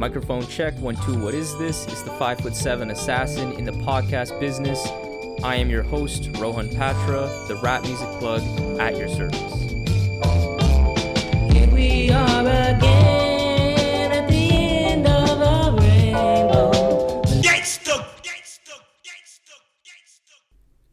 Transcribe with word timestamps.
Microphone 0.00 0.46
check, 0.46 0.72
one, 0.78 0.96
two, 1.04 1.22
what 1.22 1.34
is 1.34 1.54
this? 1.58 1.86
It's 1.86 2.00
the 2.00 2.10
five 2.12 2.40
foot 2.40 2.56
seven 2.56 2.90
assassin 2.90 3.52
in 3.52 3.66
the 3.66 3.72
podcast 3.72 4.40
business. 4.40 4.82
I 5.44 5.56
am 5.56 5.68
your 5.68 5.82
host, 5.82 6.30
Rohan 6.38 6.70
Patra, 6.70 7.28
the 7.48 7.60
rap 7.62 7.82
music 7.82 8.08
plug 8.18 8.40
at 8.80 8.96
your 8.96 9.10
service. 9.10 9.52
Here 11.52 11.68
we 11.70 12.10
are 12.10 12.40
again 12.40 14.10
at 14.10 14.26
the 14.26 14.50
end 14.50 15.06
of 15.06 15.38
a 15.38 15.76
rainbow. 15.78 17.22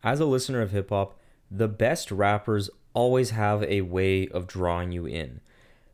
As 0.03 0.19
a 0.19 0.25
listener 0.25 0.59
of 0.59 0.71
hip 0.71 0.89
hop, 0.89 1.17
the 1.49 1.69
best 1.69 2.11
rappers 2.11 2.69
always 2.93 3.29
have 3.29 3.63
a 3.63 3.79
way 3.79 4.27
of 4.27 4.47
drawing 4.47 4.91
you 4.91 5.05
in. 5.05 5.39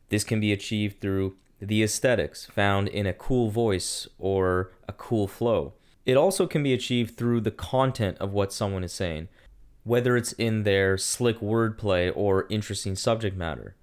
This 0.09 0.23
can 0.23 0.39
be 0.39 0.52
achieved 0.52 1.00
through 1.00 1.36
the 1.68 1.84
aesthetics 1.84 2.45
found 2.45 2.88
in 2.88 3.05
a 3.05 3.14
cool 3.14 3.50
voice 3.50 4.07
or 4.18 4.71
a 4.88 4.94
cool 4.94 5.27
flow. 5.27 5.73
It 6.05 6.17
also 6.17 6.48
can 6.48 6.63
be 6.63 6.73
achieved 6.73 7.17
through 7.17 7.41
the 7.41 7.52
content 7.52 8.17
of 8.20 8.34
what 8.34 8.52
someone 8.52 8.84
is 8.84 8.91
saying, 8.91 9.30
whether 9.84 10.18
it's 10.18 10.34
in 10.34 10.63
their 10.63 10.98
slick 10.98 11.40
wordplay 11.40 12.12
or 12.16 12.48
interesting 12.49 12.95
subject 12.95 13.38
matter. 13.38 13.76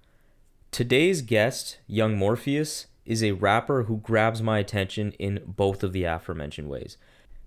Today's 0.71 1.21
guest, 1.21 1.79
YUNGMORPHEUS, 1.89 2.85
is 3.05 3.23
a 3.23 3.33
rapper 3.33 3.83
who 3.83 3.97
grabs 3.97 4.41
my 4.41 4.59
attention 4.59 5.11
in 5.13 5.41
both 5.45 5.83
of 5.83 5.91
the 5.91 6.03
aforementioned 6.03 6.69
ways 6.69 6.97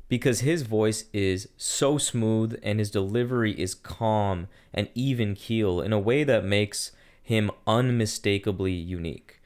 because 0.08 0.40
his 0.40 0.62
voice 0.62 1.06
is 1.12 1.48
so 1.56 1.98
smooth 1.98 2.58
and 2.62 2.78
his 2.78 2.90
delivery 2.90 3.58
is 3.58 3.74
calm 3.74 4.48
and 4.72 4.88
even 4.94 5.34
keel 5.34 5.80
in 5.80 5.92
a 5.92 5.98
way 5.98 6.24
that 6.24 6.44
makes 6.44 6.92
him 7.22 7.50
unmistakably 7.66 8.72
unique. 8.72 9.40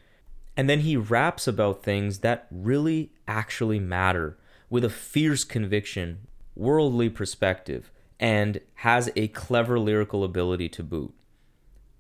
And 0.59 0.69
then 0.69 0.81
he 0.81 0.97
raps 0.97 1.47
about 1.47 1.85
things 1.85 2.19
that 2.19 2.49
really 2.51 3.13
actually 3.29 3.79
matter 3.79 4.37
with 4.69 4.85
a 4.85 4.91
fierce 4.91 5.45
conviction, 5.45 6.27
worldly 6.57 7.09
perspective, 7.09 7.93
and 8.19 8.61
has 8.75 9.09
a 9.15 9.29
clever 9.29 9.79
lyrical 9.79 10.25
ability 10.25 10.69
to 10.71 10.83
boot. 10.83 11.15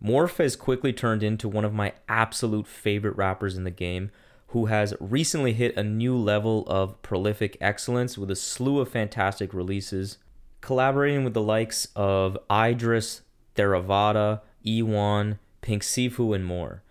Morph 0.02 0.38
has 0.38 0.56
quickly 0.56 0.92
turned 0.92 1.22
into 1.22 1.48
one 1.48 1.64
of 1.64 1.72
my 1.72 1.92
absolute 2.08 2.66
favorite 2.66 3.16
rappers 3.16 3.56
in 3.56 3.62
the 3.62 3.70
game 3.70 4.10
who 4.48 4.66
has 4.66 4.92
recently 4.98 5.52
hit 5.52 5.76
a 5.76 5.84
new 5.84 6.16
level 6.16 6.64
of 6.66 7.00
prolific 7.00 7.56
excellence 7.60 8.18
with 8.18 8.28
a 8.28 8.36
slew 8.36 8.80
of 8.80 8.88
fantastic 8.88 9.54
releases, 9.54 10.18
collaborating 10.60 11.22
with 11.22 11.34
the 11.34 11.40
likes 11.40 11.86
of 11.94 12.36
Eyedress, 12.50 13.20
Theravada, 13.54 14.40
ewonee, 14.66 15.38
Pink 15.60 15.84
Sifu, 15.84 16.34
and 16.34 16.44
more. 16.44 16.82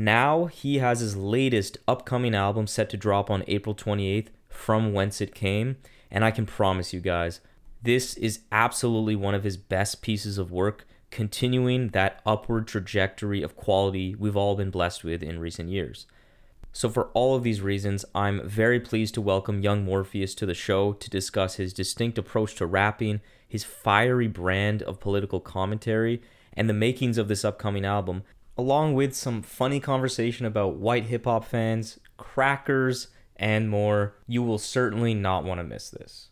Now 0.00 0.46
he 0.46 0.78
has 0.78 1.00
his 1.00 1.14
latest 1.14 1.76
upcoming 1.86 2.34
album 2.34 2.66
set 2.66 2.88
to 2.88 2.96
drop 2.96 3.28
on 3.28 3.44
April 3.46 3.74
28th, 3.74 4.28
From 4.48 4.94
Whence 4.94 5.20
It 5.20 5.34
Came, 5.34 5.76
and 6.10 6.24
I 6.24 6.30
can 6.30 6.46
promise 6.46 6.94
you 6.94 7.00
guys, 7.00 7.42
this 7.82 8.14
is 8.14 8.40
absolutely 8.50 9.14
one 9.14 9.34
of 9.34 9.44
his 9.44 9.58
best 9.58 10.00
pieces 10.00 10.38
of 10.38 10.50
work, 10.50 10.86
continuing 11.10 11.88
that 11.88 12.22
upward 12.24 12.66
trajectory 12.66 13.42
of 13.42 13.56
quality 13.56 14.14
we've 14.14 14.38
all 14.38 14.56
been 14.56 14.70
blessed 14.70 15.04
with 15.04 15.22
in 15.22 15.38
recent 15.38 15.68
years. 15.68 16.06
So, 16.72 16.88
for 16.88 17.08
all 17.08 17.36
of 17.36 17.42
these 17.42 17.60
reasons, 17.60 18.06
I'm 18.14 18.48
very 18.48 18.80
pleased 18.80 19.12
to 19.14 19.20
welcome 19.20 19.60
YUNGMORPHEUS 19.60 20.34
to 20.36 20.46
the 20.46 20.54
show 20.54 20.94
to 20.94 21.10
discuss 21.10 21.56
his 21.56 21.74
distinct 21.74 22.16
approach 22.16 22.54
to 22.54 22.64
rapping, 22.64 23.20
his 23.46 23.64
fiery 23.64 24.28
brand 24.28 24.82
of 24.82 24.98
political 24.98 25.40
commentary, 25.40 26.22
and 26.54 26.70
the 26.70 26.74
makings 26.74 27.18
of 27.18 27.28
this 27.28 27.44
upcoming 27.44 27.84
album, 27.84 28.22
along 28.60 28.92
with 28.92 29.14
some 29.14 29.40
funny 29.40 29.80
conversation 29.80 30.44
about 30.44 30.76
white 30.76 31.06
hip 31.06 31.24
hop 31.24 31.46
fans, 31.46 31.98
crackers, 32.18 33.08
and 33.34 33.70
more. 33.70 34.16
You 34.26 34.42
will 34.42 34.58
certainly 34.58 35.14
not 35.14 35.44
want 35.44 35.60
to 35.60 35.64
miss 35.64 35.88
this. 35.88 36.28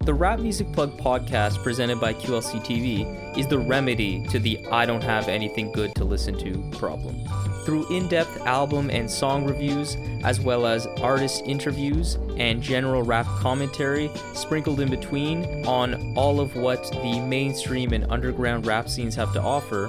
The 0.00 0.14
Rap 0.14 0.40
Music 0.40 0.72
Plug 0.72 0.98
podcast 0.98 1.62
presented 1.62 2.00
by 2.00 2.14
QLC 2.14 2.64
TV 2.64 3.38
is 3.38 3.46
the 3.46 3.58
remedy 3.58 4.26
to 4.28 4.38
the 4.40 4.66
I 4.68 4.86
don't 4.86 5.04
have 5.04 5.28
anything 5.28 5.70
good 5.72 5.94
to 5.94 6.04
listen 6.04 6.36
to 6.38 6.78
problem. 6.78 7.22
Through 7.64 7.94
in 7.94 8.08
depth 8.08 8.40
album 8.40 8.90
and 8.90 9.08
song 9.08 9.44
reviews, 9.44 9.96
as 10.24 10.40
well 10.40 10.66
as 10.66 10.86
artist 11.02 11.42
interviews 11.44 12.16
and 12.36 12.62
general 12.62 13.02
rap 13.02 13.26
commentary 13.26 14.10
sprinkled 14.34 14.80
in 14.80 14.90
between 14.90 15.64
on 15.66 16.16
all 16.16 16.40
of 16.40 16.56
what 16.56 16.90
the 16.90 17.20
mainstream 17.20 17.92
and 17.92 18.10
underground 18.10 18.66
rap 18.66 18.88
scenes 18.88 19.14
have 19.14 19.32
to 19.34 19.40
offer, 19.40 19.88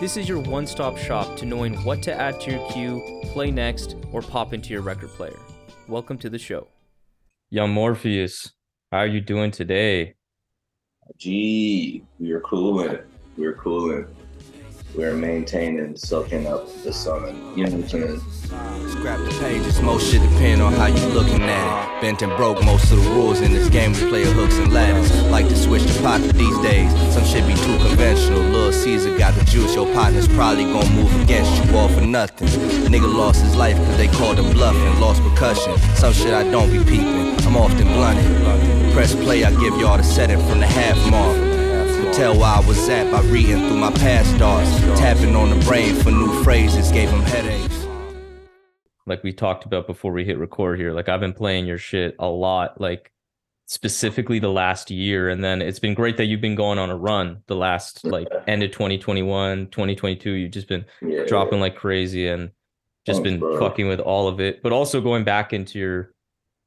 this 0.00 0.16
is 0.16 0.28
your 0.28 0.40
one 0.40 0.66
stop 0.66 0.98
shop 0.98 1.36
to 1.36 1.46
knowing 1.46 1.74
what 1.84 2.02
to 2.02 2.12
add 2.12 2.40
to 2.40 2.50
your 2.50 2.70
queue, 2.70 3.20
play 3.32 3.50
next, 3.50 3.96
or 4.12 4.22
pop 4.22 4.52
into 4.52 4.70
your 4.70 4.82
record 4.82 5.10
player. 5.10 5.38
Welcome 5.86 6.18
to 6.18 6.30
the 6.30 6.38
show. 6.38 6.66
YUNGMORPHEUS, 7.52 8.50
how 8.90 8.98
are 8.98 9.06
you 9.06 9.20
doing 9.20 9.50
today? 9.50 10.14
Gee, 11.16 12.02
we 12.18 12.32
are 12.32 12.40
cooling. 12.40 12.98
We 13.36 13.46
are 13.46 13.52
cooling. 13.52 14.06
We're 14.96 15.16
maintaining, 15.16 15.96
soaking 15.96 16.46
up 16.46 16.68
the 16.84 16.92
sun. 16.92 17.34
You 17.56 17.64
know 17.64 17.72
what 17.72 17.82
I'm 17.82 17.88
saying? 17.88 18.20
Scrap 18.90 19.18
the 19.18 19.36
pages, 19.40 19.82
most 19.82 20.08
shit 20.08 20.22
depend 20.22 20.62
on 20.62 20.72
how 20.74 20.86
you 20.86 21.04
looking 21.08 21.42
at 21.42 21.98
it. 21.98 22.00
Bent 22.00 22.22
and 22.22 22.30
broke 22.36 22.62
most 22.64 22.92
of 22.92 23.02
the 23.02 23.10
rules 23.10 23.40
in 23.40 23.52
this 23.52 23.68
game. 23.68 23.92
We 23.92 24.08
play 24.08 24.24
hooks 24.24 24.56
and 24.58 24.72
ladders. 24.72 25.10
Like 25.24 25.48
to 25.48 25.56
switch 25.56 25.82
the 25.82 26.00
pocket 26.00 26.34
these 26.34 26.58
days. 26.60 26.92
Some 27.12 27.24
shit 27.24 27.44
be 27.44 27.54
too 27.54 27.76
conventional. 27.78 28.40
Little 28.40 28.72
Caesar 28.72 29.18
got 29.18 29.34
the 29.34 29.44
juice. 29.44 29.74
Your 29.74 29.92
partner's 29.94 30.28
probably 30.28 30.64
gonna 30.64 30.90
move 30.90 31.12
against 31.22 31.64
you 31.64 31.76
all 31.76 31.88
for 31.88 32.02
nothing. 32.02 32.46
Nigga 32.86 33.12
lost 33.12 33.42
his 33.42 33.56
life 33.56 33.76
cause 33.76 33.96
they 33.96 34.08
called 34.08 34.38
him 34.38 34.52
bluffing. 34.52 35.00
Lost 35.00 35.22
percussion. 35.22 35.76
Some 35.96 36.12
shit 36.12 36.32
I 36.32 36.48
don't 36.52 36.70
be 36.70 36.78
peeping. 36.78 37.34
I'm 37.44 37.56
often 37.56 37.88
blunted. 37.88 38.92
Press 38.92 39.12
play, 39.16 39.42
I 39.42 39.50
give 39.58 39.76
y'all 39.80 39.96
the 39.96 40.04
setting 40.04 40.38
from 40.46 40.60
the 40.60 40.66
half 40.66 40.96
mark. 41.10 41.53
Could 42.14 42.20
tell 42.20 42.34
where 42.38 42.46
I 42.46 42.60
was 42.66 42.88
at 42.88 43.10
by 43.10 43.22
reading 43.22 43.58
through 43.58 43.76
my 43.76 43.90
past 43.90 44.30
thoughts. 44.36 44.70
Tapping 45.00 45.34
on 45.34 45.50
the 45.50 45.64
brain 45.64 45.94
for 45.96 46.10
new 46.12 46.44
phrases 46.44 46.92
gave 46.92 47.08
him 47.10 47.20
headaches. 47.22 47.86
Like 49.06 49.24
we 49.24 49.32
talked 49.32 49.64
about 49.64 49.86
before 49.88 50.12
we 50.12 50.24
hit 50.24 50.38
record 50.38 50.78
here, 50.78 50.92
like 50.92 51.08
I've 51.08 51.18
been 51.20 51.32
playing 51.32 51.66
your 51.66 51.76
shit 51.78 52.14
a 52.20 52.28
lot, 52.28 52.80
like 52.80 53.10
specifically 53.66 54.38
the 54.38 54.48
last 54.48 54.90
year. 54.92 55.28
And 55.28 55.42
then 55.42 55.60
it's 55.60 55.80
been 55.80 55.94
great 55.94 56.16
that 56.18 56.26
you've 56.26 56.40
been 56.40 56.54
going 56.54 56.78
on 56.78 56.88
a 56.90 56.96
run 56.96 57.42
the 57.48 57.56
last 57.56 58.04
like 58.04 58.28
end 58.46 58.62
of 58.62 58.70
2021, 58.70 59.66
2022. 59.68 60.30
You've 60.30 60.52
just 60.52 60.68
been 60.68 60.84
Yeah. 61.02 61.24
dropping 61.24 61.58
like 61.60 61.74
crazy 61.74 62.28
and 62.28 62.50
just 63.06 63.22
Thanks, 63.22 63.30
been 63.30 63.40
bro. 63.40 63.58
fucking 63.58 63.88
with 63.88 64.00
all 64.00 64.28
of 64.28 64.40
it, 64.40 64.62
but 64.62 64.72
also 64.72 65.00
going 65.00 65.24
back 65.24 65.52
into 65.52 65.78
your 65.80 66.14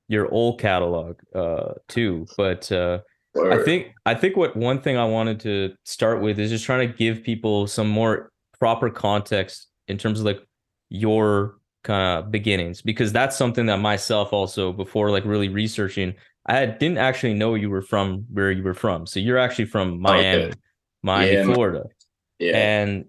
your 0.09 0.29
old 0.31 0.59
catalog 0.59 1.17
uh 1.33 1.73
too. 1.87 2.27
But 2.35 2.69
uh 2.71 2.99
I 3.39 3.63
think 3.63 3.93
I 4.05 4.13
think 4.13 4.35
what 4.37 4.55
one 4.55 4.81
thing 4.81 4.97
I 4.97 5.05
wanted 5.05 5.39
to 5.41 5.73
start 5.85 6.21
with 6.21 6.39
is 6.39 6.49
just 6.49 6.65
trying 6.65 6.87
to 6.87 6.93
give 6.93 7.23
people 7.23 7.67
some 7.67 7.87
more 7.87 8.31
proper 8.59 8.89
context 8.89 9.67
in 9.87 9.97
terms 9.97 10.19
of 10.19 10.25
like 10.25 10.41
your 10.89 11.59
kind 11.83 12.19
of 12.25 12.31
beginnings 12.31 12.81
because 12.81 13.13
that's 13.13 13.37
something 13.37 13.65
that 13.67 13.77
myself 13.77 14.33
also 14.33 14.73
before 14.73 15.11
like 15.11 15.25
really 15.25 15.49
researching 15.49 16.13
I 16.45 16.55
had, 16.55 16.79
didn't 16.79 16.97
actually 16.97 17.33
know 17.33 17.55
you 17.55 17.69
were 17.69 17.81
from 17.81 18.25
where 18.31 18.51
you 18.51 18.63
were 18.63 18.73
from. 18.73 19.05
So 19.05 19.19
you're 19.19 19.37
actually 19.37 19.65
from 19.65 19.99
Miami, 19.99 20.43
Okay. 20.43 20.53
Miami, 21.03 21.33
Yeah, 21.33 21.43
Florida 21.43 21.83
yeah. 22.39 22.57
and 22.57 23.05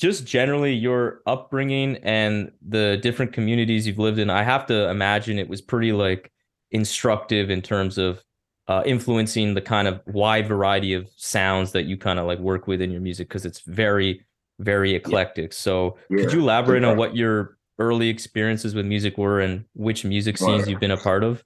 just 0.00 0.26
generally 0.26 0.72
your 0.74 1.22
upbringing 1.26 1.96
and 2.02 2.50
the 2.66 2.98
different 3.02 3.32
communities 3.32 3.86
you've 3.86 3.98
lived 3.98 4.18
in 4.18 4.30
i 4.30 4.42
have 4.42 4.66
to 4.66 4.88
imagine 4.88 5.38
it 5.38 5.48
was 5.48 5.60
pretty 5.60 5.92
like 5.92 6.32
instructive 6.70 7.50
in 7.50 7.62
terms 7.62 7.98
of 7.98 8.22
uh, 8.68 8.82
influencing 8.86 9.54
the 9.54 9.60
kind 9.60 9.88
of 9.88 10.00
wide 10.06 10.46
variety 10.46 10.94
of 10.94 11.08
sounds 11.16 11.72
that 11.72 11.84
you 11.84 11.96
kind 11.96 12.18
of 12.18 12.26
like 12.26 12.38
work 12.38 12.66
with 12.66 12.80
in 12.80 12.90
your 12.90 13.00
music 13.00 13.28
because 13.28 13.44
it's 13.44 13.60
very 13.60 14.24
very 14.60 14.94
eclectic 14.94 15.52
so 15.52 15.96
could 16.08 16.32
you 16.32 16.40
elaborate 16.40 16.84
on 16.84 16.96
what 16.96 17.16
your 17.16 17.56
early 17.78 18.08
experiences 18.08 18.74
with 18.74 18.86
music 18.86 19.18
were 19.18 19.40
and 19.40 19.64
which 19.74 20.04
music 20.04 20.38
scenes 20.38 20.68
you've 20.68 20.78
been 20.78 20.92
a 20.92 20.96
part 20.96 21.24
of 21.24 21.42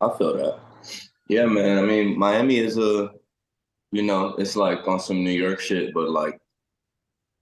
I 0.00 0.16
feel 0.16 0.36
that. 0.36 0.58
Yeah, 1.28 1.46
man. 1.46 1.78
I 1.78 1.82
mean, 1.82 2.18
Miami 2.18 2.58
is 2.58 2.76
a, 2.76 3.10
you 3.92 4.02
know, 4.02 4.34
it's 4.38 4.56
like 4.56 4.86
on 4.86 5.00
some 5.00 5.24
New 5.24 5.30
York 5.30 5.60
shit, 5.60 5.94
but 5.94 6.10
like, 6.10 6.38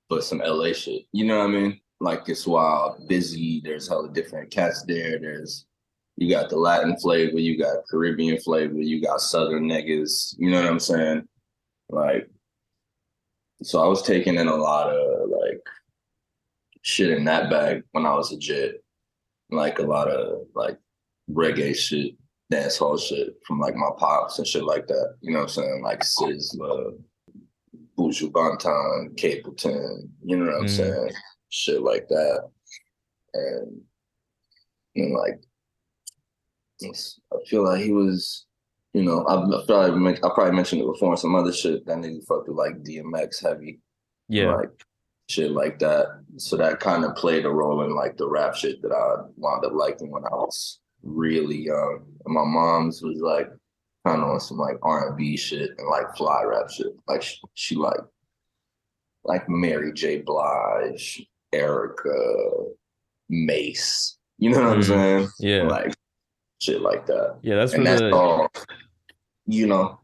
but 0.09 0.25
some 0.25 0.39
LA 0.39 0.73
shit. 0.73 1.03
You 1.13 1.25
know 1.25 1.39
what 1.39 1.47
I 1.47 1.53
mean? 1.53 1.81
Like 2.01 2.29
it's 2.29 2.47
wild, 2.47 3.09
busy. 3.09 3.61
There's 3.65 3.89
hella 3.89 4.13
different 4.13 4.51
cats 4.51 4.85
there. 4.87 5.19
There's, 5.19 5.67
you 6.17 6.29
got 6.31 6.51
the 6.51 6.57
Latin 6.57 6.97
flavor, 6.97 7.39
you 7.39 7.59
got 7.59 7.85
Caribbean 7.91 8.39
flavor, 8.39 8.79
you 8.79 9.01
got 9.03 9.21
Southern 9.21 9.65
niggas. 9.65 10.35
You 10.39 10.51
know 10.51 10.63
what 10.63 10.71
I'm 10.71 10.81
saying? 10.81 11.27
Like, 11.89 12.29
so 13.63 13.83
I 13.83 13.87
was 13.87 14.03
taking 14.03 14.37
in 14.37 14.49
a 14.49 14.55
lot 14.55 14.89
of 14.91 15.29
like 15.31 15.61
shit 16.83 17.11
in 17.11 17.25
that 17.25 17.51
bag 17.51 17.83
when 17.93 18.07
I 18.07 18.15
was 18.15 18.33
a 18.33 18.37
jit. 18.39 18.83
Like 19.51 19.79
a 19.79 19.83
lot 19.83 20.09
of 20.09 20.47
like 20.55 20.79
reggae 21.31 21.77
shit, 21.77 22.15
dance 22.51 22.79
hall 22.79 22.97
shit 22.97 23.35
from 23.47 23.61
like 23.61 23.75
my 23.77 23.91
pops 23.99 24.39
and 24.39 24.47
shit 24.47 24.65
like 24.65 24.87
that. 24.87 25.17
You 25.21 25.33
know 25.33 25.41
what 25.41 25.45
I'm 25.45 25.49
saying? 25.51 25.83
Like 25.83 26.01
Sizzla, 26.01 26.99
Buju 27.99 28.33
Banton, 28.33 29.15
Capleton, 29.17 30.09
you 30.25 30.37
know 30.39 30.47
what 30.47 30.55
I'm 30.61 30.65
Mm. 30.67 30.71
saying? 30.71 31.13
Shit 31.51 31.83
like 31.83 32.09
that. 32.09 32.49
And, 33.35 33.81
and 34.97 35.15
like 35.15 35.43
I 37.33 37.37
feel 37.47 37.65
like 37.65 37.83
he 37.83 37.93
was, 37.93 38.47
you 38.93 39.03
know, 39.03 39.25
I, 39.25 39.35
I 39.43 39.65
probably 39.67 40.15
I 40.17 40.31
probably 40.35 40.53
mentioned 40.55 40.83
it 40.83 40.87
before. 40.87 41.17
Some 41.17 41.35
other 41.35 41.53
shit 41.53 41.87
that 41.87 41.99
nigga 41.99 42.25
fucked 42.27 42.49
with 42.49 42.57
like 42.57 42.83
DMX 42.83 43.43
heavy, 43.43 43.81
Yeah. 44.29 44.55
like 44.57 44.71
shit 45.29 45.51
like 45.53 45.79
that. 45.79 46.07
So 46.37 46.57
that 46.57 46.81
kind 46.81 47.05
of 47.05 47.15
played 47.17 47.47
a 47.47 47.51
role 47.51 47.83
in 47.85 47.95
like 47.95 48.17
the 48.17 48.29
rap 48.29 48.55
shit 48.55 48.83
that 48.83 48.93
I 48.93 49.23
wound 49.37 49.65
up 49.65 49.73
liking 49.73 50.11
when 50.11 50.25
I 50.25 50.35
was 50.35 50.81
really 51.03 51.57
young. 51.59 52.05
And 52.25 52.35
my 52.35 52.45
mom's 52.45 53.03
was 53.03 53.19
like 53.21 53.49
kind 54.07 54.21
of 54.23 54.29
on 54.29 54.41
some 54.41 54.59
like 54.59 54.77
R 54.83 55.09
and 55.09 55.17
B 55.17 55.37
shit 55.37 55.71
and 55.79 55.89
like 55.89 56.15
fly 56.17 56.43
rap 56.45 56.69
shit. 56.71 56.89
Like 57.09 57.23
she, 57.23 57.37
she 57.55 57.75
like 57.77 58.01
like 59.25 59.49
Mary 59.49 59.93
J. 59.93 60.19
Blige, 60.19 61.25
Erykah, 61.55 62.67
Mase. 63.29 64.19
You 64.39 64.51
know 64.51 64.61
what 64.63 64.73
I'm 64.73 64.81
Mhm. 64.81 64.85
saying? 64.85 65.29
Yeah. 65.39 65.63
Like 65.69 65.95
shit 66.63 66.81
like 66.81 67.07
that. 67.07 67.39
Yeah, 67.43 67.57
that's 67.57 67.73
and 67.75 67.87
that's 67.87 68.01
the 68.01 68.15
all, 68.15 68.49
you 69.47 69.67
know, 69.67 70.01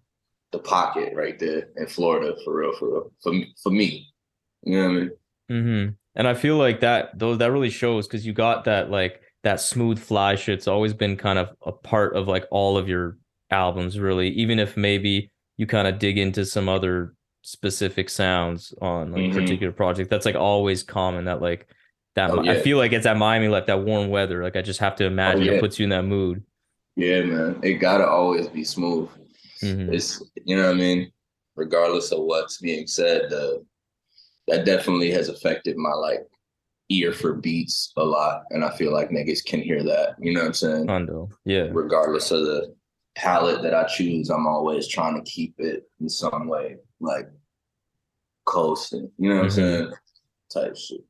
the 0.53 0.59
pocket 0.59 1.13
right 1.15 1.39
there 1.39 1.69
in 1.77 1.87
Florida 1.87 2.35
for 2.45 2.55
real, 2.57 2.73
for 2.79 2.93
real. 2.93 3.13
For 3.23 3.33
me, 3.33 3.55
for 3.63 3.71
me. 3.71 4.13
You 4.65 4.79
know 4.79 4.85
what 4.85 4.91
I 4.91 4.95
mean? 4.95 5.11
Mm-hmm. 5.51 5.93
And 6.17 6.29
I 6.29 6.35
feel 6.35 6.57
like 6.57 6.81
that 6.81 7.19
though 7.19 7.37
that 7.37 7.53
really 7.53 7.71
shows 7.71 8.07
because 8.07 8.27
you 8.27 8.33
got 8.33 8.65
that 8.65 8.91
like 8.91 9.21
that 9.45 9.61
smooth 9.61 9.99
fly 10.01 10.35
shit's 10.35 10.67
always 10.67 10.93
been 10.93 11.17
kind 11.17 11.39
of 11.39 11.51
a 11.65 11.71
part 11.73 12.17
of 12.17 12.27
like 12.27 12.45
all 12.51 12.77
of 12.77 12.89
your 12.89 13.19
albums, 13.51 13.99
really. 13.99 14.29
Even 14.31 14.59
if 14.59 14.77
maybe 14.77 15.31
you 15.57 15.67
kind 15.67 15.87
of 15.87 15.99
dig 15.99 16.19
into 16.19 16.45
some 16.45 16.69
other 16.69 17.15
specific 17.43 18.11
sounds 18.11 18.75
on 18.83 19.13
like 19.13 19.23
Mhm. 19.23 19.31
a 19.31 19.41
particular 19.41 19.73
project, 19.73 20.11
that's 20.11 20.27
like 20.27 20.35
always 20.35 20.83
common. 20.83 21.27
That 21.27 21.41
like 21.41 21.69
that 22.17 22.31
Oh, 22.33 22.41
I 22.41 22.61
feel 22.61 22.79
like 22.79 22.93
it's 22.93 23.07
at 23.07 23.17
Miami 23.17 23.47
like 23.49 23.67
that 23.67 23.85
warm 23.85 24.09
weather. 24.09 24.43
Like 24.43 24.57
I 24.57 24.63
just 24.63 24.81
have 24.81 24.97
to 24.97 25.05
imagine 25.05 25.45
yeah. 25.45 25.53
it 25.53 25.61
puts 25.61 25.79
you 25.79 25.85
in 25.85 25.91
that 25.91 26.03
mood. 26.05 26.43
Yeah, 26.99 27.23
man. 27.23 27.61
It 27.63 27.75
gotta 27.75 28.07
always 28.07 28.49
be 28.49 28.65
smooth. 28.65 29.09
Mhm. 29.63 29.95
It's 29.95 30.21
you 30.45 30.57
know 30.57 30.65
what 30.67 30.75
I 30.75 30.79
mean? 30.79 31.13
Regardless 31.55 32.11
of 32.11 32.25
what's 32.25 32.61
being 32.61 32.89
said, 32.89 33.33
uh, 33.33 33.59
that 34.49 34.65
definitely 34.65 35.13
has 35.13 35.29
affected 35.29 35.77
my 35.77 35.93
like 35.93 36.27
ear 36.89 37.13
for 37.13 37.35
beats 37.35 37.93
a 37.97 38.05
lot. 38.05 38.43
And 38.51 38.65
I 38.65 38.77
feel 38.77 38.93
like 38.93 39.11
niggas 39.11 39.45
can 39.45 39.61
hear 39.61 39.85
that. 39.85 40.17
You 40.21 40.33
know 40.35 40.41
what 40.41 40.47
I'm 40.49 40.55
saying? 40.55 40.89
Hondo. 40.89 41.29
Yeah. 41.45 41.69
regardless 41.71 42.31
of 42.33 42.41
the 42.45 42.75
palette 43.15 43.63
that 43.63 43.75
I 43.75 43.85
choose, 43.85 44.29
I'm 44.31 44.47
always 44.49 44.89
trying 44.89 45.23
to 45.23 45.31
keep 45.31 45.55
it 45.59 45.89
in 46.01 46.09
some 46.09 46.49
way, 46.49 46.79
like 46.99 47.29
coasting. 48.45 49.11
You 49.19 49.29
know 49.29 49.37
what 49.37 49.45
I'm 49.45 49.51
Mhm. 49.51 49.55
saying? 49.55 49.93
Type 50.53 50.77
shit. 50.77 51.05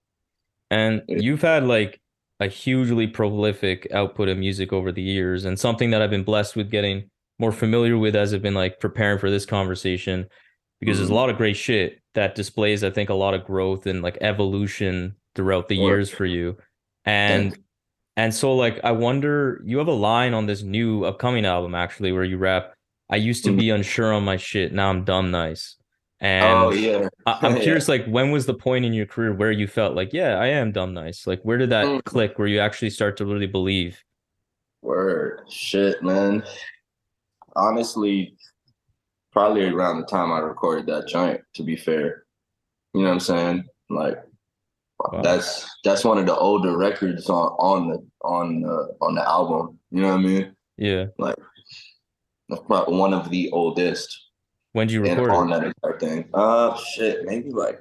And 0.70 1.02
Yeah. 1.08 1.18
you've 1.20 1.42
had 1.42 1.66
like 1.66 1.98
a 2.40 2.46
hugely 2.48 3.06
prolific 3.06 3.88
output 3.92 4.28
of 4.28 4.38
music 4.38 4.72
over 4.72 4.92
the 4.92 5.02
years, 5.02 5.44
and 5.44 5.58
something 5.58 5.90
that 5.90 6.02
I've 6.02 6.10
been 6.10 6.24
blessed 6.24 6.56
with 6.56 6.70
getting 6.70 7.10
more 7.38 7.52
familiar 7.52 7.98
with 7.98 8.16
as 8.16 8.34
I've 8.34 8.42
been 8.42 8.54
like 8.54 8.80
preparing 8.80 9.18
for 9.18 9.30
this 9.30 9.46
conversation, 9.46 10.26
because 10.80 10.98
there's 10.98 11.10
a 11.10 11.12
Mhm. 11.12 11.16
lot 11.16 11.30
of 11.30 11.36
great 11.36 11.56
shit 11.56 12.00
that 12.14 12.34
displays, 12.34 12.84
I 12.84 12.90
think, 12.90 13.10
a 13.10 13.14
lot 13.14 13.34
of 13.34 13.44
growth 13.44 13.86
and 13.86 14.02
like 14.02 14.18
evolution 14.20 15.16
throughout 15.34 15.68
the 15.68 15.76
years 15.76 16.10
for 16.10 16.26
you. 16.26 16.56
And 17.04 17.52
Thank 17.52 17.64
and 18.18 18.34
so 18.34 18.54
like 18.56 18.80
I 18.84 18.92
wonder, 18.92 19.62
you 19.64 19.78
have 19.78 19.88
a 19.88 19.92
line 19.92 20.34
on 20.34 20.46
this 20.46 20.62
new 20.62 21.04
upcoming 21.04 21.46
album 21.46 21.74
actually 21.74 22.12
where 22.12 22.24
you 22.24 22.38
rap, 22.38 22.74
I 23.10 23.16
used 23.16 23.44
to 23.46 23.52
Mhm. 23.52 23.56
be 23.58 23.70
unsure 23.70 24.12
on 24.12 24.24
my 24.24 24.36
shit, 24.36 24.72
now 24.74 24.90
I'm 24.90 25.04
dumb 25.04 25.30
nice. 25.32 25.77
And 26.20 26.44
oh 26.44 26.70
yeah. 26.70 27.08
I- 27.26 27.38
I'm 27.42 27.56
Yeah. 27.56 27.62
curious, 27.62 27.88
like, 27.88 28.04
when 28.06 28.30
was 28.32 28.46
the 28.46 28.54
point 28.54 28.84
in 28.84 28.92
your 28.92 29.06
career 29.06 29.32
where 29.32 29.52
you 29.52 29.66
felt 29.68 29.94
like, 29.94 30.12
yeah, 30.12 30.38
I 30.38 30.48
am 30.48 30.72
dumb 30.72 30.92
nice? 30.94 31.26
Like, 31.26 31.40
where 31.42 31.58
did 31.58 31.70
that 31.70 31.86
Mm. 31.86 32.04
click 32.04 32.38
where 32.38 32.48
you 32.48 32.58
actually 32.60 32.90
start 32.90 33.16
to 33.18 33.26
really 33.26 33.46
believe? 33.46 34.02
Word. 34.82 35.42
Shit, 35.48 36.02
man. 36.02 36.42
Honestly, 37.56 38.34
probably 39.32 39.64
around 39.68 40.00
the 40.00 40.06
time 40.06 40.32
I 40.32 40.38
recorded 40.38 40.86
that 40.86 41.08
joint, 41.08 41.40
to 41.54 41.62
be 41.62 41.76
fair. 41.76 42.24
You 42.94 43.02
know 43.02 43.08
what 43.08 43.14
I'm 43.14 43.20
saying? 43.20 43.64
Like 43.90 44.16
Wow. 45.00 45.22
that's 45.22 45.64
that's 45.84 46.04
one 46.04 46.18
of 46.18 46.26
the 46.26 46.36
older 46.36 46.76
records 46.76 47.30
on 47.30 47.48
on 47.58 47.88
the 47.88 48.06
on 48.22 48.60
the 48.62 48.96
on 49.00 49.14
the 49.14 49.28
album. 49.28 49.78
You 49.92 50.02
know 50.02 50.08
what 50.08 50.18
I 50.20 50.22
mean? 50.22 50.56
Yeah. 50.76 51.06
Like 51.18 51.36
that's 52.48 52.62
probably 52.66 52.96
one 52.96 53.14
of 53.14 53.30
the 53.30 53.50
oldest. 53.52 54.16
When 54.72 54.86
did 54.86 54.94
you 54.94 55.02
record 55.02 55.30
on 55.30 55.50
that 55.50 55.64
exact 55.64 56.00
thing. 56.00 56.28
Uh, 56.34 56.76
shit, 56.76 57.24
maybe 57.24 57.50
like 57.50 57.80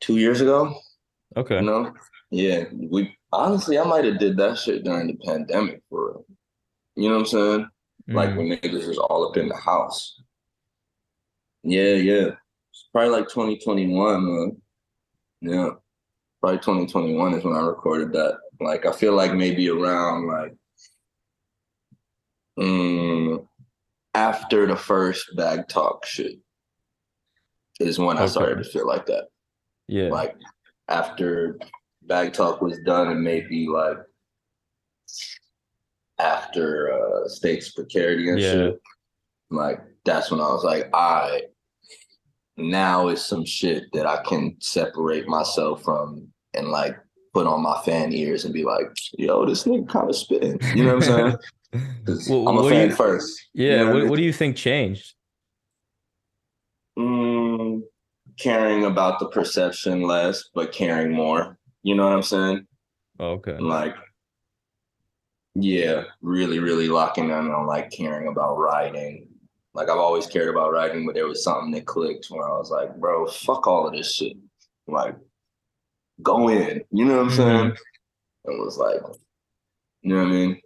two 0.00 0.18
years 0.18 0.40
ago. 0.40 0.74
Okay. 1.36 1.56
You 1.56 1.62
know, 1.62 1.94
yeah. 2.30 2.64
We 2.72 3.16
honestly, 3.32 3.78
I 3.78 3.84
might 3.84 4.04
have 4.04 4.18
did 4.18 4.36
that 4.38 4.58
shit 4.58 4.84
during 4.84 5.06
the 5.06 5.16
pandemic 5.24 5.82
for 5.88 6.08
real. 6.08 6.24
You 6.96 7.08
know 7.08 7.14
what 7.16 7.20
I'm 7.20 7.26
saying? 7.26 7.68
Like 8.08 8.30
Mm. 8.30 8.36
when 8.36 8.48
niggas 8.50 8.88
was 8.88 8.98
all 8.98 9.28
up 9.28 9.36
in 9.36 9.48
the 9.48 9.56
house. 9.56 10.20
Yeah, 11.62 11.94
yeah. 11.94 12.30
It's 12.70 12.88
probably 12.92 13.10
like 13.10 13.28
2021, 13.28 14.26
man. 14.26 14.62
Yeah, 15.40 15.70
probably 16.40 16.58
2021 16.58 17.34
is 17.34 17.44
when 17.44 17.54
I 17.54 17.60
recorded 17.60 18.12
that. 18.12 18.38
Like, 18.60 18.86
I 18.86 18.92
feel 18.92 19.12
like 19.14 19.34
maybe 19.34 19.68
around 19.70 20.26
like 20.26 20.54
mm, 22.58 23.46
after 24.14 24.66
the 24.66 24.76
first 24.76 25.34
bag 25.36 25.68
talk 25.68 26.04
shit 26.06 26.38
is 27.80 27.98
when 27.98 28.18
I 28.18 28.26
started 28.26 28.62
to 28.62 28.70
feel 28.70 28.86
like 28.86 29.06
that. 29.06 29.24
Yeah. 29.88 30.08
Like 30.08 30.36
after 30.88 31.58
bag 32.02 32.32
talk 32.32 32.60
was 32.60 32.78
done, 32.84 33.08
and 33.08 33.22
maybe 33.22 33.66
like 33.68 33.96
after 36.18 36.92
uh 36.92 37.28
states 37.28 37.72
precarity 37.72 38.28
and 38.28 38.38
Yeah. 38.38 38.52
shit. 38.52 38.80
Like 39.50 39.80
that's 40.04 40.30
when 40.30 40.40
I 40.40 40.48
was 40.48 40.64
like, 40.64 40.88
all 40.92 41.28
right, 41.30 41.44
now 42.56 43.08
is 43.08 43.24
some 43.24 43.44
shit 43.44 43.84
that 43.92 44.06
I 44.06 44.22
can 44.22 44.56
separate 44.60 45.26
myself 45.28 45.82
from 45.82 46.28
and 46.54 46.68
like 46.68 46.96
put 47.34 47.46
on 47.46 47.62
my 47.62 47.80
fan 47.84 48.12
ears 48.12 48.44
and 48.44 48.52
be 48.52 48.64
like, 48.64 48.86
yo, 49.18 49.44
this 49.46 49.64
nigga 49.64 49.88
kind 49.88 50.08
of 50.10 50.16
spitting. 50.16 50.58
You 50.74 50.84
know 50.84 50.96
what 50.96 51.08
I'm 51.08 51.14
saying? 51.14 51.36
Well, 51.72 52.48
I'm 52.48 52.58
a 52.58 52.68
fan 52.68 52.90
you- 52.90 52.96
first. 52.96 53.48
You 53.54 53.66
yeah. 53.66 53.76
know 53.76 53.86
what 53.86 53.94
what, 53.94 54.10
what 54.10 54.16
do 54.16 54.22
you 54.22 54.32
think 54.32 54.56
changed? 54.56 55.14
Mm, 56.98 57.82
caring 58.38 58.84
about 58.84 59.18
the 59.18 59.28
perception 59.28 60.02
less, 60.02 60.44
but 60.54 60.72
caring 60.72 61.12
more. 61.12 61.58
You 61.82 61.94
know 61.94 62.04
what 62.04 62.12
I'm 62.14 62.22
saying? 62.22 62.66
Oh, 63.18 63.30
okay. 63.32 63.58
Like, 63.58 63.94
yeah, 65.54 66.04
really, 66.20 66.58
really 66.58 66.88
locking 66.88 67.26
in 67.26 67.30
on 67.30 67.66
like 67.66 67.90
caring 67.90 68.28
about 68.28 68.56
writing. 68.58 69.28
Like 69.74 69.88
I've 69.88 69.98
always 69.98 70.26
cared 70.26 70.48
about 70.48 70.72
writing, 70.72 71.06
but 71.06 71.14
there 71.14 71.26
was 71.26 71.42
something 71.42 71.70
that 71.72 71.86
clicked 71.86 72.26
where 72.26 72.46
I 72.46 72.58
was 72.58 72.70
like, 72.70 72.94
bro, 72.96 73.26
fuck 73.26 73.66
all 73.66 73.86
of 73.86 73.94
this 73.94 74.14
shit. 74.14 74.36
Like, 74.86 75.16
go 76.22 76.48
in. 76.48 76.82
You 76.90 77.06
know 77.06 77.16
what 77.16 77.26
I'm 77.26 77.30
saying? 77.30 77.76
It 78.44 78.58
was 78.58 78.76
like, 78.76 79.00
you 80.02 80.14
know 80.14 80.24
what 80.24 80.28
I 80.28 80.30
mean? 80.30 80.60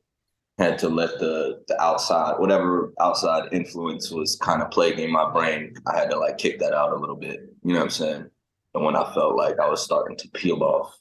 Had 0.58 0.78
to 0.78 0.88
let 0.88 1.18
the 1.18 1.62
the 1.68 1.80
outside, 1.82 2.38
whatever 2.38 2.92
outside 2.98 3.50
influence 3.52 4.10
was 4.10 4.38
kind 4.40 4.62
of 4.62 4.70
plaguing 4.70 5.12
my 5.12 5.30
brain. 5.30 5.74
I 5.86 5.98
had 5.98 6.10
to 6.10 6.18
like 6.18 6.38
kick 6.38 6.58
that 6.60 6.72
out 6.72 6.92
a 6.92 6.98
little 6.98 7.16
bit. 7.16 7.40
You 7.62 7.74
know 7.74 7.80
what 7.80 7.84
I'm 7.84 7.90
saying? 7.90 8.30
And 8.74 8.84
when 8.84 8.96
I 8.96 9.12
felt 9.12 9.36
like 9.36 9.58
I 9.60 9.68
was 9.68 9.82
starting 9.82 10.16
to 10.16 10.28
peel 10.30 10.62
off 10.62 10.96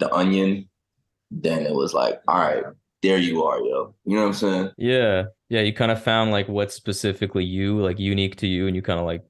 the 0.00 0.12
onion, 0.12 0.68
then 1.30 1.64
it 1.64 1.72
was 1.72 1.94
like, 1.94 2.20
all 2.28 2.38
right, 2.38 2.64
there 3.02 3.18
you 3.18 3.44
are, 3.44 3.58
yo. 3.58 3.94
You 4.04 4.16
know 4.16 4.22
what 4.22 4.28
I'm 4.28 4.34
saying? 4.34 4.70
Yeah. 4.76 5.24
Yeah. 5.48 5.60
You 5.60 5.72
kind 5.72 5.90
of 5.90 6.02
found 6.02 6.30
like 6.30 6.48
what's 6.48 6.74
specifically 6.74 7.44
you, 7.44 7.80
like 7.80 7.98
unique 7.98 8.36
to 8.36 8.46
you, 8.46 8.66
and 8.66 8.76
you 8.76 8.82
kind 8.82 9.00
of 9.00 9.06
like 9.06 9.22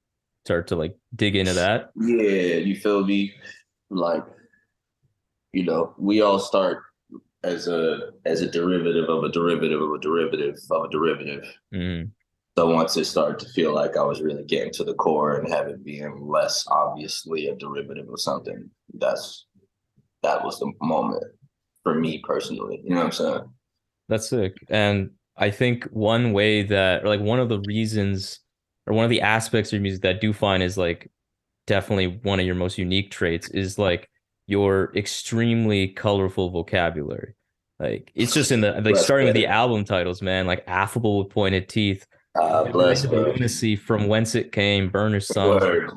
start 0.45 0.67
to 0.69 0.77
like 0.77 0.97
dig 1.15 1.37
into 1.37 1.53
that. 1.53 1.91
Yeah, 1.95 2.57
you 2.57 2.75
feel 2.75 3.05
me? 3.05 3.35
Like, 3.91 4.25
you 5.53 5.65
know, 5.65 5.95
we 5.99 6.23
all 6.23 6.39
start 6.39 6.83
as 7.45 7.69
a 7.69 8.11
as 8.25 8.41
a 8.41 8.51
derivative 8.51 9.09
of 9.09 9.25
a 9.25 9.29
derivative 9.29 9.81
of 9.81 9.93
a 9.93 9.99
derivative 9.99 10.57
of 10.71 10.85
a 10.85 10.89
derivative. 10.89 11.45
Mm. 11.75 12.11
So 12.57 12.69
once 12.71 12.97
it 12.97 13.05
started 13.05 13.39
to 13.41 13.53
feel 13.53 13.73
like 13.73 13.97
I 13.97 14.03
was 14.03 14.21
really 14.21 14.45
getting 14.45 14.73
to 14.73 14.85
the 14.85 14.95
core 14.95 15.37
and 15.37 15.49
have 15.53 15.69
it 15.69 15.85
being 15.85 16.27
less 16.27 16.65
obviously 16.69 17.47
a 17.47 17.55
derivative 17.55 18.09
of 18.09 18.21
something, 18.21 18.69
that's 18.95 19.47
that 20.23 20.45
was 20.45 20.59
the 20.59 20.73
moment 20.81 21.25
for 21.83 21.95
me 21.95 22.21
personally. 22.27 22.81
You 22.83 22.91
know 22.91 22.97
what 22.97 23.07
I'm 23.07 23.13
saying? 23.13 23.51
That's 24.09 24.29
sick. 24.29 24.57
And 24.69 25.11
I 25.37 25.51
think 25.51 25.85
one 25.93 26.33
way 26.33 26.63
that, 26.65 27.05
or 27.05 27.09
like 27.09 27.21
one 27.21 27.39
of 27.39 27.49
the 27.49 27.61
reasons, 27.61 28.41
or 28.87 28.95
one 28.95 29.05
of 29.05 29.11
the 29.11 29.21
aspects 29.21 29.71
of 29.71 29.75
your 29.75 29.83
music 29.83 30.03
that 30.03 30.17
I 30.17 30.19
do 30.19 30.33
find 30.33 30.63
is 30.63 30.77
like 30.77 31.11
definitely 31.67 32.19
one 32.23 32.41
of 32.41 32.47
your 32.47 32.55
most 32.55 32.79
unique 32.79 33.11
traits 33.11 33.49
is 33.51 33.79
like 33.79 34.09
your 34.49 34.91
extremely 34.97 35.89
colorful 35.89 36.51
vocabulary. 36.51 37.35
Like 37.79 38.11
it's 38.17 38.35
just 38.35 38.51
in 38.51 38.61
the 38.63 38.73
like 38.73 38.83
Bless, 38.83 39.05
starting 39.05 39.27
with 39.27 39.37
the 39.37 39.47
album 39.47 39.85
titles, 39.85 40.21
man. 40.21 40.49
Like 40.49 40.65
affable 40.67 41.19
with 41.19 41.29
pointed 41.31 41.69
teeth, 41.69 42.05
Uh, 42.35 42.65
bless, 42.65 43.05
lunacy 43.05 43.77
from 43.77 44.09
whence 44.09 44.35
it 44.35 44.51
came, 44.51 44.89
burner. 44.89 45.21
Word. 45.37 45.93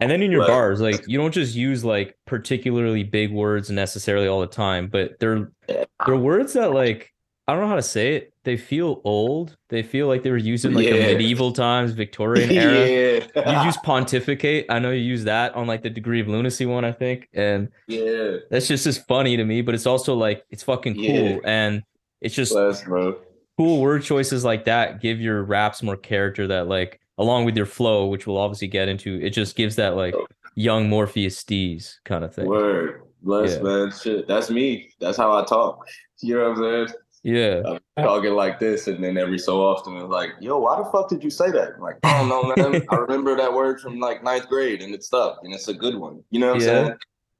And 0.00 0.10
then 0.10 0.22
in 0.22 0.30
your 0.30 0.46
bars, 0.46 0.80
like 0.80 1.02
you 1.06 1.18
don't 1.18 1.32
just 1.32 1.54
use 1.54 1.84
like 1.84 2.16
particularly 2.26 3.02
big 3.02 3.32
words 3.32 3.70
necessarily 3.70 4.28
all 4.28 4.40
the 4.40 4.46
time, 4.46 4.88
but 4.88 5.18
they're 5.20 5.50
Yeah. 5.68 5.84
they're 6.06 6.16
words 6.16 6.52
that 6.54 6.72
like 6.72 7.12
I 7.48 7.52
don't 7.52 7.62
know 7.62 7.68
how 7.68 7.76
to 7.76 7.82
say 7.82 8.16
it. 8.16 8.32
They 8.42 8.56
feel 8.56 9.00
old. 9.04 9.56
They 9.68 9.82
feel 9.82 10.08
like 10.08 10.22
they 10.24 10.30
were 10.30 10.36
used 10.36 10.64
in 10.64 10.74
like 10.74 10.86
the 10.88 10.96
Yeah. 10.98 11.06
medieval 11.12 11.52
times, 11.52 11.92
Victorian 11.92 12.50
era. 12.52 12.86
yeah. 13.34 13.60
You 13.60 13.66
use 13.66 13.76
pontificate. 13.78 14.66
I 14.68 14.78
know 14.80 14.90
you 14.90 15.00
use 15.02 15.24
that 15.24 15.54
on 15.54 15.66
like 15.68 15.82
the 15.82 15.90
degree 15.90 16.20
of 16.20 16.26
lunacy 16.28 16.66
one, 16.66 16.84
I 16.84 16.90
think. 16.92 17.28
And 17.34 17.68
yeah. 17.86 18.38
that's 18.50 18.66
just 18.66 18.86
as 18.86 18.98
funny 18.98 19.36
to 19.36 19.44
me, 19.44 19.62
but 19.62 19.74
it's 19.76 19.86
also 19.86 20.14
like 20.14 20.44
it's 20.50 20.62
fucking 20.64 20.94
cool. 20.94 21.04
Yeah. 21.04 21.38
And 21.44 21.82
it's 22.20 22.34
just 22.34 22.52
Bless, 22.52 22.82
bro. 22.82 23.16
cool 23.56 23.80
word 23.80 24.02
choices 24.02 24.44
like 24.44 24.64
that 24.64 25.00
give 25.00 25.20
your 25.20 25.42
raps 25.44 25.82
more 25.82 25.96
character 25.96 26.46
that 26.48 26.66
like 26.66 27.00
along 27.18 27.44
with 27.44 27.56
your 27.56 27.66
flow, 27.66 28.06
which 28.06 28.26
we'll 28.26 28.38
obviously 28.38 28.68
get 28.68 28.88
into, 28.88 29.20
it 29.22 29.30
just 29.30 29.54
gives 29.56 29.76
that 29.76 29.94
like 29.96 30.14
YUNGMORPHEUS 30.58 31.36
Steez 31.44 31.96
kind 32.04 32.24
of 32.24 32.34
thing. 32.34 32.46
Word. 32.46 33.02
Bless, 33.22 33.60
man. 33.60 33.92
Shit. 33.92 34.26
That's 34.28 34.50
me. 34.50 34.90
That's 35.00 35.16
how 35.16 35.36
I 35.36 35.44
talk. 35.44 35.86
You 36.20 36.36
know 36.36 36.50
what 36.50 36.58
I'm 36.58 36.86
saying? 36.88 36.98
Yeah. 37.26 37.62
I'm 37.66 38.04
talking 38.04 38.34
like 38.34 38.60
this, 38.60 38.86
and 38.86 39.02
then 39.02 39.18
every 39.18 39.38
so 39.38 39.60
often 39.60 39.96
it's 39.96 40.08
like, 40.08 40.30
yo, 40.40 40.58
why 40.58 40.78
the 40.78 40.84
fuck 40.92 41.08
did 41.08 41.24
you 41.24 41.30
say 41.30 41.50
that? 41.50 41.72
I'm 41.74 41.80
like, 41.80 41.96
I 42.04 42.18
don't 42.20 42.28
know, 42.28 42.54
man. 42.54 42.86
I 42.90 42.94
remember 42.96 43.36
that 43.36 43.52
word 43.52 43.80
from 43.80 43.98
like 43.98 44.22
ninth 44.22 44.46
grade 44.48 44.80
and 44.80 44.94
it 44.94 45.02
stuck 45.02 45.40
and 45.42 45.52
it's 45.52 45.66
a 45.66 45.74
good 45.74 45.96
one. 45.96 46.22
You 46.30 46.38
know 46.38 46.52
what 46.54 46.62
Yeah. 46.62 46.78
I'm 46.78 46.86
saying? 46.86 46.98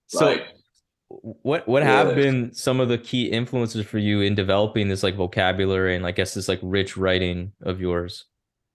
So 0.09 0.27
Like, 0.27 0.47
what 1.09 1.69
what 1.69 1.85
have 1.85 2.17
been 2.17 2.53
some 2.53 2.81
of 2.81 2.89
the 2.89 2.99
key 2.99 3.27
influences 3.27 3.87
for 3.87 3.99
you 3.99 4.23
in 4.23 4.35
developing 4.35 4.89
this 4.89 5.05
like 5.05 5.15
vocabulary 5.15 5.95
and 5.95 6.05
I 6.05 6.11
guess 6.11 6.35
this 6.35 6.49
like 6.49 6.59
rich 6.63 6.97
writing 6.97 7.53
of 7.63 7.81
yours? 7.81 8.25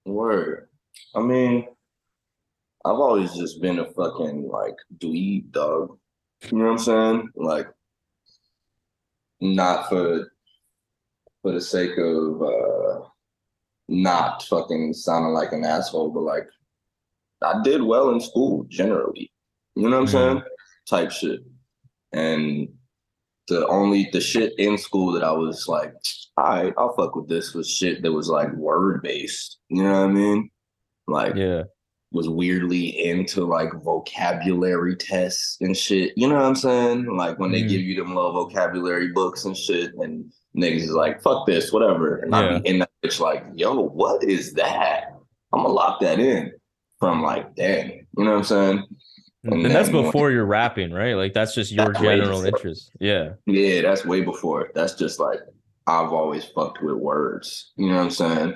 word. 0.06 0.70
I 1.14 1.20
mean, 1.20 1.68
I've 2.86 2.96
always 2.96 3.34
just 3.34 3.62
been 3.62 3.80
a 3.80 3.92
fucking 3.92 4.48
like 4.50 4.76
dweeb 4.98 5.52
dog. 5.52 5.98
You 6.50 6.58
know 6.58 6.66
what 6.66 6.72
I'm 6.72 6.78
saying? 6.80 7.30
Like, 7.36 7.68
not 9.42 9.90
for 9.90 10.31
for 11.42 11.52
the 11.52 11.62
sake 11.62 11.98
of 11.98 12.42
uh 12.42 13.06
not 13.88 14.44
fucking 14.44 14.94
sounding 14.94 15.34
like 15.34 15.52
an 15.52 15.66
asshole, 15.66 16.10
but 16.12 16.22
like 16.22 16.48
I 17.42 17.62
did 17.64 17.82
well 17.82 18.10
in 18.12 18.22
school 18.22 18.66
generally. 18.70 19.32
You 19.76 19.90
know 19.90 20.00
what 20.02 20.04
I'm 20.04 20.06
Mhm. 20.06 20.12
saying? 20.12 20.42
Type 20.88 21.12
shit. 21.12 21.42
And 22.14 22.70
the 23.48 23.68
only 23.68 24.10
the 24.14 24.22
shit 24.22 24.54
in 24.60 24.78
school 24.78 25.12
that 25.14 25.24
I 25.24 25.32
was 25.32 25.68
like, 25.68 25.94
all 26.38 26.46
right, 26.46 26.74
I'll 26.78 26.94
fuck 26.96 27.16
with 27.16 27.28
this 27.28 27.54
was 27.54 27.70
shit 27.70 28.02
that 28.04 28.12
was 28.12 28.30
like 28.30 28.54
word 28.54 29.02
based. 29.02 29.58
You 29.70 29.84
know 29.84 29.92
what 30.02 30.10
I 30.10 30.14
mean? 30.14 30.50
Like 31.08 31.36
Yeah. 31.36 31.64
was 32.12 32.30
weirdly 32.30 33.06
into 33.08 33.44
like 33.46 33.74
vocabulary 33.84 34.96
tests 34.96 35.58
and 35.62 35.76
shit. 35.76 36.14
You 36.16 36.28
know 36.30 36.36
what 36.36 36.46
I'm 36.46 36.56
saying? 36.56 37.06
Like 37.18 37.40
when 37.40 37.52
they 37.52 37.64
Mhm. 37.64 37.70
give 37.70 37.82
you 37.82 37.96
them 37.96 38.14
little 38.16 38.32
vocabulary 38.34 39.10
books 39.10 39.46
and 39.46 39.58
shit, 39.58 39.94
and 39.96 40.32
niggas 40.56 40.82
is 40.82 40.92
like, 40.92 41.22
fuck 41.22 41.46
this, 41.48 41.72
whatever. 41.72 42.18
And 42.18 42.36
I 42.36 42.60
be 42.60 42.68
in 42.68 42.80
that 42.80 42.90
bitch 43.04 43.20
like, 43.20 43.44
yo, 43.56 43.80
what 43.82 44.24
is 44.24 44.54
that? 44.54 45.06
I'm 45.54 45.62
gonna 45.64 45.74
lock 45.74 46.00
that 46.02 46.20
in 46.20 46.52
from 47.00 47.22
like 47.22 47.56
then. 47.56 48.06
You 48.18 48.24
know 48.26 48.32
what 48.32 48.38
I'm 48.38 48.44
saying? 48.44 48.84
And, 49.44 49.54
And 49.66 49.74
that's 49.76 49.88
then 49.90 49.96
when- 49.98 50.06
before 50.06 50.32
you're 50.32 50.46
rapping, 50.46 50.92
right? 50.92 51.16
Like 51.16 51.34
that's 51.34 51.56
just 51.56 51.72
your 51.72 51.94
That's 51.94 52.02
general 52.04 52.44
interest. 52.46 52.92
Yeah. 53.00 53.34
Yeah, 53.46 53.82
that's 53.82 54.06
way 54.06 54.22
before. 54.22 54.70
That's 54.76 54.94
just 54.94 55.20
like 55.20 55.40
I've 55.88 56.14
always 56.14 56.46
fucked 56.46 56.82
with 56.84 56.96
words. 56.96 57.72
You 57.76 57.88
know 57.90 57.96
what 57.96 58.04
I'm 58.04 58.12
saying? 58.12 58.54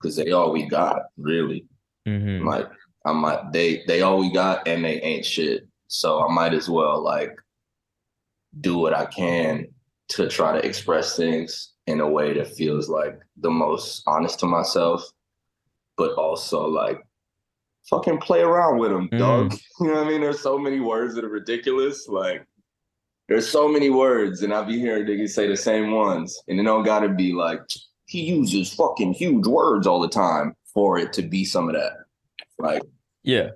Because 0.00 0.16
they 0.16 0.30
all 0.32 0.52
we 0.52 0.66
got, 0.66 1.02
really. 1.16 1.64
hmm 2.06 2.46
Like 2.46 2.68
I 3.06 3.12
might 3.12 3.52
they 3.52 3.82
they 3.86 4.02
all 4.02 4.18
we 4.18 4.30
got 4.32 4.68
and 4.68 4.84
they 4.84 5.00
ain't 5.00 5.24
shit. 5.24 5.66
So 5.86 6.20
I 6.28 6.32
might 6.32 6.52
as 6.52 6.68
well 6.68 7.02
like 7.02 7.34
do 8.60 8.76
what 8.76 8.92
I 8.94 9.06
can 9.06 9.66
to 10.08 10.28
try 10.28 10.52
to 10.52 10.66
express 10.66 11.16
things 11.16 11.72
in 11.86 12.00
a 12.00 12.08
way 12.08 12.34
that 12.34 12.54
feels 12.54 12.88
like 12.88 13.18
the 13.38 13.50
most 13.50 14.02
honest 14.06 14.38
to 14.40 14.46
myself, 14.46 15.02
but 15.96 16.12
also 16.14 16.66
like 16.66 17.00
fucking 17.88 18.18
play 18.18 18.40
around 18.40 18.78
with 18.78 18.90
them, 18.90 19.08
mm. 19.08 19.18
dog. 19.18 19.54
You 19.80 19.88
know 19.88 19.94
what 19.94 20.06
I 20.06 20.10
mean? 20.10 20.20
There's 20.20 20.40
so 20.40 20.58
many 20.58 20.80
words 20.80 21.14
that 21.14 21.24
are 21.24 21.28
ridiculous. 21.28 22.08
Like 22.08 22.44
there's 23.28 23.48
so 23.48 23.68
many 23.68 23.90
words, 23.90 24.42
and 24.42 24.52
I 24.52 24.62
be 24.62 24.78
hearing 24.78 25.06
niggas 25.06 25.30
say 25.30 25.46
the 25.46 25.56
same 25.56 25.92
ones, 25.92 26.40
and 26.48 26.58
it 26.58 26.62
don't 26.64 26.84
gotta 26.84 27.08
be 27.08 27.32
like 27.32 27.60
he 28.06 28.22
uses 28.22 28.72
fucking 28.72 29.12
huge 29.12 29.46
words 29.46 29.86
all 29.86 30.00
the 30.00 30.08
time 30.08 30.56
for 30.72 30.98
it 30.98 31.12
to 31.12 31.22
be 31.22 31.44
some 31.44 31.68
of 31.68 31.74
that. 31.74 31.92
Like 32.58 32.82
Yeah. 33.22 33.50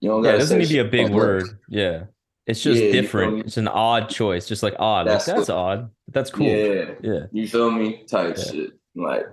you 0.00 0.08
don't 0.08 0.24
Yeah. 0.24 0.34
It 0.34 0.38
doesn't 0.38 0.58
need 0.58 0.68
to 0.68 0.72
be 0.72 0.78
a 0.78 0.84
big 0.84 1.10
word. 1.10 1.44
Yeah. 1.68 2.04
It's 2.48 2.62
just 2.62 2.80
Yeah, 2.80 2.86
you 2.86 2.92
different. 2.92 3.46
It's 3.46 3.58
an 3.58 3.68
odd 3.68 4.08
choice. 4.08 4.46
Just 4.48 4.62
like 4.62 4.74
odd. 4.78 5.06
Like 5.06 5.14
That's 5.16 5.26
that's 5.26 5.50
odd. 5.50 5.90
But 6.06 6.14
that's 6.14 6.30
cool. 6.30 6.46
Yeah, 6.46 6.92
Yeah. 7.02 7.26
you 7.30 7.46
feel 7.46 7.70
me? 7.70 8.04
Type 8.04 8.36
Yeah. 8.38 8.42
shit. 8.44 8.70
Like, 8.94 9.26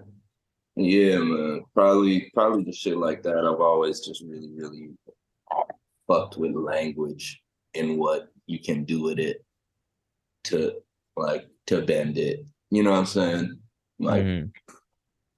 yeah, 0.75 1.17
man. 1.19 1.63
Probably, 1.73 2.29
probably 2.33 2.63
the 2.65 2.73
shit 2.73 2.97
like 2.97 3.23
that. 3.23 3.37
I've 3.37 3.61
always 3.61 4.01
just 4.01 4.21
really, 4.21 4.49
really 4.53 4.89
fucked 6.07 6.37
with 6.37 6.51
language 6.53 7.41
and 7.73 7.97
what 7.97 8.27
you 8.47 8.59
can 8.59 8.83
do 8.83 9.01
with 9.01 9.17
it 9.17 9.43
to 10.45 10.73
like 11.15 11.47
to 11.67 11.81
bend 11.81 12.17
it. 12.17 12.45
You 12.69 12.83
know 12.83 12.91
what 12.91 12.99
I'm 12.99 13.05
saying? 13.05 13.59
Like, 13.97 14.23
Mhm. 14.23 14.51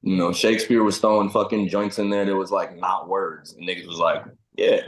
you 0.01 0.17
know, 0.17 0.34
Shakespeare 0.34 0.84
was 0.84 0.98
throwing 0.98 1.29
fucking 1.29 1.69
joints 1.69 2.00
in 2.00 2.10
there 2.10 2.25
that 2.25 2.36
was 2.36 2.51
like 2.51 2.75
not 2.75 3.07
words, 3.07 3.53
and 3.53 3.67
niggas 3.69 3.88
was 3.88 4.00
like, 4.00 4.24
yeah, 4.57 4.81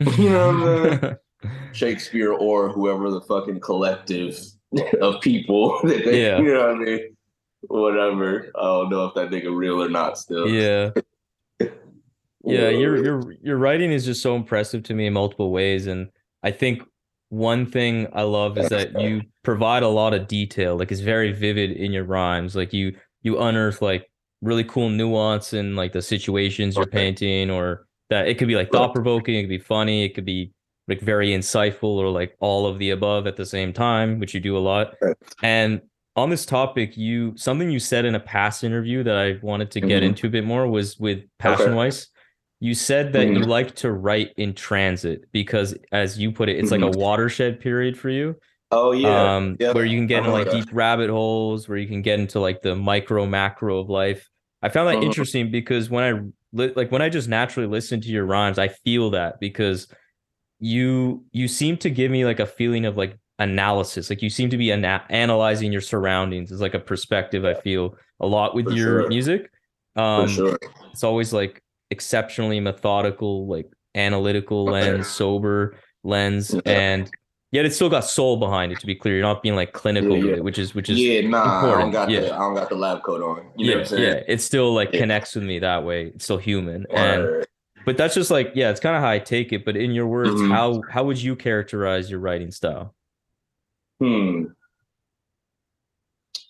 You 0.18 0.30
know 0.30 0.46
what 0.48 1.04
I'm 1.04 1.16
Shakespeare 1.72 2.32
or 2.32 2.68
whoever 2.68 3.10
the 3.10 3.20
fucking 3.22 3.60
collective 3.60 4.38
of 5.00 5.20
people 5.20 5.80
that 5.84 6.04
they, 6.04 6.22
Yeah. 6.26 6.38
you 6.38 6.52
know 6.54 6.66
what 6.68 6.76
I 6.76 6.78
mean? 6.78 7.16
Whatever. 7.68 8.50
I 8.56 8.62
don't 8.62 8.90
know 8.90 9.04
if 9.06 9.14
that 9.14 9.30
nigga 9.30 9.54
real 9.54 9.82
or 9.82 9.88
not 9.88 10.18
still. 10.18 10.48
yeah. 10.48 10.90
Yeah, 12.42 12.70
your 12.70 13.04
your 13.04 13.32
your 13.42 13.58
writing 13.58 13.92
is 13.92 14.06
just 14.06 14.22
so 14.22 14.34
impressive 14.34 14.82
to 14.84 14.94
me 14.94 15.06
in 15.06 15.12
multiple 15.12 15.50
ways, 15.52 15.86
and 15.86 16.08
I 16.42 16.50
think 16.50 16.82
one 17.28 17.66
thing 17.66 18.08
I 18.14 18.22
love 18.22 18.56
is 18.56 18.70
that 18.70 18.98
you 18.98 19.20
provide 19.42 19.82
a 19.82 19.88
lot 19.88 20.14
of 20.14 20.26
detail. 20.26 20.76
Like 20.78 20.90
it's 20.90 21.02
very 21.02 21.32
vivid 21.32 21.72
in 21.72 21.92
your 21.92 22.04
rhymes. 22.04 22.56
Like 22.56 22.72
you 22.72 22.96
you 23.22 23.38
unearth 23.38 23.82
like 23.82 24.10
really 24.40 24.64
cool 24.64 24.88
nuance 24.88 25.52
in 25.52 25.76
like 25.76 25.92
the 25.92 26.00
situations 26.00 26.76
you're 26.76 26.86
painting, 26.86 27.50
or 27.50 27.86
that 28.08 28.26
it 28.26 28.38
could 28.38 28.48
be 28.48 28.56
like 28.56 28.72
thought 28.72 28.94
provoking, 28.94 29.34
it 29.34 29.42
could 29.42 29.50
be 29.50 29.58
funny, 29.58 30.04
it 30.04 30.14
could 30.14 30.24
be 30.24 30.50
like 30.90 31.00
very 31.00 31.30
insightful, 31.30 31.84
or 31.96 32.10
like 32.10 32.36
all 32.40 32.66
of 32.66 32.78
the 32.78 32.90
above 32.90 33.26
at 33.26 33.36
the 33.36 33.46
same 33.46 33.72
time, 33.72 34.18
which 34.18 34.34
you 34.34 34.40
do 34.40 34.56
a 34.56 34.60
lot. 34.60 34.94
Right. 35.00 35.16
And 35.42 35.80
on 36.16 36.28
this 36.28 36.44
topic, 36.44 36.96
you 36.96 37.32
something 37.36 37.70
you 37.70 37.78
said 37.78 38.04
in 38.04 38.14
a 38.16 38.20
past 38.20 38.64
interview 38.64 39.02
that 39.04 39.16
I 39.16 39.38
wanted 39.40 39.70
to 39.70 39.80
get 39.80 40.02
Mhm. 40.02 40.06
into 40.06 40.26
a 40.26 40.30
bit 40.30 40.44
more 40.44 40.66
was 40.66 40.98
with 40.98 41.20
Passion 41.38 41.74
Weiss. 41.76 42.08
You 42.58 42.74
said 42.74 43.14
that 43.14 43.28
you 43.28 43.38
Mhm. 43.38 43.46
like 43.46 43.74
to 43.76 43.90
write 43.92 44.32
in 44.36 44.52
transit 44.52 45.24
because, 45.32 45.74
as 45.92 46.18
you 46.18 46.30
put 46.32 46.48
it, 46.50 46.58
it's 46.58 46.70
like 46.72 46.82
a 46.82 46.90
watershed 46.90 47.60
period 47.60 47.96
for 47.96 48.10
you. 48.10 48.36
Oh 48.72 48.92
yeah. 48.92 49.36
um, 49.36 49.56
yeah. 49.58 49.72
where 49.72 49.84
you 49.84 49.98
can 49.98 50.06
get 50.06 50.16
I 50.16 50.18
into 50.26 50.30
like 50.32 50.44
that. 50.50 50.54
deep 50.66 50.68
rabbit 50.72 51.10
holes, 51.10 51.68
where 51.68 51.76
you 51.78 51.88
can 51.88 52.02
get 52.02 52.20
into 52.20 52.38
like 52.38 52.62
the 52.62 52.76
micro 52.76 53.26
macro 53.26 53.78
of 53.80 53.88
life. 53.88 54.28
I 54.62 54.68
found 54.68 54.88
that 54.88 54.98
Mhm. 54.98 55.04
interesting 55.06 55.50
because 55.50 55.88
when 55.90 56.04
I 56.04 56.20
li- 56.52 56.72
like 56.76 56.92
when 56.92 57.02
I 57.02 57.08
just 57.08 57.28
naturally 57.28 57.66
listen 57.68 58.00
to 58.02 58.08
your 58.08 58.26
rhymes, 58.26 58.58
I 58.58 58.68
feel 58.68 59.10
that 59.10 59.40
because 59.40 59.88
you 60.60 61.24
you 61.32 61.48
seem 61.48 61.76
to 61.78 61.90
give 61.90 62.10
me 62.10 62.24
like 62.24 62.38
a 62.40 62.46
feeling 62.46 62.84
of 62.84 62.96
like 62.96 63.18
analysis. 63.38 64.10
Like 64.10 64.22
you 64.22 64.30
seem 64.30 64.50
to 64.50 64.56
be 64.58 64.70
ana- 64.70 65.04
analyzing 65.08 65.72
your 65.72 65.80
surroundings. 65.80 66.52
It's 66.52 66.60
like 66.60 66.74
a 66.74 66.78
perspective 66.80 67.44
I 67.44 67.54
feel 67.54 67.96
a 68.20 68.26
lot 68.26 68.54
with 68.54 68.66
For 68.66 68.72
your 68.72 69.00
sure. 69.02 69.08
music. 69.08 69.50
Um, 69.96 70.28
sure. 70.28 70.58
it's 70.92 71.02
always 71.02 71.32
like 71.32 71.62
exceptionally 71.90 72.60
methodical, 72.60 73.46
like 73.48 73.66
analytical 73.94 74.68
Okay. 74.68 74.92
lens, 74.92 75.08
sober 75.08 75.76
lens, 76.04 76.54
Yeah. 76.54 76.60
and 76.66 77.10
yet 77.50 77.64
it's 77.64 77.74
still 77.74 77.88
got 77.88 78.04
soul 78.04 78.36
behind 78.36 78.70
it. 78.72 78.78
To 78.80 78.86
be 78.86 78.94
clear, 78.94 79.14
you're 79.14 79.22
not 79.22 79.42
being 79.42 79.56
like 79.56 79.72
clinical 79.72 80.10
Yeah, 80.16 80.22
with 80.22 80.30
yeah. 80.30 80.36
it, 80.36 80.44
which 80.44 80.58
is 80.58 80.74
which 80.74 80.90
is 80.90 80.98
Yeah, 81.00 81.22
nah, 81.26 81.42
I 81.42 81.60
don't 81.62 81.64
important, 81.70 81.92
got 81.94 82.10
yeah. 82.10 82.20
the 82.20 82.34
I 82.34 82.38
don't 82.38 82.54
got 82.54 82.68
the 82.68 82.76
lab 82.76 83.02
coat 83.02 83.22
on. 83.22 83.46
You 83.56 83.66
know 83.66 83.70
yeah, 83.70 83.76
what 83.76 83.80
I'm 83.80 83.86
saying? 83.86 84.02
yeah. 84.02 84.22
It 84.28 84.40
still 84.42 84.74
like 84.74 84.92
connects 84.92 85.34
with 85.34 85.44
me 85.44 85.58
that 85.60 85.82
way. 85.84 86.08
It's 86.14 86.24
still 86.24 86.36
human, 86.38 86.84
and. 86.90 87.46
But 87.84 87.96
that's 87.96 88.14
just 88.14 88.30
like 88.30 88.52
yeah, 88.54 88.70
it's 88.70 88.80
kind 88.80 88.96
of 88.96 89.02
how 89.02 89.08
I 89.10 89.18
take 89.18 89.52
it. 89.52 89.64
But 89.64 89.76
in 89.76 89.92
your 89.92 90.06
words, 90.06 90.30
Mhm. 90.30 90.50
how 90.50 90.82
how 90.90 91.04
would 91.04 91.20
you 91.20 91.36
characterize 91.36 92.10
your 92.10 92.20
writing 92.20 92.50
style? 92.50 92.94
Hmm. 94.00 94.44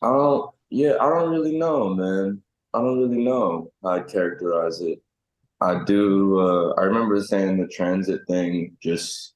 I 0.02 0.08
don't, 0.08 0.50
yeah, 0.70 0.94
I 1.00 1.08
don't 1.10 1.30
really 1.30 1.58
know, 1.58 1.92
man. 1.94 2.42
I 2.72 2.78
don't 2.78 2.98
really 2.98 3.22
know 3.22 3.70
how 3.82 3.90
I 3.90 4.00
characterize 4.00 4.80
it. 4.80 5.02
I 5.60 5.84
do, 5.84 6.38
uh, 6.40 6.72
I 6.78 6.84
remember 6.84 7.20
saying 7.22 7.60
the 7.60 7.66
transit 7.68 8.22
thing 8.26 8.76
just 8.82 9.34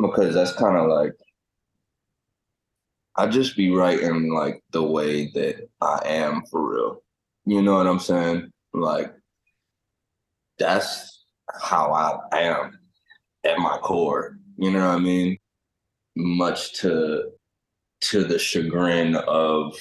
because 0.00 0.34
that's 0.34 0.52
kind 0.52 0.76
of 0.76 0.88
like, 0.88 1.12
I 3.14 3.26
just 3.28 3.56
be 3.56 3.70
writing 3.70 4.32
like 4.32 4.64
the 4.70 4.82
way 4.82 5.30
that 5.34 5.68
I 5.80 6.00
am 6.06 6.42
for 6.50 6.68
real. 6.74 7.02
You 7.44 7.62
know 7.62 7.76
what 7.76 7.86
I'm 7.86 8.00
saying? 8.00 8.50
Like, 8.72 9.14
that's 10.60 11.24
how 11.60 11.90
I 12.32 12.38
am 12.38 12.78
at 13.44 13.58
my 13.58 13.78
core. 13.78 14.38
You 14.58 14.70
know 14.70 14.86
what 14.86 14.96
I 14.96 14.98
mean? 14.98 15.38
Much 16.16 16.74
to 16.80 17.30
to 18.02 18.24
the 18.24 18.38
chagrin 18.38 19.16
of 19.16 19.76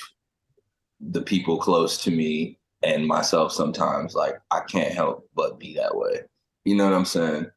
the 1.00 1.22
people 1.22 1.58
close 1.58 2.02
to 2.04 2.12
me 2.12 2.58
and 2.82 3.06
myself 3.06 3.52
sometimes 3.52 4.14
like 4.16 4.36
I 4.52 4.62
can't 4.62 4.94
help 4.94 5.30
but 5.36 5.60
be 5.60 5.76
that 5.76 5.96
way. 5.96 6.22
You 6.66 6.76
know 6.76 6.86
what 6.86 6.94
I'm 6.94 7.06
saying? 7.06 7.48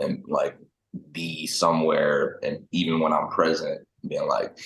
And 0.00 0.24
like 0.26 0.56
be 1.12 1.46
somewhere 1.46 2.38
and 2.42 2.66
even 2.72 3.00
when 3.00 3.12
I'm 3.12 3.28
present, 3.28 3.86
being 4.08 4.28
like, 4.28 4.58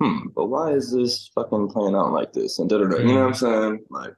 hmm, 0.00 0.28
but 0.34 0.46
why 0.46 0.72
is 0.72 0.92
this 0.92 1.30
fucking 1.34 1.68
playing 1.68 1.94
out 1.94 2.12
like 2.12 2.32
this? 2.32 2.58
And 2.58 2.68
da 2.68 2.78
da 2.78 2.88
da. 2.88 2.98
You 2.98 3.06
know 3.06 3.20
what 3.20 3.28
I'm 3.28 3.34
saying? 3.34 3.84
Like 3.90 4.14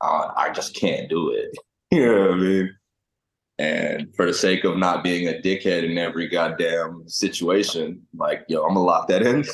I, 0.00 0.30
I 0.36 0.50
just 0.50 0.74
can't 0.74 1.08
do 1.08 1.30
it. 1.30 1.56
You 1.92 2.04
know 2.06 2.20
what 2.22 2.30
I 2.32 2.36
mean? 2.36 2.76
And 3.58 4.14
for 4.16 4.26
the 4.26 4.34
sake 4.34 4.64
of 4.64 4.76
not 4.76 5.02
being 5.02 5.28
a 5.28 5.40
dickhead 5.40 5.84
in 5.90 5.98
every 5.98 6.28
goddamn 6.28 7.04
situation, 7.08 8.06
like, 8.16 8.44
yo, 8.48 8.62
I'm 8.62 8.70
gonna 8.74 8.82
lock 8.82 9.08
that 9.08 9.22
in, 9.22 9.44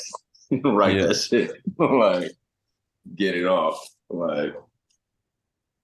write 0.64 0.97
Yeah. 0.97 1.07
that 1.07 1.14
shit, 1.14 1.53
like, 1.79 2.33
get 3.17 3.37
it 3.37 3.47
off. 3.47 3.79
Like, 4.11 4.55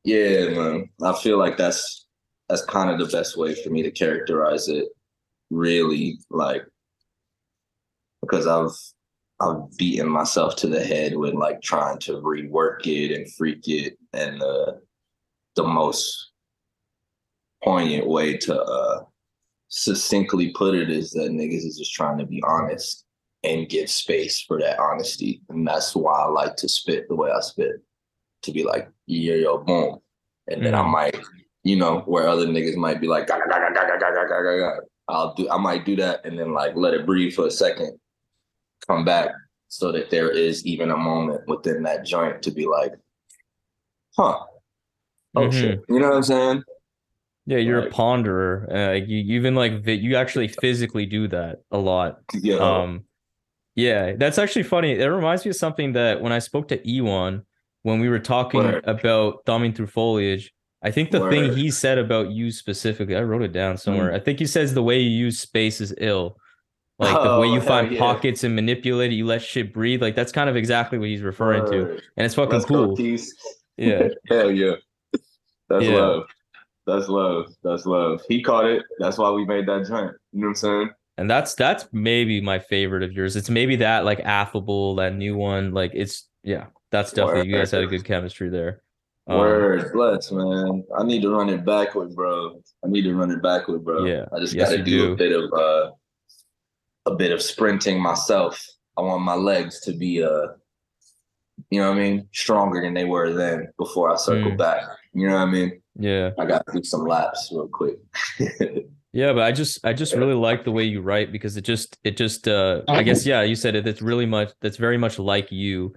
yeah, 0.05 0.49
man. 0.51 0.89
I 1.03 1.13
feel 1.15 1.39
like 1.39 1.57
that's 1.57 2.07
that's 2.49 2.65
kind 2.65 2.91
of 2.91 2.99
the 2.99 3.15
best 3.17 3.37
way 3.37 3.55
for 3.63 3.71
me 3.71 3.83
to 3.83 3.91
characterize 3.91 4.69
it. 4.69 4.87
Really, 5.51 6.19
like, 6.31 6.63
because 8.23 8.47
I've 8.47 8.77
I've 9.41 9.77
beaten 9.79 10.09
myself 10.09 10.57
to 10.57 10.67
the 10.69 10.85
head 10.85 11.17
with 11.17 11.35
like 11.35 11.63
trying 11.63 11.99
to 12.01 12.15
rework 12.15 12.87
it 12.87 13.15
and 13.15 13.33
freak 13.35 13.67
it, 13.69 13.99
and 14.13 14.43
uh, 14.43 14.73
the 15.57 15.65
most 15.65 16.30
poignant 17.63 18.07
way 18.07 18.37
to 18.37 18.61
uh, 18.61 19.05
succinctly 19.69 20.51
put 20.51 20.75
it 20.75 20.91
is 20.91 21.11
that 21.13 21.31
niggas 21.31 21.65
is 21.67 21.79
just 21.79 21.93
trying 21.95 22.19
to 22.19 22.27
be 22.27 22.43
honest 22.47 23.05
and 23.45 23.69
give 23.69 23.89
space 23.89 24.41
for 24.43 24.61
that 24.61 24.79
honesty, 24.79 25.41
and 25.49 25.67
that's 25.67 25.95
why 25.95 26.13
I 26.13 26.27
like 26.29 26.57
to 26.57 26.69
spit 26.69 27.09
the 27.09 27.15
way 27.15 27.31
I 27.31 27.41
spit, 27.41 27.77
to 28.43 28.53
be 28.53 28.65
like, 28.65 28.91
yo, 29.07 29.35
yo, 29.35 29.59
boom, 29.59 29.99
and 30.49 30.65
then 30.65 30.75
I 30.75 30.83
Mhm. 30.83 30.91
might, 30.91 31.17
you 31.63 31.77
know, 31.77 32.01
where 32.01 32.29
other 32.29 32.47
niggas 32.47 32.77
might 32.77 33.01
be 33.01 33.07
like, 33.07 33.27
"Ga, 33.27 33.39
ga, 33.39 33.47
ga, 33.47 33.59
ga, 33.59 33.87
ga, 33.87 33.99
ga, 33.99 34.11
ga, 34.11 34.27
ga, 34.27 34.43
ga, 34.43 34.59
ga." 34.59 34.81
I'll 35.09 35.35
do, 35.35 35.49
I 35.51 35.57
might 35.57 35.85
do 35.85 35.97
that, 35.97 36.25
and 36.27 36.39
then 36.39 36.53
like 36.53 36.77
let 36.77 36.95
it 36.95 37.07
breathe 37.07 37.33
for 37.33 37.47
a 37.47 37.51
second, 37.51 37.99
come 38.87 39.05
back, 39.05 39.31
so 39.69 39.91
that 39.93 40.11
there 40.11 40.31
is 40.31 40.65
even 40.67 40.91
a 40.91 40.97
moment 40.97 41.49
within 41.49 41.83
that 41.85 42.05
joint 42.05 42.43
to 42.43 42.51
be 42.51 42.67
like, 42.67 42.93
huh. 44.17 44.45
Oh 45.35 45.49
Mhm. 45.49 45.53
shit. 45.53 45.85
You 45.89 45.99
know 46.01 46.09
what 46.09 46.17
I'm 46.17 46.23
saying? 46.25 46.65
Yeah, 47.51 47.59
you're 47.59 47.81
a 47.81 47.91
ponderer. 47.91 48.73
Uh, 48.73 48.93
you 48.93 49.19
you 49.19 49.35
even 49.37 49.57
like 49.57 49.85
you 49.85 50.15
actually 50.15 50.47
physically 50.63 51.05
do 51.05 51.27
that 51.29 51.63
a 51.73 51.79
lot. 51.79 52.21
Yeah. 52.33 52.59
Um, 52.59 53.05
yeah, 53.75 54.13
that's 54.17 54.39
actually 54.39 54.63
funny. 54.63 54.93
It 54.93 55.07
reminds 55.07 55.45
me 55.45 55.51
of 55.51 55.57
something 55.57 55.95
that 55.95 56.21
when 56.21 56.31
I 56.33 56.39
spoke 56.39 56.69
to 56.69 56.79
ewonee 56.79 57.43
when 57.83 57.99
we 57.99 58.09
were 58.09 58.21
talking 58.21 58.61
Word. 58.63 58.85
about 58.85 59.43
thumbing 59.47 59.73
through 59.73 59.89
foliage, 59.89 60.53
I 60.83 60.93
think 60.93 61.11
the 61.11 61.29
thing 61.29 61.53
he 61.57 61.73
said 61.73 61.99
about 61.99 62.31
you 62.31 62.53
specifically, 62.53 63.17
I 63.17 63.23
wrote 63.23 63.43
it 63.43 63.53
down 63.53 63.77
somewhere. 63.79 64.13
Mm. 64.13 64.15
I 64.15 64.21
think 64.21 64.39
he 64.39 64.47
says 64.47 64.73
the 64.73 64.83
way 64.83 65.01
you 65.01 65.11
use 65.11 65.41
space 65.41 65.81
is 65.81 65.93
ill. 65.99 66.37
Like 67.01 67.15
the 67.15 67.41
way 67.41 67.49
Oh, 67.49 67.55
you 67.55 67.61
find 67.63 67.91
yeah. 67.91 67.99
pockets 67.99 68.45
and 68.45 68.55
manipulate 68.55 69.11
it, 69.11 69.15
you 69.17 69.27
let 69.27 69.43
shit 69.43 69.73
breathe. 69.73 70.03
Like 70.03 70.15
that's 70.15 70.31
kind 70.31 70.49
of 70.49 70.55
exactly 70.57 70.99
what 70.99 71.09
he's 71.09 71.23
referring 71.23 71.65
to. 71.73 71.93
And 72.17 72.27
it's 72.27 72.35
fucking 72.37 72.53
Let's 72.53 72.65
cool. 72.67 72.97
Yeah. 73.77 74.09
Hell 74.29 74.53
yeah. 74.53 74.75
That's 75.69 75.85
Yeah. 75.85 75.97
love. 75.97 76.25
That's 76.91 77.09
love. 77.09 77.47
That's 77.63 77.87
love. 77.87 78.23
He 78.29 78.43
caught 78.43 78.67
it. 78.67 78.83
That's 78.99 79.19
why 79.19 79.31
we 79.31 79.45
made 79.45 79.67
that 79.67 79.87
joint. 79.87 80.13
You 80.33 80.41
know 80.41 80.47
what 80.47 80.49
I'm 80.49 80.55
saying? 80.57 80.91
And 81.19 81.31
that's 81.31 81.55
that's 81.55 81.87
maybe 81.93 82.41
my 82.41 82.59
favorite 82.59 83.03
of 83.03 83.13
yours. 83.13 83.37
It's 83.37 83.51
maybe 83.51 83.77
that 83.77 84.05
like 84.05 84.21
affable, 84.21 84.95
that 84.97 85.15
new 85.15 85.37
one. 85.37 85.73
Like 85.73 85.93
it's 85.95 86.27
yeah, 86.43 86.67
that's 86.91 87.13
definitely 87.13 87.49
you 87.51 87.57
guys 87.57 87.71
had 87.71 87.83
a 87.85 87.87
good 87.87 88.05
chemistry 88.05 88.49
there. 88.49 88.83
Um, 89.27 89.39
Word. 89.39 89.93
Bless, 89.93 90.33
man. 90.33 90.83
I 90.97 91.05
need 91.05 91.23
to 91.23 91.31
run 91.31 91.51
it 91.51 91.65
backward, 91.65 92.15
bro. 92.15 92.61
I 92.85 92.89
need 92.89 93.03
to 93.03 93.15
run 93.15 93.31
it 93.31 93.43
backward, 93.43 93.85
bro. 93.85 94.05
Yeah. 94.07 94.25
I 94.35 94.41
just 94.41 94.55
Yes, 94.55 94.71
gotta 94.71 94.83
do, 94.83 95.09
do. 95.09 95.13
a 95.13 95.17
bit 95.17 95.33
of 95.33 95.53
uh 95.53 95.91
a 97.07 97.15
bit 97.15 97.33
of 97.33 97.43
sprinting 97.43 98.01
myself. 98.01 98.65
I 98.97 99.03
want 99.03 99.23
my 99.23 99.35
legs 99.35 99.81
to 99.83 99.93
be 99.93 100.23
uh 100.25 100.47
you 101.71 101.81
know 101.81 101.91
what 101.91 101.99
I 101.99 102.01
mean, 102.01 102.29
stronger 102.33 102.81
than 102.81 102.95
they 102.95 103.05
were 103.05 103.33
then 103.35 103.69
before 103.79 104.11
I 104.11 104.17
circle 104.17 104.53
Mm. 104.53 104.59
back. 104.59 104.83
You 105.13 105.29
know 105.29 105.35
what 105.35 105.49
I 105.49 105.51
mean? 105.51 105.80
Yeah. 106.01 106.31
I 106.39 106.47
gotta 106.47 106.65
do 106.73 106.83
some 106.83 107.05
laps 107.05 107.51
real 107.53 107.69
quick. 107.69 107.99
Yeah, 109.13 109.33
but 109.33 109.43
I 109.43 109.51
just 109.51 109.85
I 109.85 109.93
just 109.93 110.15
really 110.15 110.35
like 110.35 110.63
the 110.65 110.71
way 110.71 110.85
you 110.85 111.01
write 111.01 111.33
because 111.33 111.57
it 111.57 111.63
just 111.63 111.99
it 112.05 112.17
just 112.17 112.47
uh 112.47 112.83
I 112.87 113.03
guess 113.03 113.27
yeah, 113.27 113.43
you 113.43 113.57
said 113.57 113.75
it 113.75 113.85
it's 113.85 114.01
really 114.01 114.25
much 114.25 114.53
that's 114.61 114.77
very 114.77 114.99
much 114.99 115.19
like 115.19 115.51
you 115.51 115.95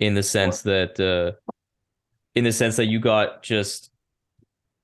in 0.00 0.14
the 0.14 0.22
sense 0.24 0.62
that 0.62 0.98
uh 0.98 1.38
in 2.34 2.42
the 2.42 2.50
sense 2.50 2.74
that 2.74 2.86
you 2.86 2.98
got 2.98 3.44
just 3.44 3.92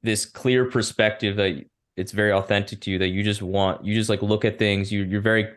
this 0.05 0.25
clear 0.25 0.67
perspective 0.67 1.35
that 1.39 1.65
it's 1.97 2.13
very 2.13 2.31
authentic 2.31 2.81
to 2.83 2.93
you 2.93 2.99
that 2.99 3.09
you 3.09 3.25
just 3.25 3.43
want 3.43 3.85
you 3.85 3.97
just 3.97 4.09
like 4.09 4.23
look 4.23 4.45
at 4.45 4.61
things 4.61 4.93
you 4.93 5.03
you're 5.03 5.21
very 5.21 5.49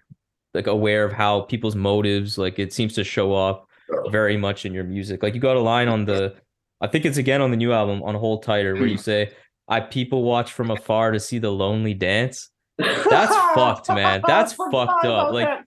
like 0.56 0.66
aware 0.66 1.04
of 1.06 1.14
how 1.14 1.42
people's 1.42 1.76
motives 1.76 2.40
like 2.40 2.58
it 2.58 2.74
seems 2.74 2.94
to 2.94 3.04
show 3.04 3.36
up 3.36 3.68
very 4.10 4.38
much 4.38 4.66
in 4.66 4.74
your 4.74 4.84
music. 4.84 5.24
Like 5.24 5.36
you 5.36 5.40
got 5.40 5.56
a 5.56 5.62
line 5.62 5.88
on 5.88 6.06
the 6.06 6.36
I 6.82 6.88
think 6.88 7.06
it's 7.06 7.18
again 7.18 7.42
on 7.42 7.52
the 7.52 7.58
new 7.58 7.72
album 7.72 8.04
on 8.04 8.16
Hold 8.16 8.44
Tighter 8.44 8.74
where 8.74 8.88
you 8.88 8.98
say 8.98 9.32
I 9.68 9.80
people 9.80 10.24
watch 10.24 10.52
from 10.52 10.72
afar 10.72 11.12
to 11.12 11.20
see 11.20 11.40
the 11.40 11.52
lonely 11.52 11.94
dance. 11.94 12.50
That's 12.78 13.36
fucked, 13.56 13.90
man. 13.90 14.22
That's 14.26 14.54
fucked 14.54 15.06
up. 15.06 15.34
Like 15.34 15.60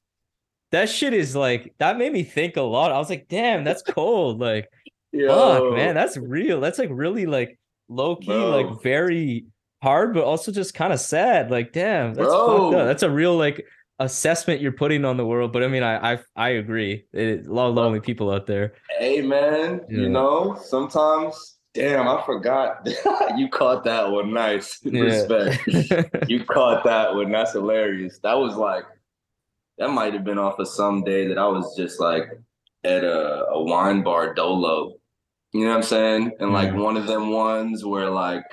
that 0.73 0.89
shit 0.89 1.15
is 1.15 1.35
like 1.35 1.75
that 1.79 1.99
made 1.99 2.13
me 2.13 2.23
think 2.23 2.57
a 2.57 2.63
lot. 2.63 2.93
I 2.93 2.99
was 2.99 3.11
like, 3.11 3.27
damn, 3.29 3.65
that's 3.65 3.83
cold. 3.83 4.41
Like, 4.41 4.69
fuck, 5.27 5.73
man, 5.75 5.95
that's 5.95 6.17
real. 6.17 6.61
That's 6.61 6.79
like 6.79 6.91
really 6.93 7.27
like 7.27 7.59
low 7.89 8.17
key, 8.17 8.27
Bro. 8.27 8.51
like 8.51 8.83
very 8.83 9.47
hard, 9.83 10.15
but 10.15 10.25
also 10.25 10.53
just 10.53 10.75
kind 10.75 10.93
of 10.93 11.01
sad. 11.01 11.51
Like, 11.51 11.73
damn, 11.73 12.15
that's 12.15 12.29
Bro. 12.29 12.71
fucked 12.71 12.81
up. 12.81 12.87
That's 12.87 13.03
a 13.03 13.11
real 13.11 13.37
like 13.37 13.65
assessment 13.99 14.61
you're 14.61 14.73
putting 14.73 15.05
on 15.05 15.17
the 15.17 15.27
world. 15.27 15.53
But 15.53 15.63
I 15.65 15.69
mean, 15.69 15.83
I 15.83 16.15
I 16.15 16.19
I 16.37 16.49
agree. 16.51 17.05
It, 17.13 17.47
a 17.47 17.53
lot 17.53 17.69
of 17.69 17.75
lonely 17.75 18.01
people 18.01 18.31
out 18.31 18.47
there. 18.47 18.75
Hey 18.99 19.21
man, 19.23 19.81
Yeah. 19.89 20.01
you 20.03 20.09
know, 20.09 20.59
sometimes 20.63 21.57
damn, 21.75 22.09
I 22.09 22.23
forgot. 22.25 22.89
you 23.37 23.49
caught 23.49 23.85
that 23.85 24.11
one 24.11 24.33
nice. 24.33 24.79
Yeah. 24.83 25.03
Respect. 25.03 26.29
you 26.29 26.45
caught 26.45 26.85
that 26.85 27.15
one. 27.15 27.31
That's 27.31 27.53
hilarious. 27.53 28.19
That 28.23 28.35
was 28.39 28.57
like 28.57 28.85
that 29.79 29.91
might 29.91 30.13
have 30.15 30.25
been 30.25 30.39
off 30.39 30.59
of 30.59 30.69
some 30.69 31.05
day 31.05 31.29
that 31.29 31.39
I 31.39 31.47
was 31.47 31.77
just 31.77 32.01
like 32.01 32.25
at 32.85 33.05
a, 33.05 33.47
a 33.47 33.63
wine 33.63 34.03
bar 34.03 34.35
dolo. 34.35 34.95
You 35.53 35.63
know 35.65 35.71
what 35.71 35.77
I'm 35.77 35.83
saying? 35.83 36.33
And 36.41 36.53
like 36.53 36.75
one 36.75 36.97
of 36.97 37.07
them 37.07 37.31
ones 37.31 37.85
where 37.85 38.11
like 38.11 38.45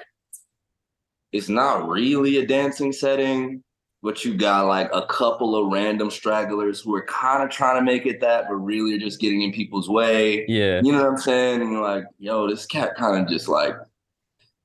it's 1.33 1.49
not 1.49 1.89
really 1.89 2.37
a 2.37 2.47
dancing 2.47 2.93
setting, 2.93 3.63
but 4.05 4.23
you 4.23 4.33
got 4.35 4.67
like 4.67 4.89
a 4.93 5.05
couple 5.07 5.55
of 5.55 5.71
random 5.73 6.09
stragglers 6.09 6.79
who 6.79 6.95
are 6.95 7.05
kind 7.05 7.43
of 7.43 7.49
trying 7.49 7.75
to 7.77 7.81
make 7.83 8.05
it 8.05 8.21
that, 8.21 8.45
but 8.47 8.55
really 8.55 8.93
are 8.95 8.99
just 8.99 9.19
getting 9.19 9.41
in 9.41 9.51
people's 9.51 9.89
way. 9.89 10.45
yeah. 10.47 10.79
You 10.83 10.91
know 10.93 10.99
what 11.03 11.09
I'm 11.09 11.17
saying? 11.17 11.61
And 11.61 11.71
you're 11.71 11.81
like, 11.81 12.05
yo, 12.19 12.47
this 12.47 12.65
cat 12.65 12.95
kind 12.95 13.21
of 13.21 13.27
just 13.27 13.47
like, 13.49 13.73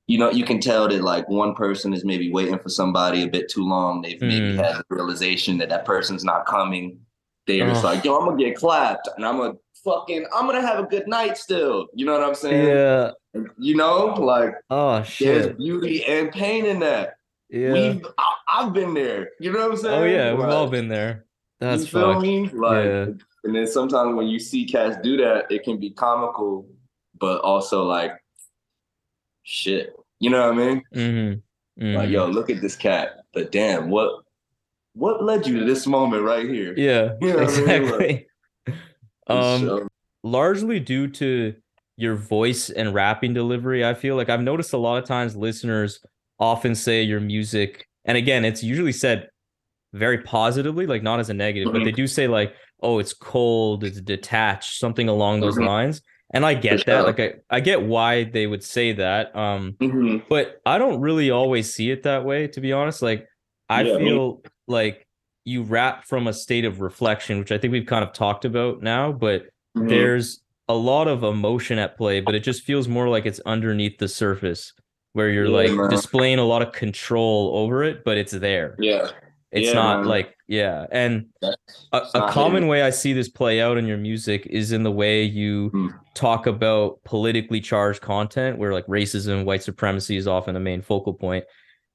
you 0.07 0.17
know, 0.17 0.29
you 0.31 0.45
can 0.45 0.59
tell 0.59 0.87
that 0.87 1.01
like 1.01 1.27
one 1.29 1.55
person 1.55 1.93
is 1.93 2.05
maybe 2.05 2.31
waiting 2.31 2.59
for 2.59 2.69
somebody 2.69 3.23
a 3.23 3.27
bit 3.27 3.49
too 3.49 3.67
long. 3.67 4.01
They've 4.01 4.21
maybe 4.21 4.55
Mm. 4.57 4.63
had 4.63 4.77
the 4.77 4.83
realization 4.89 5.57
that 5.57 5.69
that 5.69 5.85
person's 5.85 6.23
not 6.23 6.45
coming. 6.45 6.99
They're 7.47 7.67
just 7.67 7.83
like, 7.83 8.03
yo, 8.05 8.17
I'm 8.19 8.25
gonna 8.27 8.37
get 8.37 8.55
clapped, 8.55 9.09
and 9.17 9.25
I'm 9.25 9.37
gonna 9.37 9.55
fucking, 9.83 10.25
I'm 10.33 10.45
gonna 10.45 10.61
have 10.61 10.79
a 10.79 10.87
good 10.87 11.07
night 11.07 11.37
still. 11.37 11.87
You 11.95 12.05
know 12.05 12.13
what 12.13 12.23
I'm 12.23 12.35
saying? 12.35 12.67
Yeah. 12.67 13.11
You 13.57 13.75
know, 13.75 14.05
like 14.19 14.53
Oh 14.69 15.01
shit. 15.03 15.27
there's 15.43 15.55
beauty 15.57 16.05
and 16.05 16.31
pain 16.31 16.65
in 16.65 16.79
that. 16.81 17.15
Yeah. 17.51 17.73
We've, 17.73 18.05
I, 18.17 18.33
I've 18.47 18.73
been 18.73 18.93
there. 18.93 19.29
You 19.39 19.51
know 19.51 19.59
what 19.59 19.71
I'm 19.71 19.77
saying? 19.77 20.01
Oh 20.01 20.05
yeah, 20.05 20.33
we've 20.33 20.45
all 20.47 20.67
been 20.69 20.87
there. 20.87 21.25
That's 21.59 21.81
you 21.83 21.87
feel 21.89 22.13
fucked. 22.13 22.21
me? 22.23 22.49
Like, 22.49 22.85
Yeah. 22.85 23.05
and 23.43 23.55
then 23.55 23.67
sometimes 23.67 24.15
when 24.15 24.27
you 24.27 24.39
see 24.39 24.65
cats 24.65 24.97
do 25.03 25.17
that, 25.17 25.51
it 25.51 25.63
can 25.63 25.77
be 25.79 25.91
comical, 25.91 26.65
but 27.19 27.41
also 27.41 27.83
like, 27.83 28.13
shit. 29.43 29.93
You 30.19 30.29
know 30.29 30.47
what 30.49 30.53
I 30.53 30.57
mean? 30.57 30.83
Mm-hmm. 30.95 31.95
Like, 31.95 32.09
yo, 32.09 32.27
look 32.27 32.49
at 32.49 32.61
this 32.61 32.75
cat. 32.75 33.17
But 33.33 33.51
damn, 33.51 33.89
what, 33.89 34.23
what 34.93 35.23
led 35.23 35.45
you 35.47 35.59
to 35.59 35.65
this 35.65 35.85
moment 35.87 36.23
right 36.23 36.47
here? 36.47 36.73
Yeah, 36.77 37.13
You 37.21 37.33
know 37.33 37.43
what 37.43 37.49
I 37.69 37.79
mean? 37.79 37.91
Like, 37.91 38.27
exactly. 39.27 39.77
Um, 39.79 39.87
largely 40.23 40.79
due 40.79 41.07
to 41.09 41.55
your 41.97 42.15
voice 42.15 42.69
and 42.69 42.93
rapping 42.93 43.33
delivery, 43.33 43.85
I 43.85 43.93
feel 43.93 44.15
like 44.15 44.29
I've 44.29 44.41
noticed 44.41 44.73
a 44.73 44.77
lot 44.77 44.97
of 45.01 45.05
times 45.05 45.35
listeners 45.35 45.99
often 46.41 46.75
say 46.75 47.03
your 47.03 47.21
music, 47.21 47.87
and 48.03 48.17
again, 48.17 48.43
it's 48.43 48.63
usually 48.63 48.91
said 48.91 49.29
very 49.93 50.17
positively, 50.23 50.87
like 50.87 51.03
not 51.03 51.19
as 51.19 51.29
a 51.29 51.33
negative, 51.33 51.71
but 51.71 51.81
Mhm. 51.81 51.85
they 51.85 51.91
do 51.91 52.07
say 52.07 52.27
like, 52.27 52.53
"Oh, 52.81 52.99
it's 52.99 53.13
cold, 53.13 53.83
it's 53.83 54.01
detached," 54.01 54.79
something 54.79 55.07
along 55.07 55.39
those 55.39 55.57
Mhm. 55.57 55.65
lines. 55.67 56.01
And 56.33 56.45
I 56.45 56.53
get 56.55 56.79
For 56.79 56.85
that. 56.85 57.05
Like 57.05 57.19
I, 57.19 57.33
I 57.49 57.59
get 57.59 57.81
why 57.83 58.23
they 58.23 58.47
would 58.47 58.63
say 58.63 58.93
that. 58.93 59.35
Um, 59.35 59.73
Mhm. 59.81 60.23
but 60.29 60.61
I 60.65 60.77
don't 60.77 61.01
really 61.01 61.29
always 61.29 61.73
see 61.73 61.91
it 61.91 62.03
that 62.03 62.25
way, 62.25 62.47
to 62.47 62.61
be 62.61 62.71
honest. 62.73 63.01
Like, 63.01 63.27
I 63.69 63.83
Yeah, 63.83 63.97
me- 63.97 64.05
feel 64.05 64.41
like 64.67 65.05
you 65.43 65.61
rap 65.63 66.05
from 66.05 66.27
a 66.27 66.33
state 66.33 66.65
of 66.65 66.79
reflection, 66.81 67.39
which 67.39 67.51
I 67.51 67.57
think 67.57 67.71
we've 67.73 67.85
kind 67.85 68.03
of 68.03 68.13
talked 68.13 68.45
about 68.45 68.81
now, 68.81 69.11
but 69.11 69.47
Mhm. 69.77 69.89
there's 69.89 70.41
a 70.69 70.73
lot 70.73 71.07
of 71.09 71.23
emotion 71.23 71.77
at 71.77 71.97
play, 71.97 72.21
but 72.21 72.33
it 72.33 72.41
just 72.43 72.63
feels 72.63 72.87
more 72.87 73.09
like 73.09 73.25
it's 73.25 73.41
underneath 73.45 73.97
the 73.97 74.07
surface 74.07 74.71
where 75.13 75.29
you're 75.29 75.45
Yeah, 75.45 75.55
like 75.69 75.71
man. 75.71 75.89
displaying 75.89 76.39
a 76.39 76.45
lot 76.45 76.61
of 76.61 76.71
control 76.71 77.51
over 77.55 77.83
it, 77.83 78.03
but 78.03 78.17
it's 78.17 78.31
there. 78.31 78.75
Yeah. 78.79 79.09
It's 79.51 79.67
Yeah, 79.67 79.73
not 79.73 79.99
man. 80.01 80.07
like 80.07 80.35
yeah, 80.47 80.85
and 80.91 81.27
That's, 81.41 81.55
a, 81.93 82.19
a 82.19 82.31
common 82.31 82.67
way 82.67 82.81
I 82.83 82.89
see 82.89 83.13
this 83.13 83.29
play 83.29 83.61
out 83.61 83.77
in 83.77 83.85
your 83.85 83.97
music 83.97 84.45
is 84.49 84.71
in 84.73 84.83
the 84.83 84.91
way 84.91 85.23
you 85.23 85.69
Hmm. 85.69 85.87
talk 86.13 86.45
about 86.47 87.01
politically 87.03 87.59
charged 87.61 88.01
content, 88.01 88.57
where 88.57 88.73
like 88.73 88.85
racism, 88.87 89.45
white 89.45 89.63
supremacy 89.63 90.15
is 90.17 90.27
often 90.27 90.55
a 90.55 90.59
main 90.59 90.81
focal 90.81 91.13
point, 91.13 91.45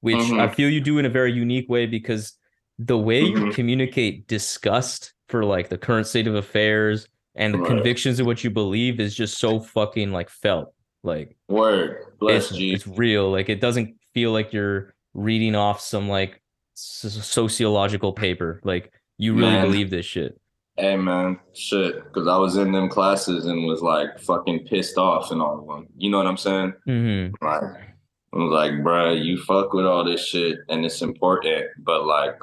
which 0.01 0.17
Mhm. 0.17 0.39
I 0.39 0.47
feel 0.49 0.69
you 0.69 0.81
do 0.81 0.97
in 0.99 1.05
a 1.05 1.09
very 1.09 1.31
unique 1.31 1.69
way 1.69 1.85
because 1.87 2.33
the 2.79 2.97
way 2.97 3.21
you 3.21 3.35
Mhm. 3.37 3.53
communicate 3.53 4.27
disgust 4.27 5.13
for 5.27 5.43
like 5.43 5.69
the 5.69 5.77
current 5.77 6.05
state 6.07 6.27
of 6.27 6.35
affairs 6.35 7.07
and 7.35 7.53
the 7.53 7.59
Right. 7.59 7.67
convictions 7.67 8.19
of 8.19 8.25
what 8.27 8.43
you 8.43 8.49
believe 8.51 8.99
is 8.99 9.15
just 9.15 9.39
so 9.39 9.59
fucking 9.59 10.11
like 10.11 10.29
felt. 10.29 10.73
Like 11.07 11.37
Word. 11.47 12.03
Bless 12.19 12.49
it's, 12.49 12.57
G. 12.57 12.73
it's 12.73 12.85
real. 12.85 13.31
Like 13.31 13.47
it 13.47 13.61
doesn't 13.61 13.95
feel 14.13 14.33
like 14.33 14.51
you're 14.51 14.93
reading 15.13 15.55
off 15.55 15.79
some 15.79 16.09
like 16.09 16.41
sociological 16.75 18.11
paper. 18.11 18.59
Like 18.63 18.91
you 19.17 19.33
really 19.33 19.51
Man. 19.51 19.65
believe 19.65 19.89
this 19.89 20.05
shit. 20.05 20.39
Hey 20.75 20.97
man, 20.97 21.39
shit. 21.53 22.03
Because 22.03 22.27
I 22.27 22.37
was 22.37 22.57
in 22.57 22.73
them 22.73 22.89
classes 22.89 23.45
and 23.45 23.65
was 23.65 23.81
like 23.81 24.19
fucking 24.19 24.67
pissed 24.67 24.97
off 24.97 25.31
and 25.31 25.41
all 25.41 25.59
of 25.59 25.65
them. 25.65 25.87
You 25.97 26.11
know 26.11 26.17
what 26.17 26.27
I'm 26.27 26.37
saying? 26.37 26.73
Mm-hmm. 26.87 27.43
Like, 27.43 27.63
I 27.63 28.37
was 28.37 28.51
like, 28.51 28.73
bruh, 28.83 29.23
you 29.23 29.41
fuck 29.41 29.73
with 29.73 29.85
all 29.85 30.03
this 30.03 30.27
shit 30.27 30.59
and 30.67 30.85
it's 30.85 31.01
important, 31.01 31.67
but 31.79 32.05
like, 32.05 32.35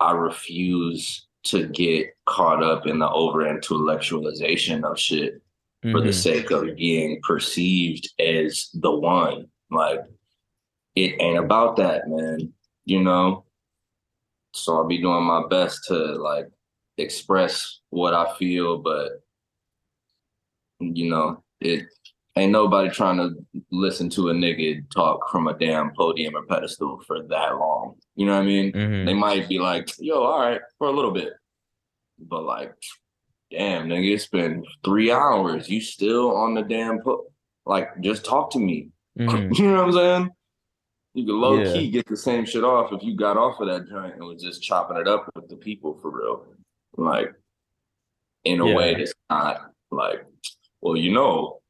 I 0.00 0.12
refuse 0.12 1.26
to 1.44 1.68
get 1.68 2.08
caught 2.26 2.62
up 2.62 2.86
in 2.86 2.98
the 2.98 3.08
over 3.08 3.44
intellectualization 3.44 4.82
of 4.82 4.98
shit 4.98 5.40
for 5.82 6.00
the 6.00 6.10
Mhm. 6.10 6.14
sake 6.14 6.50
of 6.50 6.76
being 6.76 7.20
perceived 7.22 8.12
as 8.20 8.70
the 8.74 8.90
one. 8.90 9.50
Like, 9.70 10.00
it 10.94 11.20
ain't 11.20 11.38
about 11.38 11.76
that, 11.76 12.08
man. 12.08 12.52
You 12.84 13.02
know? 13.02 13.44
So 14.52 14.74
I'll 14.76 14.86
be 14.86 14.98
doing 14.98 15.24
my 15.24 15.46
best 15.48 15.84
to 15.86 15.94
like 15.94 16.50
express 16.98 17.80
what 17.90 18.14
I 18.14 18.34
feel, 18.36 18.78
but 18.78 19.22
you 20.80 21.08
know, 21.08 21.42
it 21.60 21.86
ain't 22.36 22.52
nobody 22.52 22.90
trying 22.90 23.18
to 23.18 23.34
listen 23.70 24.08
to 24.10 24.30
a 24.30 24.34
nigga 24.34 24.88
talk 24.90 25.30
from 25.30 25.46
a 25.46 25.56
damn 25.56 25.92
podium 25.94 26.34
or 26.34 26.44
pedestal 26.46 27.00
for 27.06 27.22
that 27.22 27.58
long. 27.58 27.96
You 28.16 28.26
know 28.26 28.34
what 28.34 28.42
I 28.42 28.46
mean? 28.46 28.72
Mhm. 28.72 29.06
They 29.06 29.14
might 29.14 29.48
be 29.48 29.58
like, 29.58 29.88
yo, 29.98 30.22
all 30.22 30.40
right, 30.40 30.60
for 30.78 30.88
a 30.88 30.92
little 30.92 31.10
bit. 31.12 31.32
But 32.18 32.42
like, 32.44 32.74
damn, 33.50 33.88
nigga, 33.88 34.14
it's 34.14 34.26
been 34.28 34.64
three 34.84 35.10
hours. 35.10 35.68
You 35.68 35.80
still 35.80 36.36
on 36.36 36.54
the 36.54 36.62
damn 36.62 37.00
po 37.00 37.26
like 37.66 37.88
just 38.00 38.24
talk 38.24 38.50
to 38.52 38.58
me. 38.58 38.88
Mhm. 39.18 39.58
You 39.58 39.64
know 39.72 39.74
what 39.84 39.86
I'm 39.86 39.92
saying? 39.92 40.28
You 41.14 41.26
could 41.26 41.34
low 41.34 41.58
Yeah. 41.60 41.72
key 41.72 41.90
get 41.90 42.06
the 42.06 42.16
same 42.16 42.44
shit 42.46 42.62
off 42.64 42.92
if 42.92 43.02
you 43.02 43.16
got 43.16 43.36
off 43.36 43.60
of 43.60 43.66
that 43.68 43.88
joint 43.88 44.14
and 44.14 44.24
was 44.24 44.40
just 44.42 44.62
chopping 44.62 44.96
it 44.96 45.08
up 45.08 45.28
with 45.34 45.48
the 45.48 45.56
people 45.56 45.98
for 46.00 46.10
real. 46.10 46.46
Like 46.96 47.34
in 48.44 48.60
a 48.60 48.64
way 48.74 48.92
Yeah. 48.92 48.98
that's 48.98 49.14
not 49.28 49.72
like, 49.90 50.24
well, 50.80 50.96
you 50.96 51.12
know, 51.12 51.60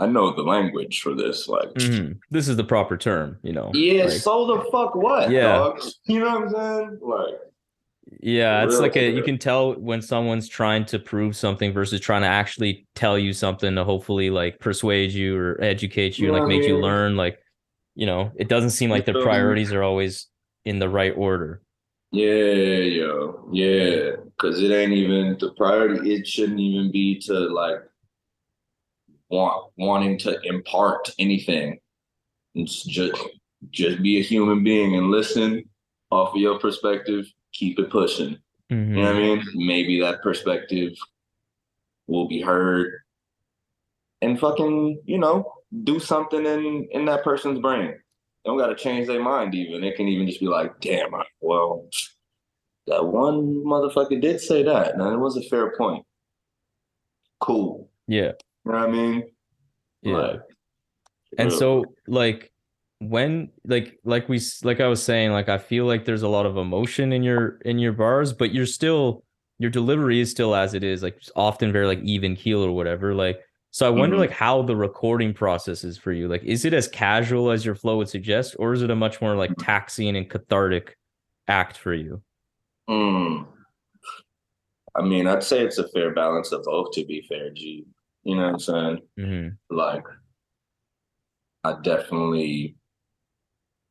I 0.00 0.06
know 0.06 0.34
the 0.34 0.42
language 0.42 1.02
for 1.02 1.14
this. 1.14 1.46
Like, 1.48 1.68
Mhm. 1.74 2.18
This 2.30 2.48
is 2.48 2.56
the 2.56 2.64
proper 2.64 2.96
term, 2.96 3.38
you 3.42 3.52
know. 3.52 3.70
yeah, 3.74 4.04
Like, 4.04 4.12
so 4.12 4.46
the 4.46 4.70
fuck 4.70 4.94
what? 4.94 5.30
Yeah. 5.30 5.54
dog? 5.58 5.80
You 6.06 6.20
know 6.20 6.38
what 6.40 6.42
I'm 6.44 6.50
saying? 6.50 6.98
Like, 7.02 7.40
yeah, 8.20 8.64
it's 8.64 8.78
like 8.78 8.96
a 8.96 9.10
you 9.10 9.22
can 9.22 9.38
tell 9.38 9.74
when 9.74 10.00
someone's 10.00 10.48
trying 10.48 10.84
to 10.86 10.98
prove 10.98 11.36
something 11.36 11.72
versus 11.72 12.00
trying 12.00 12.22
to 12.22 12.28
actually 12.28 12.86
tell 12.94 13.18
you 13.18 13.32
something 13.32 13.74
to 13.74 13.84
hopefully 13.84 14.30
like 14.30 14.58
persuade 14.60 15.12
you 15.12 15.36
or 15.36 15.58
educate 15.60 16.18
you, 16.18 16.28
know 16.28 16.34
like 16.34 16.42
I 16.42 16.46
make 16.46 16.62
you 16.62 16.78
learn. 16.78 17.16
Like, 17.16 17.38
you 17.94 18.06
know, 18.06 18.32
it 18.36 18.48
doesn't 18.48 18.70
seem 18.70 18.88
like 18.90 19.04
their 19.04 19.22
priorities 19.22 19.72
are 19.72 19.82
always 19.82 20.26
in 20.64 20.78
the 20.78 20.88
right 20.88 21.12
order. 21.16 21.60
yeah, 22.10 22.32
yo, 22.32 23.48
yeah, 23.52 24.12
because 24.24 24.62
it 24.62 24.70
ain't 24.70 24.92
even 24.92 25.36
the 25.38 25.52
priority. 25.52 26.14
It 26.14 26.26
shouldn't 26.26 26.60
even 26.60 26.90
be 26.90 27.18
to 27.20 27.32
like 27.32 27.82
want 29.28 29.70
wanting 29.76 30.18
to 30.20 30.38
impart 30.44 31.10
anything. 31.18 31.78
It's 32.54 32.84
just 32.84 33.22
just 33.70 34.02
be 34.02 34.18
a 34.18 34.22
human 34.22 34.64
being 34.64 34.96
and 34.96 35.10
listen 35.10 35.64
off 36.10 36.34
of 36.34 36.40
your 36.40 36.58
perspective. 36.58 37.26
Keep 37.58 37.80
it 37.80 37.90
pushing. 37.90 38.38
Mhm. 38.70 38.88
You 38.90 39.02
know 39.02 39.02
what 39.02 39.16
I 39.16 39.18
mean? 39.18 39.42
Maybe 39.54 40.00
that 40.00 40.22
perspective 40.22 40.92
will 42.06 42.28
be 42.28 42.40
heard, 42.40 43.02
and 44.22 44.38
fucking, 44.38 45.02
you 45.04 45.18
know, 45.18 45.52
do 45.82 45.98
something 45.98 46.46
in 46.46 46.88
in 46.92 47.04
that 47.06 47.24
person's 47.24 47.58
brain. 47.58 47.88
They 47.88 48.48
don't 48.48 48.58
got 48.58 48.68
to 48.68 48.76
change 48.76 49.08
their 49.08 49.20
mind. 49.20 49.56
Even 49.56 49.82
it 49.82 49.96
can 49.96 50.06
even 50.06 50.28
just 50.28 50.38
be 50.38 50.46
like, 50.46 50.78
damn, 50.80 51.10
well, 51.40 51.88
that 52.86 53.04
one 53.04 53.64
motherfucker 53.64 54.20
did 54.20 54.40
say 54.40 54.62
that, 54.62 54.94
and 54.94 55.02
it 55.02 55.18
was 55.18 55.36
a 55.36 55.42
fair 55.48 55.76
point. 55.76 56.06
Cool. 57.40 57.90
Yeah. 58.06 58.32
You 58.64 58.72
know 58.72 58.78
what 58.78 58.88
I 58.88 58.92
mean? 58.92 59.30
Yeah. 60.02 60.16
Like, 60.16 60.40
and 61.38 61.52
so 61.52 61.84
like 62.06 62.52
when 63.00 63.48
like 63.64 63.96
like 64.04 64.28
we 64.28 64.40
like 64.64 64.80
i 64.80 64.86
was 64.88 65.00
saying 65.02 65.30
like 65.30 65.48
i 65.48 65.56
feel 65.56 65.84
like 65.84 66.04
there's 66.04 66.22
a 66.22 66.28
lot 66.28 66.46
of 66.46 66.56
emotion 66.56 67.12
in 67.12 67.22
your 67.22 67.58
in 67.64 67.78
your 67.78 67.92
bars 67.92 68.32
but 68.32 68.52
you're 68.52 68.66
still 68.66 69.22
your 69.58 69.70
delivery 69.70 70.18
is 70.20 70.30
still 70.30 70.52
as 70.54 70.74
it 70.74 70.82
is 70.82 71.00
like 71.02 71.20
often 71.36 71.72
very 71.72 71.86
like 71.86 72.00
even 72.00 72.34
keel 72.34 72.60
or 72.62 72.72
whatever 72.72 73.14
like 73.14 73.40
so 73.70 73.86
i 73.86 73.90
wonder 73.90 74.16
Mhm. 74.16 74.20
like 74.20 74.32
how 74.32 74.62
the 74.62 74.74
recording 74.74 75.32
process 75.32 75.84
is 75.84 75.96
for 75.96 76.10
you 76.10 76.26
like 76.26 76.42
is 76.42 76.64
it 76.64 76.74
as 76.74 76.88
casual 76.88 77.52
as 77.52 77.64
your 77.64 77.76
flow 77.76 77.98
would 77.98 78.08
suggest 78.08 78.56
or 78.58 78.72
is 78.72 78.82
it 78.82 78.90
a 78.90 78.96
much 78.96 79.20
more 79.20 79.36
like 79.36 79.56
taxing 79.58 80.16
and 80.16 80.28
cathartic 80.28 80.96
act 81.46 81.76
for 81.76 81.94
you 81.94 82.20
Mm. 82.90 83.46
I 84.94 85.02
mean, 85.02 85.26
I'd 85.28 85.44
say 85.44 85.60
it's 85.60 85.76
a 85.76 85.86
fair 85.88 86.12
balance 86.14 86.50
of 86.50 86.64
both, 86.64 86.92
to 86.94 87.04
be 87.04 87.20
fair, 87.28 87.50
G. 87.50 87.84
You 88.24 88.34
know 88.34 88.44
what 88.44 88.52
I'm 88.54 88.58
saying? 88.58 88.98
hmm 89.18 89.48
Like, 89.70 90.04
I 91.64 91.74
definitely 91.82 92.76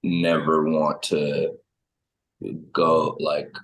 never 0.04 0.64
want 0.66 1.04
to 1.04 1.58
go, 2.72 3.18
like, 3.20 3.56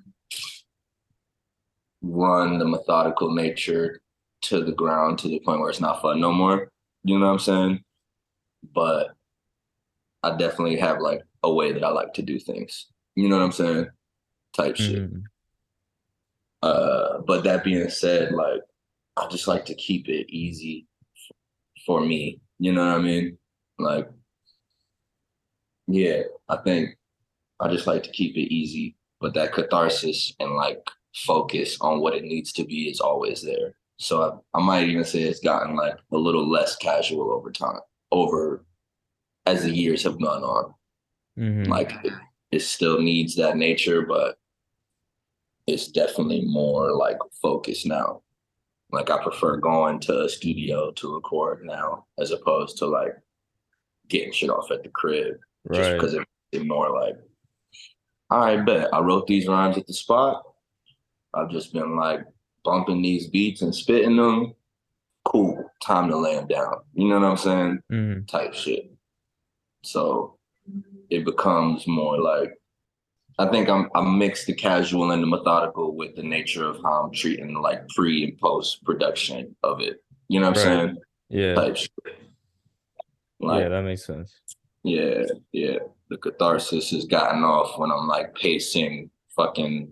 run 2.01 2.59
the 2.59 2.65
methodical 2.65 3.33
nature 3.33 4.01
to 4.41 4.63
the 4.63 4.71
ground 4.73 5.19
to 5.19 5.27
the 5.27 5.39
point 5.39 5.61
where 5.61 5.69
it's 5.69 5.79
not 5.79 6.01
fun 6.01 6.19
no 6.19 6.31
more. 6.31 6.71
You 7.03 7.19
know 7.19 7.27
what 7.27 7.33
I'm 7.33 7.39
saying? 7.39 7.83
But 8.73 9.15
I 10.21 10.35
definitely 10.37 10.77
have, 10.77 10.99
like, 10.99 11.21
a 11.43 11.53
way 11.53 11.71
that 11.71 11.83
I 11.83 11.89
like 11.89 12.13
to 12.15 12.21
do 12.21 12.39
things. 12.39 12.87
You 13.15 13.29
know 13.29 13.37
what 13.37 13.45
I'm 13.45 13.51
saying? 13.51 13.87
Type 14.53 14.75
shit. 14.75 15.11
Mhm. 15.11 15.23
Uh, 16.61 17.19
but 17.27 17.43
that 17.43 17.63
being 17.63 17.89
said, 17.89 18.31
like 18.31 18.61
I 19.17 19.27
just 19.27 19.47
like 19.47 19.65
to 19.65 19.75
keep 19.75 20.07
it 20.07 20.29
easy 20.29 20.87
for 21.85 21.99
me. 21.99 22.39
You 22.57 22.71
know 22.71 22.85
what 22.87 22.95
I 22.95 23.01
mean? 23.01 23.37
Like, 23.77 24.09
yeah, 25.87 26.23
I 26.49 26.57
think 26.57 26.97
I 27.59 27.69
just 27.69 27.87
like 27.87 28.03
to 28.03 28.11
keep 28.11 28.35
it 28.35 28.53
easy, 28.53 28.95
but 29.19 29.33
that 29.35 29.53
catharsis 29.53 30.33
and 30.39 30.55
like 30.55 30.85
focus 31.15 31.77
on 31.81 31.99
what 31.99 32.15
it 32.15 32.23
needs 32.23 32.51
to 32.53 32.63
be 32.63 32.89
is 32.89 32.99
always 32.99 33.41
there. 33.41 33.75
So 33.97 34.41
I, 34.53 34.57
I 34.59 34.61
might 34.61 34.89
even 34.89 35.05
say 35.05 35.21
it's 35.23 35.39
gotten 35.39 35.75
like 35.75 35.97
a 36.11 36.17
little 36.17 36.49
less 36.49 36.75
casual 36.75 37.31
over 37.31 37.51
time, 37.51 37.79
over 38.11 38.65
as 39.45 39.63
the 39.63 39.71
years 39.71 40.03
have 40.03 40.21
gone 40.21 40.43
on 40.43 40.73
Mhm. 41.37 41.67
like 41.67 41.91
it, 42.03 42.13
it 42.51 42.59
still 42.61 43.01
needs 43.01 43.35
that 43.35 43.57
nature 43.57 44.03
but 44.03 44.37
it's 45.65 45.87
definitely 45.87 46.41
more 46.45 46.95
like 46.95 47.17
focused 47.41 47.87
now 47.87 48.21
like 48.91 49.09
i 49.09 49.21
prefer 49.21 49.57
going 49.57 49.99
to 49.99 50.25
a 50.25 50.29
studio 50.29 50.91
to 50.91 51.15
record 51.15 51.65
now 51.65 52.05
as 52.19 52.29
opposed 52.29 52.77
to 52.77 52.85
like 52.85 53.15
getting 54.09 54.31
shit 54.31 54.51
off 54.51 54.69
at 54.69 54.83
the 54.83 54.89
crib 54.89 55.37
just 55.71 55.91
because 55.93 56.13
it's 56.51 56.65
more 56.65 56.89
like 56.89 57.15
all 58.29 58.39
right 58.39 58.65
bet 58.65 58.93
i 58.93 58.99
wrote 58.99 59.27
these 59.27 59.47
rhymes 59.47 59.77
at 59.77 59.87
the 59.87 59.93
spot 59.93 60.43
i've 61.33 61.49
just 61.49 61.73
been 61.73 61.95
like 61.95 62.21
bumping 62.63 63.01
these 63.01 63.27
beats 63.27 63.61
and 63.61 63.73
spitting 63.73 64.15
them 64.17 64.53
cool 65.25 65.63
time 65.83 66.09
to 66.09 66.17
lay 66.17 66.35
them 66.35 66.47
down 66.47 66.75
you 66.93 67.07
know 67.07 67.19
what 67.19 67.27
i'm 67.29 67.37
saying 67.37 67.79
Mhm. 67.91 68.27
type 68.27 68.53
shit. 68.53 68.89
So 69.83 70.37
it 71.09 71.25
becomes 71.25 71.85
more 71.87 72.19
like 72.21 72.53
I 73.39 73.47
think 73.49 73.67
I'm 73.67 73.89
I 73.95 74.01
mix 74.01 74.45
the 74.45 74.53
casual 74.53 75.11
and 75.11 75.21
the 75.23 75.27
methodical 75.27 75.95
with 75.95 76.15
the 76.15 76.23
nature 76.23 76.65
of 76.65 76.77
how 76.83 77.03
I'm 77.03 77.11
treating 77.11 77.55
like 77.61 77.85
pre 77.89 78.23
and 78.23 78.37
post 78.37 78.83
production 78.85 79.55
of 79.63 79.81
it. 79.81 80.01
You 80.29 80.39
know 80.39 80.51
what 80.51 80.57
I'm 80.59 80.67
Right. 80.67 80.85
saying? 80.85 80.97
yeah 81.29 81.55
Type 81.55 81.75
shit. 81.75 81.89
Like 83.41 83.63
yeah 83.63 83.69
that 83.69 83.81
makes 83.83 84.05
sense 84.05 84.39
yeah, 84.83 85.23
yeah. 85.51 85.77
The 86.09 86.17
catharsis 86.17 86.91
has 86.91 87.05
gotten 87.05 87.43
off 87.43 87.77
when 87.79 87.91
I'm 87.91 88.07
like 88.07 88.35
pacing, 88.35 89.09
fucking 89.35 89.91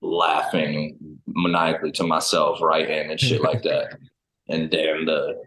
laughing 0.00 1.18
maniacally 1.26 1.92
to 1.92 2.04
myself, 2.04 2.60
writing 2.60 3.10
and 3.10 3.20
shit 3.20 3.42
like 3.42 3.62
that. 3.62 3.98
and 4.48 4.70
then 4.70 5.04
the 5.04 5.42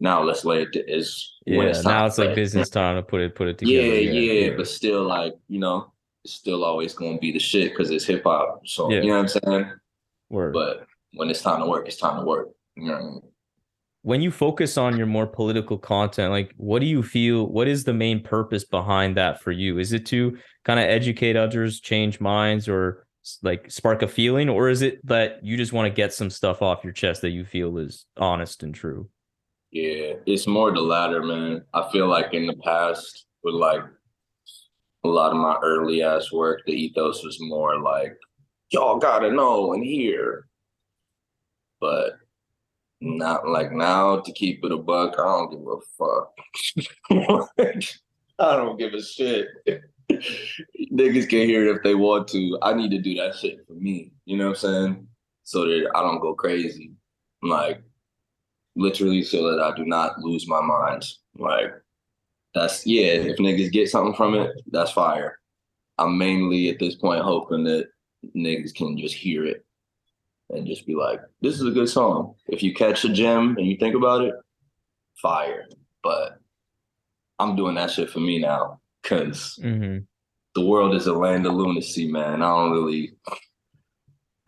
now 0.00 0.22
let's 0.22 0.44
lay 0.44 0.62
it 0.62 0.68
is 0.88 1.34
when 1.44 1.58
Yeah, 1.58 1.64
it's 1.66 1.82
time 1.82 1.92
now 1.98 2.06
it's 2.06 2.18
like 2.18 2.34
business 2.34 2.70
time 2.70 2.96
to 2.96 3.02
put 3.02 3.20
it 3.20 3.34
put 3.34 3.48
it 3.48 3.58
together. 3.58 3.86
Yeah, 3.86 4.10
together. 4.10 4.50
yeah, 4.50 4.56
but 4.56 4.66
still, 4.68 5.02
like 5.04 5.34
you 5.48 5.60
know, 5.60 5.92
it's 6.24 6.34
still 6.34 6.64
always 6.64 6.94
gonna 6.94 7.18
be 7.18 7.32
the 7.32 7.38
shit 7.38 7.72
because 7.72 7.90
it's 7.90 8.06
hip 8.06 8.24
hop. 8.24 8.62
So 8.66 8.90
Yeah. 8.90 9.02
you 9.02 9.08
know 9.08 9.22
what 9.22 9.36
I'm 9.36 9.42
saying. 9.60 9.72
Word. 10.30 10.52
But 10.54 10.86
when 11.12 11.28
it's 11.28 11.42
time 11.42 11.60
to 11.60 11.66
work, 11.66 11.86
it's 11.86 11.96
time 11.98 12.18
to 12.20 12.24
work. 12.24 12.48
You 12.76 12.86
know 12.86 12.92
what 12.94 13.00
I 13.00 13.04
mean? 13.04 13.22
When 14.02 14.22
you 14.22 14.30
focus 14.30 14.78
on 14.78 14.96
your 14.96 15.06
more 15.06 15.26
political 15.26 15.78
content, 15.78 16.30
like 16.30 16.54
what 16.56 16.80
do 16.80 16.86
you 16.86 17.02
feel? 17.02 17.46
What 17.46 17.68
is 17.68 17.84
the 17.84 17.92
main 17.92 18.22
purpose 18.22 18.64
behind 18.64 19.16
that 19.16 19.40
for 19.40 19.52
you? 19.52 19.78
Is 19.78 19.92
it 19.92 20.06
to 20.06 20.38
kind 20.64 20.80
of 20.80 20.86
educate 20.86 21.36
others, 21.36 21.80
change 21.80 22.20
minds, 22.20 22.68
or 22.68 23.06
like 23.42 23.70
spark 23.70 24.02
a 24.02 24.08
feeling, 24.08 24.48
or 24.48 24.70
is 24.70 24.80
it 24.80 25.04
that 25.06 25.44
you 25.44 25.56
just 25.56 25.72
want 25.72 25.86
to 25.86 25.94
get 25.94 26.14
some 26.14 26.30
stuff 26.30 26.62
off 26.62 26.84
your 26.84 26.92
chest 26.92 27.20
that 27.20 27.30
you 27.30 27.44
feel 27.44 27.76
is 27.76 28.06
honest 28.16 28.62
and 28.62 28.74
true? 28.74 29.08
Yeah, 29.70 30.14
it's 30.26 30.46
more 30.46 30.72
the 30.72 30.80
latter, 30.80 31.22
man. 31.22 31.62
I 31.74 31.88
feel 31.92 32.08
like 32.08 32.32
in 32.32 32.46
the 32.46 32.56
past, 32.56 33.26
with 33.44 33.54
like 33.54 33.82
a 35.04 35.08
lot 35.08 35.32
of 35.32 35.36
my 35.36 35.56
early 35.62 36.02
ass 36.02 36.32
work, 36.32 36.62
the 36.66 36.72
ethos 36.72 37.22
was 37.22 37.38
more 37.40 37.78
like, 37.80 38.16
y'all 38.70 38.98
gotta 38.98 39.30
know 39.30 39.74
and 39.74 39.84
hear. 39.84 40.46
But 41.80 42.14
not 43.00 43.48
like 43.48 43.72
now 43.72 44.20
to 44.20 44.32
keep 44.32 44.64
it 44.64 44.72
a 44.72 44.76
buck, 44.76 45.14
I 45.18 45.22
don't 45.22 45.50
give 45.50 45.60
a 45.66 45.80
fuck. 45.98 47.88
I 48.38 48.56
don't 48.56 48.78
give 48.78 48.94
a 48.94 49.02
shit. 49.02 49.48
Niggas 50.10 51.28
can 51.28 51.46
hear 51.46 51.68
it 51.68 51.76
if 51.76 51.82
they 51.82 51.94
want 51.94 52.28
to. 52.28 52.58
I 52.62 52.74
need 52.74 52.90
to 52.90 53.00
do 53.00 53.14
that 53.16 53.36
shit 53.36 53.66
for 53.66 53.74
me. 53.74 54.12
You 54.24 54.36
know 54.36 54.48
what 54.48 54.64
I'm 54.64 54.84
saying? 54.84 55.08
So 55.44 55.64
that 55.66 55.90
I 55.94 56.02
don't 56.02 56.20
go 56.20 56.34
crazy. 56.34 56.92
Like, 57.42 57.82
literally 58.76 59.22
so 59.22 59.50
that 59.50 59.62
I 59.62 59.74
do 59.76 59.84
not 59.84 60.18
lose 60.18 60.48
my 60.48 60.60
mind. 60.60 61.04
Like 61.36 61.72
that's 62.54 62.86
yeah, 62.86 63.12
if 63.12 63.38
niggas 63.38 63.72
get 63.72 63.88
something 63.88 64.14
from 64.14 64.34
it, 64.34 64.50
that's 64.70 64.92
fire. 64.92 65.38
I'm 65.98 66.18
mainly 66.18 66.70
at 66.70 66.78
this 66.78 66.96
point 66.96 67.22
hoping 67.22 67.64
that 67.64 67.88
niggas 68.36 68.74
can 68.74 68.98
just 68.98 69.14
hear 69.14 69.44
it 69.44 69.64
and 70.50 70.66
just 70.66 70.86
be 70.86 70.94
like, 70.94 71.20
this 71.40 71.54
is 71.54 71.66
a 71.66 71.70
good 71.70 71.88
song. 71.88 72.34
If 72.48 72.62
you 72.62 72.74
catch 72.74 73.04
a 73.04 73.08
gem 73.12 73.56
and 73.56 73.66
you 73.66 73.76
think 73.76 73.94
about 73.94 74.22
it, 74.22 74.34
fire. 75.20 75.66
But 76.02 76.38
I'm 77.38 77.56
doing 77.56 77.74
that 77.76 77.90
shit 77.90 78.10
for 78.10 78.20
me 78.20 78.38
now 78.38 78.80
because 79.02 79.58
Mm-hmm. 79.62 79.98
the 80.54 80.66
world 80.66 80.94
is 80.94 81.06
a 81.06 81.12
land 81.14 81.46
of 81.46 81.54
lunacy, 81.54 82.10
man. 82.10 82.42
I 82.42 82.48
don't 82.48 82.72
really 82.72 83.12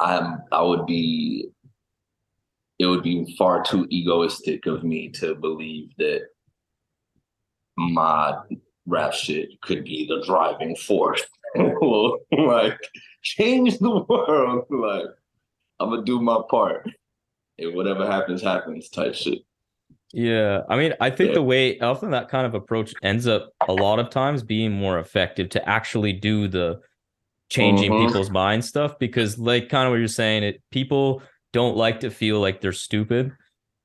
I 0.00 0.34
I 0.50 0.62
would 0.62 0.86
be 0.86 1.48
it 2.78 2.86
would 2.86 3.02
be 3.04 3.34
far 3.38 3.62
too 3.62 3.86
egoistic 3.90 4.66
of 4.66 4.82
me 4.82 5.08
to 5.10 5.34
believe 5.36 5.90
that 5.98 6.22
my 7.76 8.34
rap 8.86 9.12
shit 9.12 9.48
could 9.62 9.84
be 9.84 10.06
the 10.08 10.22
driving 10.26 10.74
force. 10.74 11.22
like 11.56 12.78
change 13.22 13.78
the 13.78 14.04
world. 14.08 14.64
Like 14.70 15.06
I'm 15.82 15.90
gonna 15.90 16.04
do 16.04 16.20
my 16.20 16.38
part. 16.50 16.88
And 17.58 17.74
whatever 17.74 18.06
happens, 18.06 18.42
happens 18.42 18.88
type 18.88 19.14
shit. 19.14 19.40
Yeah, 20.12 20.62
I 20.68 20.76
mean, 20.76 20.94
I 21.00 21.10
think 21.10 21.28
Yeah. 21.28 21.34
the 21.34 21.42
way 21.42 21.78
often 21.80 22.10
that 22.10 22.28
kind 22.28 22.46
of 22.46 22.54
approach 22.54 22.94
ends 23.02 23.26
up 23.26 23.50
a 23.68 23.72
lot 23.72 23.98
of 23.98 24.10
times 24.10 24.42
being 24.42 24.72
more 24.72 24.98
effective 24.98 25.48
to 25.50 25.68
actually 25.68 26.12
do 26.12 26.48
the 26.48 26.80
changing 27.50 27.92
Mhm. 27.92 28.06
people's 28.06 28.30
mind 28.30 28.64
stuff 28.64 28.98
because, 28.98 29.38
like, 29.38 29.68
kind 29.68 29.86
of 29.86 29.90
what 29.92 29.98
you're 29.98 30.08
saying, 30.08 30.42
it 30.42 30.62
people 30.70 31.22
don't 31.52 31.76
like 31.76 32.00
to 32.00 32.10
feel 32.10 32.40
like 32.40 32.60
they're 32.60 32.72
stupid, 32.72 33.32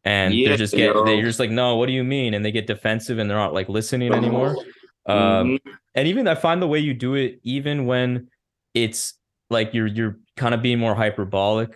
and 0.04 0.34
Yeah, 0.34 0.50
they're 0.50 0.58
just 0.58 0.74
get 0.74 0.96
yo. 0.96 1.04
they're 1.06 1.22
just 1.24 1.40
like, 1.40 1.52
no, 1.52 1.76
what 1.76 1.88
do 1.88 1.94
you 1.94 2.04
mean? 2.04 2.34
And 2.34 2.44
they 2.46 2.52
get 2.52 2.68
defensive 2.68 3.20
and 3.20 3.30
they're 3.30 3.38
not 3.38 3.54
like 3.54 3.68
listening 3.70 4.14
anymore. 4.14 4.56
Um, 5.06 5.18
Mhm. 5.18 5.60
and 5.96 6.08
even 6.08 6.28
I 6.28 6.36
find 6.36 6.62
the 6.62 6.68
way 6.68 6.80
you 6.80 6.94
do 6.94 7.16
it, 7.16 7.40
even 7.44 7.86
when 7.86 8.30
it's 8.74 9.17
like 9.50 9.74
you're 9.74 9.88
you're 9.88 10.18
kind 10.36 10.54
of 10.54 10.62
being 10.62 10.80
more 10.80 10.96
hyperbolic, 10.96 11.70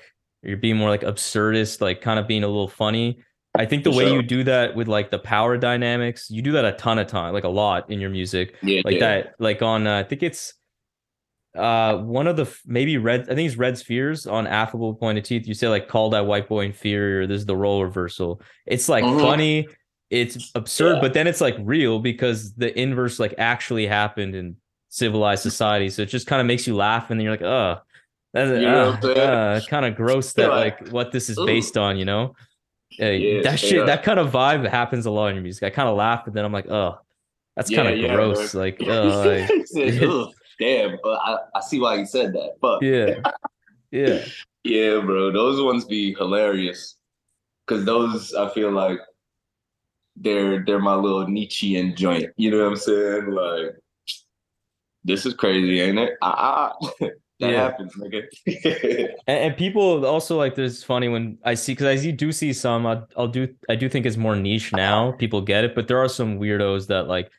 you're 0.43 0.57
being 0.57 0.77
more 0.77 0.89
like 0.89 1.01
absurdist, 1.01 1.81
like 1.81 2.01
kind 2.01 2.19
of 2.19 2.27
being 2.27 2.43
a 2.43 2.47
little 2.47 2.67
funny. 2.67 3.19
I 3.53 3.65
think 3.65 3.83
the 3.83 3.91
For 3.91 3.97
way 3.97 4.05
sure. 4.07 4.15
you 4.15 4.21
do 4.23 4.43
that 4.45 4.75
with 4.75 4.87
like 4.87 5.11
the 5.11 5.19
power 5.19 5.57
dynamics, 5.57 6.29
you 6.29 6.41
do 6.41 6.53
that 6.53 6.63
a 6.63 6.71
ton 6.73 6.99
of 6.99 7.07
time, 7.07 7.33
like 7.33 7.43
a 7.43 7.49
lot 7.49 7.89
in 7.91 7.99
your 7.99 8.09
music, 8.09 8.55
yeah, 8.63 8.81
like 8.85 8.95
yeah. 8.95 8.99
that, 8.99 9.35
like 9.39 9.61
on 9.61 9.87
uh, 9.87 9.97
I 9.99 10.03
think 10.03 10.23
it's 10.23 10.53
uh 11.57 11.97
one 11.97 12.27
of 12.27 12.37
the 12.37 12.49
maybe 12.65 12.97
red 12.97 13.23
I 13.29 13.35
think 13.35 13.45
it's 13.47 13.57
Red 13.57 13.77
Spheres 13.77 14.25
on 14.25 14.47
Affable 14.47 14.95
Pointed 14.95 15.25
Teeth. 15.25 15.47
You 15.47 15.53
say 15.53 15.67
like 15.67 15.89
call 15.89 16.09
that 16.11 16.25
white 16.25 16.47
boy 16.47 16.61
inferior. 16.65 17.27
This 17.27 17.39
is 17.41 17.45
the 17.45 17.57
role 17.57 17.83
reversal. 17.83 18.41
It's 18.65 18.87
like 18.87 19.03
Mhm. 19.03 19.19
funny, 19.19 19.67
it's 20.09 20.51
absurd, 20.55 20.95
Yeah. 20.95 21.01
but 21.01 21.13
then 21.13 21.27
it's 21.27 21.41
like 21.41 21.57
real 21.59 21.99
because 21.99 22.53
the 22.55 22.77
inverse 22.79 23.19
like 23.19 23.35
actually 23.37 23.85
happened 23.85 24.33
in 24.33 24.55
civilized 24.91 25.41
society. 25.41 25.89
So 25.89 26.03
it 26.03 26.09
just 26.09 26.27
kind 26.27 26.39
of 26.41 26.45
makes 26.45 26.67
you 26.67 26.75
laugh, 26.75 27.09
and 27.09 27.19
then 27.19 27.23
you're 27.23 27.33
like, 27.33 27.41
oh, 27.41 27.81
that's 28.33 28.61
You 28.61 28.67
know 28.67 28.91
what 28.91 29.17
I'm 29.17 29.61
kind 29.61 29.85
of 29.85 29.95
gross 29.95 30.33
that 30.33 30.49
like, 30.49 30.81
like 30.81 30.91
what 30.91 31.11
this 31.11 31.29
is 31.29 31.39
"Ooh." 31.39 31.45
based 31.45 31.77
on, 31.77 31.97
you 31.97 32.05
know? 32.05 32.35
Uh, 33.01 33.05
Yeah, 33.05 33.41
that 33.41 33.59
shit, 33.59 33.85
that 33.87 34.03
kind 34.03 34.19
of 34.19 34.31
vibe 34.31 34.67
happens 34.69 35.05
a 35.05 35.11
lot 35.11 35.29
in 35.29 35.35
your 35.35 35.43
music. 35.43 35.63
I 35.63 35.69
kind 35.69 35.89
of 35.89 35.97
laugh, 35.97 36.23
but 36.25 36.33
then 36.33 36.45
I'm 36.45 36.51
like, 36.53 36.69
oh, 36.69 36.99
that's 37.55 37.71
Yeah, 37.71 37.83
kind 37.83 37.93
of 37.95 37.99
yeah, 37.99 38.15
gross. 38.15 38.53
man. 38.53 38.61
Like, 38.63 38.81
uh, 38.87 39.25
like, 39.27 39.67
said, 39.67 39.99
damn, 40.59 40.97
but 41.01 41.19
I, 41.23 41.37
I 41.55 41.61
see 41.61 41.79
why 41.79 41.97
he 41.97 42.05
said 42.05 42.33
that. 42.33 42.57
But 42.61 42.83
yeah, 42.83 43.21
yeah, 43.91 44.25
Yeah, 44.63 44.99
bro, 44.99 45.31
those 45.31 45.61
ones 45.61 45.85
be 45.85 46.13
hilarious. 46.13 46.97
Cause 47.67 47.85
those 47.85 48.33
I 48.35 48.49
feel 48.53 48.71
like 48.71 48.99
they're 50.17 50.63
they're 50.65 50.79
my 50.79 50.95
little 50.95 51.27
Nietzschean 51.27 51.95
joint. 51.95 52.31
You 52.35 52.51
know 52.51 52.57
what 52.63 52.71
I'm 52.71 52.75
saying? 52.75 53.31
Like 53.31 53.75
this 55.03 55.25
is 55.25 55.33
crazy, 55.33 55.79
ain't 55.81 55.99
it? 55.99 56.13
Ah, 56.21 56.73
ah. 56.81 56.89
that 56.99 57.51
Yeah. 57.51 57.63
happens, 57.63 57.93
nigga. 57.95 58.23
and, 59.27 59.39
and 59.39 59.57
people 59.57 60.05
also 60.05 60.37
like 60.37 60.55
this 60.55 60.83
funny 60.83 61.07
when 61.09 61.37
I 61.43 61.55
see 61.55 61.73
because 61.73 61.87
I 61.87 61.95
see, 61.95 62.11
do 62.11 62.31
see 62.31 62.53
some. 62.53 62.85
I'll, 62.85 63.07
I'll 63.17 63.27
do 63.27 63.47
I 63.69 63.75
do 63.75 63.89
think 63.89 64.05
it's 64.05 64.17
more 64.17 64.35
niche 64.35 64.71
now. 64.73 65.13
People 65.13 65.41
get 65.41 65.63
it, 65.63 65.73
but 65.75 65.87
there 65.87 65.97
are 65.99 66.09
some 66.09 66.39
weirdos 66.39 66.87
that 66.87 67.07
like 67.07 67.31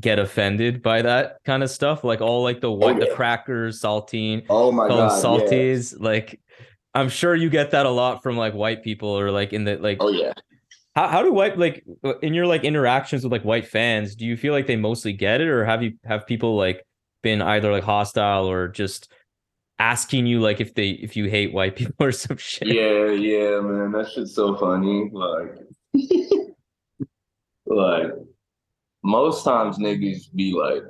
get 0.00 0.18
offended 0.18 0.82
by 0.82 1.02
that 1.02 1.38
kind 1.44 1.62
of 1.62 1.70
stuff. 1.70 2.04
Like 2.04 2.20
all 2.22 2.42
like 2.42 2.60
the 2.62 2.70
what 2.72 2.98
the 3.00 3.06
yeah. 3.06 3.14
crackers, 3.14 3.80
saltine, 3.82 4.46
oh 4.48 4.72
my 4.72 4.88
god. 4.88 5.12
yeah. 5.12 5.18
salties. 5.22 5.94
Like 5.98 6.40
I'm 6.94 7.08
sure 7.10 7.34
you 7.34 7.50
get 7.50 7.70
that 7.72 7.86
a 7.86 7.90
lot 7.90 8.22
from 8.22 8.36
like 8.36 8.54
white 8.54 8.82
people 8.82 9.08
or 9.10 9.30
like 9.30 9.52
in 9.52 9.64
the 9.64 9.76
like 9.76 9.98
Oh 10.00 10.08
yeah. 10.10 10.32
how, 10.94 11.06
how 11.08 11.22
do 11.22 11.32
white 11.32 11.58
like 11.58 11.84
in 12.22 12.34
your 12.34 12.46
like 12.46 12.64
interactions 12.64 13.22
with 13.24 13.32
like 13.32 13.44
white 13.44 13.66
fans 13.68 14.16
do 14.16 14.24
you 14.26 14.36
feel 14.36 14.52
like 14.52 14.66
they 14.66 14.76
mostly 14.76 15.12
get 15.12 15.40
it 15.40 15.48
or 15.48 15.64
have 15.64 15.82
you 15.82 15.92
have 16.04 16.26
people 16.26 16.56
like 16.56 16.84
been 17.22 17.42
either 17.42 17.70
like 17.72 17.84
hostile 17.84 18.46
or 18.50 18.68
just 18.68 19.10
asking 19.78 20.26
you 20.26 20.40
like 20.40 20.60
if 20.60 20.74
they 20.74 20.90
if 20.90 21.16
you 21.16 21.26
hate 21.28 21.52
white 21.52 21.76
people 21.80 21.94
or 22.00 22.12
some 22.12 22.36
shit 22.36 22.68
Yeah, 22.68 23.10
yeah, 23.10 23.60
man. 23.60 23.92
That 23.92 24.10
shit's 24.10 24.34
so 24.34 24.54
funny. 24.56 25.10
Like 25.12 25.58
like 27.66 28.10
most 29.02 29.44
times 29.44 29.78
niggas 29.78 30.32
be 30.34 30.52
like, 30.52 30.82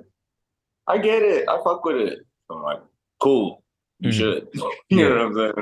I 0.86 0.98
get 0.98 1.22
it, 1.22 1.48
I 1.48 1.58
fuck 1.62 1.84
with 1.84 1.96
it. 1.96 2.18
I'm 2.50 2.62
like, 2.62 2.80
cool, 3.20 3.62
you 4.00 4.10
Mhm. 4.10 4.12
should. 4.12 4.48
you 4.88 5.08
know 5.08 5.26
what 5.28 5.40
I'm 5.40 5.54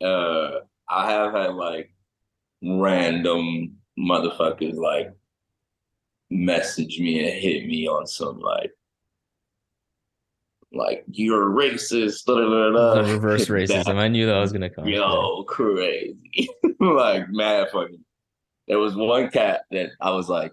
saying? 0.00 0.10
Uh 0.12 0.60
I 0.88 1.10
have 1.10 1.32
had 1.32 1.54
like 1.54 1.94
random 2.62 3.76
motherfuckers 3.98 4.74
like 4.74 5.12
message 6.30 6.98
me 6.98 7.20
and 7.28 7.40
hit 7.40 7.66
me 7.66 7.86
on 7.86 8.06
some 8.06 8.40
like 8.40 8.72
like 10.74 11.04
you're 11.10 11.50
racist. 11.50 12.24
Da, 12.24 12.34
da, 12.34 12.48
da, 12.48 12.70
da. 12.70 13.02
the 13.02 13.12
reverse 13.14 13.46
That- 13.46 13.54
racism 13.54 13.96
i 13.96 14.08
knew 14.08 14.26
that 14.26 14.38
was 14.38 14.52
gonna 14.52 14.70
come 14.70 14.86
Yo, 14.88 15.44
crazy. 15.44 16.48
like 16.80 17.28
mad 17.30 17.68
funny. 17.72 17.98
There 18.68 18.78
was 18.78 18.94
one 18.94 19.28
cat 19.30 19.62
that 19.70 19.90
I 20.00 20.10
was 20.10 20.28
like, 20.28 20.52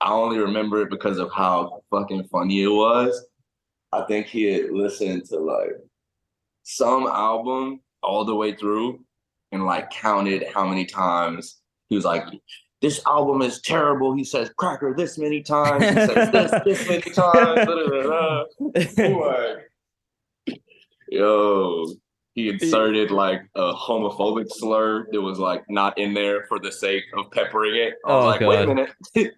I 0.00 0.12
only 0.12 0.38
remember 0.38 0.82
it 0.82 0.90
because 0.90 1.18
of 1.18 1.30
how 1.32 1.82
fucking 1.90 2.24
funny 2.30 2.62
it 2.62 2.68
was. 2.68 3.26
I 3.92 4.02
think 4.02 4.26
he 4.26 4.44
had 4.44 4.70
listened 4.70 5.24
to 5.26 5.38
like 5.38 5.72
some 6.62 7.06
album 7.06 7.80
all 8.02 8.24
the 8.24 8.34
way 8.34 8.54
through 8.54 9.04
and 9.50 9.66
like 9.66 9.90
counted 9.90 10.44
how 10.54 10.66
many 10.66 10.84
times 10.84 11.60
he 11.88 11.96
was 11.96 12.04
like, 12.04 12.22
this 12.80 13.00
album 13.06 13.42
is 13.42 13.60
terrible. 13.60 14.14
He 14.14 14.24
says 14.24 14.50
cracker 14.56 14.94
this 14.96 15.18
many 15.18 15.42
times. 15.42 15.84
He 15.84 15.90
says 15.94 16.30
this 16.32 16.52
this 16.64 16.88
many 16.88 17.02
times. 17.02 17.66
Yo, 21.10 21.86
he 22.34 22.48
inserted 22.50 23.10
like 23.10 23.40
a 23.54 23.72
homophobic 23.72 24.46
slur 24.50 25.06
that 25.10 25.20
was 25.20 25.38
like 25.38 25.64
not 25.68 25.96
in 25.98 26.12
there 26.14 26.44
for 26.48 26.58
the 26.58 26.70
sake 26.70 27.04
of 27.16 27.30
peppering 27.30 27.74
it. 27.76 27.94
I 28.06 28.12
was 28.14 28.24
Oh, 28.24 28.26
like, 28.26 28.40
wait 28.40 28.62
a 28.64 28.66
minute. 28.66 28.90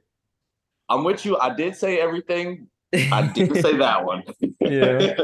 I'm 0.88 1.04
with 1.04 1.24
you. 1.24 1.38
I 1.38 1.54
did 1.54 1.76
say 1.76 2.00
everything. 2.00 2.66
I 2.92 3.30
didn't 3.32 3.62
say 3.62 3.76
that 3.76 4.04
one. 4.04 4.24
Yeah. 4.60 5.14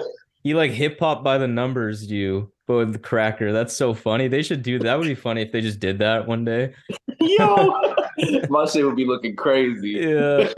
he 0.44 0.54
like 0.54 0.70
hip 0.70 1.00
hop 1.00 1.24
by 1.24 1.38
the 1.38 1.48
numbers 1.48 2.08
you, 2.08 2.52
but 2.68 2.76
with 2.76 2.92
the 2.92 3.00
cracker. 3.00 3.52
That's 3.52 3.74
so 3.76 3.92
funny. 3.92 4.28
They 4.28 4.42
should 4.44 4.62
do 4.62 4.78
that. 4.78 4.96
Would 4.96 5.08
be 5.08 5.16
funny 5.16 5.42
if 5.42 5.50
they 5.50 5.60
just 5.60 5.80
did 5.80 5.98
that 5.98 6.28
one 6.28 6.44
day. 6.44 6.72
Yo, 7.20 7.94
my 8.48 8.66
shit 8.66 8.84
would 8.84 8.96
be 8.96 9.06
looking 9.06 9.36
crazy. 9.36 9.90
Yeah. 9.90 10.48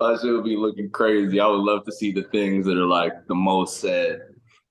My 0.00 0.16
shit 0.16 0.32
would 0.32 0.44
be 0.44 0.56
looking 0.56 0.90
crazy. 0.90 1.38
I 1.38 1.46
would 1.46 1.60
love 1.60 1.84
to 1.84 1.92
see 1.92 2.10
the 2.10 2.22
things 2.24 2.64
that 2.66 2.78
are 2.78 2.86
like 2.86 3.12
the 3.26 3.34
most 3.34 3.80
said. 3.80 4.20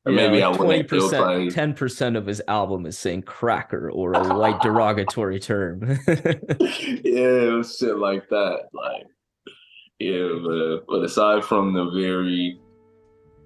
Or 0.05 0.11
Yeah, 0.11 0.27
maybe 0.27 0.41
like 0.41 0.59
I 0.59 0.63
wouldn't 0.63 0.89
feel 0.89 1.09
20%, 1.11 1.53
10% 1.53 2.17
of 2.17 2.25
his 2.25 2.41
album 2.47 2.87
is 2.87 2.97
saying 2.97 3.23
cracker 3.23 3.91
or 3.91 4.13
a 4.13 4.23
light 4.23 4.59
derogatory 4.61 5.39
term. 5.39 5.81
yeah, 6.07 7.61
shit 7.61 7.97
like 7.97 8.27
that. 8.29 8.69
Like, 8.73 9.05
yeah, 9.99 10.29
but, 10.43 10.87
but 10.87 11.03
aside 11.03 11.43
from 11.45 11.73
the 11.73 11.91
very 11.91 12.59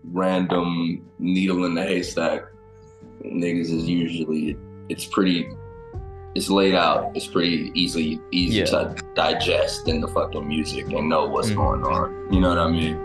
random 0.05 1.05
needle 1.19 1.65
in 1.65 1.75
the 1.75 1.83
haystack, 1.83 2.43
niggas 3.25 3.71
is 3.71 3.89
usually 3.89 4.55
it's 4.87 5.05
pretty 5.05 5.49
it's 6.35 6.49
laid 6.49 6.75
out. 6.75 7.11
It's 7.15 7.27
pretty 7.27 7.71
easily 7.73 8.19
easy 8.31 8.59
Yeah. 8.59 8.65
to 8.65 8.95
digest 9.15 9.87
in 9.87 10.01
the 10.01 10.07
fucking 10.07 10.47
music 10.47 10.91
and 10.91 11.09
know 11.09 11.25
what's 11.25 11.49
Mhm. 11.49 11.55
going 11.55 11.83
on. 11.83 12.13
You 12.31 12.41
know 12.41 12.49
what 12.49 12.57
I 12.59 12.69
mean? 12.69 12.97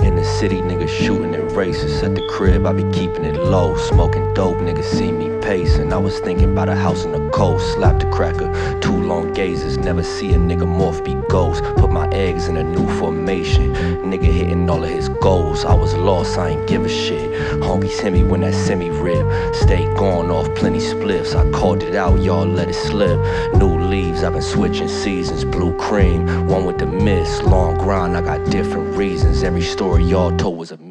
In 0.00 0.16
the 0.16 0.24
city, 0.24 0.56
niggas 0.56 0.88
shooting 0.88 1.34
in 1.34 1.48
races. 1.54 2.02
At 2.02 2.14
the 2.14 2.22
crib, 2.30 2.66
I 2.66 2.72
be 2.72 2.84
keeping 2.92 3.24
it 3.24 3.36
low. 3.36 3.76
Smoking 3.76 4.32
dope, 4.34 4.56
niggas 4.56 4.84
see 4.84 5.12
me 5.12 5.28
pacing. 5.46 5.92
I 5.92 5.96
was 5.96 6.18
thinking 6.18 6.50
about 6.50 6.68
a 6.68 6.74
house 6.74 7.04
on 7.06 7.12
the 7.12 7.30
coast. 7.30 7.74
Slap 7.74 8.00
the 8.00 8.10
cracker, 8.10 8.50
two 8.80 9.00
long 9.10 9.32
gazes. 9.32 9.78
Never 9.78 10.02
see 10.02 10.32
a 10.32 10.38
nigga 10.38 10.66
morph 10.66 11.04
be 11.04 11.14
ghost. 11.28 11.62
Put 11.76 11.90
my 11.92 12.08
eggs 12.08 12.48
in 12.48 12.56
a 12.56 12.64
new 12.64 12.86
formation. 12.98 13.72
Nigga 14.10 14.24
hitting 14.24 14.68
all 14.68 14.82
of 14.82 14.90
his 14.90 15.08
goals. 15.08 15.64
I 15.64 15.74
was 15.74 15.94
lost, 15.94 16.36
I 16.36 16.48
ain't 16.50 16.66
give 16.66 16.84
a 16.84 16.88
shit. 16.88 17.30
Homies 17.62 18.00
hit 18.00 18.12
me 18.12 18.24
when 18.24 18.40
that 18.40 18.54
semi 18.54 18.90
rib. 18.90 19.24
Stay 19.54 19.84
going 19.94 20.32
off 20.32 20.52
plenty 20.56 20.80
spliffs. 20.80 21.36
I 21.36 21.48
called 21.56 21.82
it 21.84 21.94
out, 21.94 22.20
y'all 22.20 22.44
let 22.44 22.68
it 22.68 22.74
slip. 22.74 23.18
New 23.54 23.78
leaves, 23.78 24.24
I've 24.24 24.32
been 24.32 24.42
switching 24.42 24.88
seasons. 24.88 25.44
Blue 25.44 25.76
cream, 25.78 26.48
one 26.48 26.64
with 26.66 26.78
the 26.78 26.86
mist. 26.86 27.44
Long 27.44 27.78
grind, 27.78 28.16
I 28.16 28.20
got 28.20 28.50
different 28.50 28.96
reasons. 28.96 29.44
Every 29.44 29.62
story 29.62 30.02
y'all 30.02 30.36
told 30.36 30.58
was 30.58 30.72
a. 30.72 30.85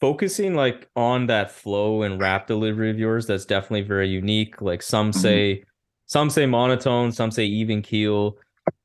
Focusing 0.00 0.54
like 0.54 0.88
on 0.94 1.26
that 1.26 1.50
flow 1.50 2.02
and 2.02 2.20
rap 2.20 2.46
delivery 2.46 2.90
of 2.90 2.98
yours, 2.98 3.26
that's 3.26 3.46
definitely 3.46 3.80
very 3.82 4.08
unique. 4.08 4.60
Like 4.60 4.82
some 4.82 5.10
Mhm. 5.10 5.14
say 5.14 5.64
some 6.08 6.30
say 6.30 6.46
monotone, 6.46 7.10
some 7.12 7.30
say 7.30 7.44
even 7.46 7.82
keel. 7.82 8.36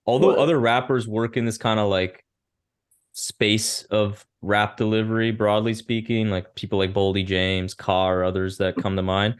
Although 0.07 0.29
Right. 0.29 0.39
other 0.39 0.59
rappers 0.59 1.07
work 1.07 1.37
in 1.37 1.45
this 1.45 1.57
kind 1.57 1.79
of 1.79 1.89
like 1.89 2.23
space 3.13 3.83
of 3.91 4.25
rap 4.41 4.77
delivery, 4.77 5.31
broadly 5.31 5.73
speaking, 5.73 6.29
like 6.29 6.55
people 6.55 6.79
like 6.79 6.93
Boldy 6.93 7.25
James, 7.25 7.73
Carr, 7.73 8.23
others 8.23 8.57
that 8.57 8.77
come 8.77 8.95
to 8.95 9.01
mind. 9.03 9.35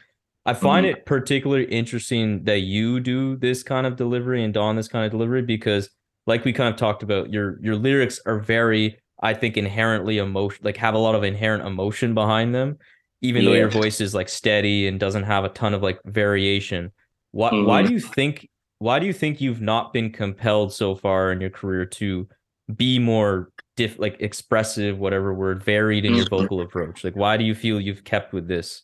I 0.45 0.53
find 0.53 0.86
Mhm. 0.86 0.89
it 0.91 1.05
particularly 1.05 1.65
interesting 1.65 2.43
that 2.43 2.60
you 2.62 2.99
do 2.99 3.38
this 3.38 3.63
kind 3.63 3.88
of 3.88 3.95
delivery 3.95 4.43
and 4.43 4.53
Don 4.53 4.75
this 4.75 4.88
kind 4.89 5.05
of 5.05 5.12
delivery 5.12 5.41
because, 5.41 5.89
like 6.27 6.43
we 6.45 6.51
kind 6.53 6.69
of 6.71 6.77
talked 6.77 7.01
about, 7.01 7.31
your 7.31 7.60
your 7.63 7.75
lyrics 7.77 8.19
are 8.25 8.39
very, 8.39 8.97
I 9.21 9.34
think, 9.34 9.57
inherently 9.57 10.17
emotion, 10.17 10.62
like 10.63 10.77
have 10.77 10.93
a 10.95 10.97
lot 10.99 11.15
of 11.15 11.23
inherent 11.23 11.65
emotion 11.65 12.13
behind 12.13 12.55
them, 12.55 12.77
even 13.21 13.45
though 13.45 13.53
your 13.53 13.69
voice 13.69 14.01
is 14.01 14.15
like 14.15 14.29
steady 14.29 14.88
and 14.88 14.99
doesn't 14.99 15.23
have 15.23 15.43
a 15.45 15.49
ton 15.49 15.73
of 15.73 15.81
like 15.84 15.99
variation. 16.05 16.91
Why 17.31 17.49
why 17.53 17.84
Mhm. 17.84 17.88
do 17.88 17.93
you 17.93 17.99
think 17.99 18.49
why 18.79 18.97
do 18.99 19.05
you 19.05 19.13
think 19.13 19.39
you've 19.39 19.62
not 19.62 19.93
been 19.93 20.12
compelled 20.12 20.73
so 20.73 20.95
far 20.95 21.31
in 21.31 21.39
your 21.39 21.51
career 21.51 21.86
to 21.86 22.27
be 22.75 22.97
more 22.97 23.51
diff 23.77 23.99
like 23.99 24.17
expressive, 24.21 24.97
whatever 24.97 25.34
word, 25.36 25.63
varied 25.63 26.03
in 26.03 26.15
your 26.15 26.25
Mhm. 26.25 26.29
vocal 26.29 26.62
approach? 26.62 27.03
Like 27.03 27.15
why 27.15 27.38
do 27.38 27.43
you 27.43 27.53
feel 27.53 27.79
you've 27.79 28.03
kept 28.03 28.34
with 28.34 28.47
this 28.47 28.81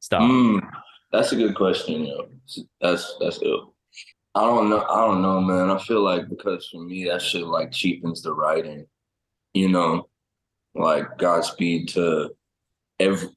style? 0.00 0.22
Mm, 0.22 0.66
that's 1.12 1.32
a 1.32 1.36
good 1.36 1.54
question, 1.54 2.06
yo. 2.06 2.28
That's 2.80 3.16
that's 3.20 3.40
ill. 3.42 3.74
I 4.34 4.40
don't 4.40 4.68
know. 4.70 4.80
I 4.82 5.06
don't 5.06 5.20
know, 5.22 5.40
man. 5.42 5.70
I 5.70 5.78
feel 5.78 6.00
like 6.02 6.28
because 6.28 6.66
for 6.70 6.82
me 6.82 7.04
that 7.04 7.20
shit 7.22 7.44
like 7.46 7.70
cheapens 7.70 8.22
the 8.22 8.32
writing. 8.32 8.86
You 9.54 9.68
know, 9.68 10.08
like 10.74 11.16
Godspeed 11.18 11.88
to 11.90 12.30
every 12.98 13.28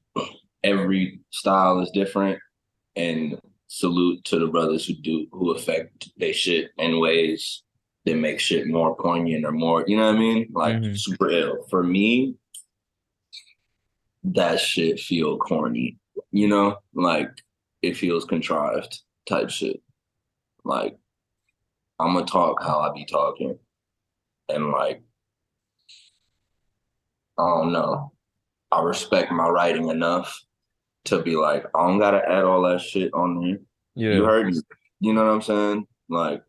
every 0.64 1.20
style 1.30 1.80
is 1.80 1.90
different, 1.90 2.40
and 2.96 3.40
salute 3.68 4.24
to 4.24 4.38
the 4.38 4.48
brothers 4.48 4.86
who 4.86 4.94
do 4.94 5.26
who 5.32 5.52
affect 5.52 6.10
their 6.16 6.32
shit 6.32 6.70
in 6.78 6.98
ways 7.00 7.62
that 8.04 8.16
make 8.16 8.40
shit 8.40 8.66
more 8.66 8.96
poignant 8.96 9.44
or 9.44 9.52
more. 9.52 9.84
You 9.86 9.96
know 9.96 10.06
what 10.06 10.16
I 10.16 10.18
mean? 10.18 10.48
Like 10.52 10.76
Mhm. 10.76 10.98
super 10.98 11.30
ill. 11.30 11.62
For 11.70 11.82
me, 11.82 12.34
that 14.24 14.58
shit 14.60 14.98
feel 15.00 15.38
corny. 15.38 15.98
You 16.32 16.48
know, 16.48 16.78
like 16.94 17.30
it 17.82 17.96
feels 17.96 18.24
contrived 18.24 19.00
type 19.26 19.50
shit. 19.50 19.80
Like 20.64 20.98
I'm 22.00 22.14
gonna 22.14 22.26
talk 22.26 22.62
how 22.62 22.80
I 22.80 22.92
be 22.92 23.04
talking, 23.04 23.58
and 24.48 24.70
like 24.72 25.02
I 27.38 27.44
don't 27.46 27.72
know. 27.72 28.12
I 28.70 28.82
respect 28.82 29.32
my 29.32 29.48
writing 29.48 29.88
enough 29.88 30.38
to 31.06 31.22
be 31.22 31.36
like, 31.36 31.64
I 31.74 31.86
don't 31.86 31.98
gotta 31.98 32.22
add 32.28 32.44
all 32.44 32.62
that 32.62 32.80
shit 32.80 33.12
on 33.14 33.40
there. 33.40 33.58
Yeah. 33.94 34.14
You 34.16 34.24
heard 34.24 34.46
me. 34.46 34.60
You 35.00 35.12
know 35.12 35.24
what 35.24 35.32
I'm 35.32 35.42
saying? 35.42 35.86
Like, 36.08 36.42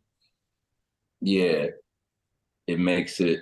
yeah, 1.21 1.67
it 2.67 2.79
makes 2.79 3.19
it. 3.19 3.39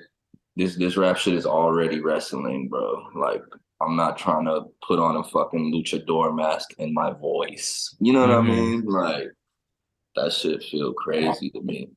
This 0.55 0.75
this 0.75 0.97
rap 0.97 1.17
shit 1.17 1.35
is 1.35 1.45
already 1.45 2.01
wrestling, 2.01 2.67
bro. 2.67 3.07
Like, 3.15 3.43
I'm 3.81 3.95
not 3.95 4.17
trying 4.17 4.45
to 4.45 4.65
put 4.85 4.99
on 4.99 5.15
a 5.17 5.23
fucking 5.23 5.71
luchador 5.71 6.35
mask 6.35 6.73
in 6.79 6.93
my 6.93 7.11
voice. 7.11 7.95
You 7.99 8.13
know 8.13 8.21
what 8.21 8.29
Mhm. 8.29 8.37
I 8.37 8.41
mean? 8.41 8.85
Like, 8.85 9.27
that 10.15 10.33
shit 10.33 10.63
feel 10.63 10.93
crazy 10.93 11.51
to 11.51 11.61
me. 11.61 11.89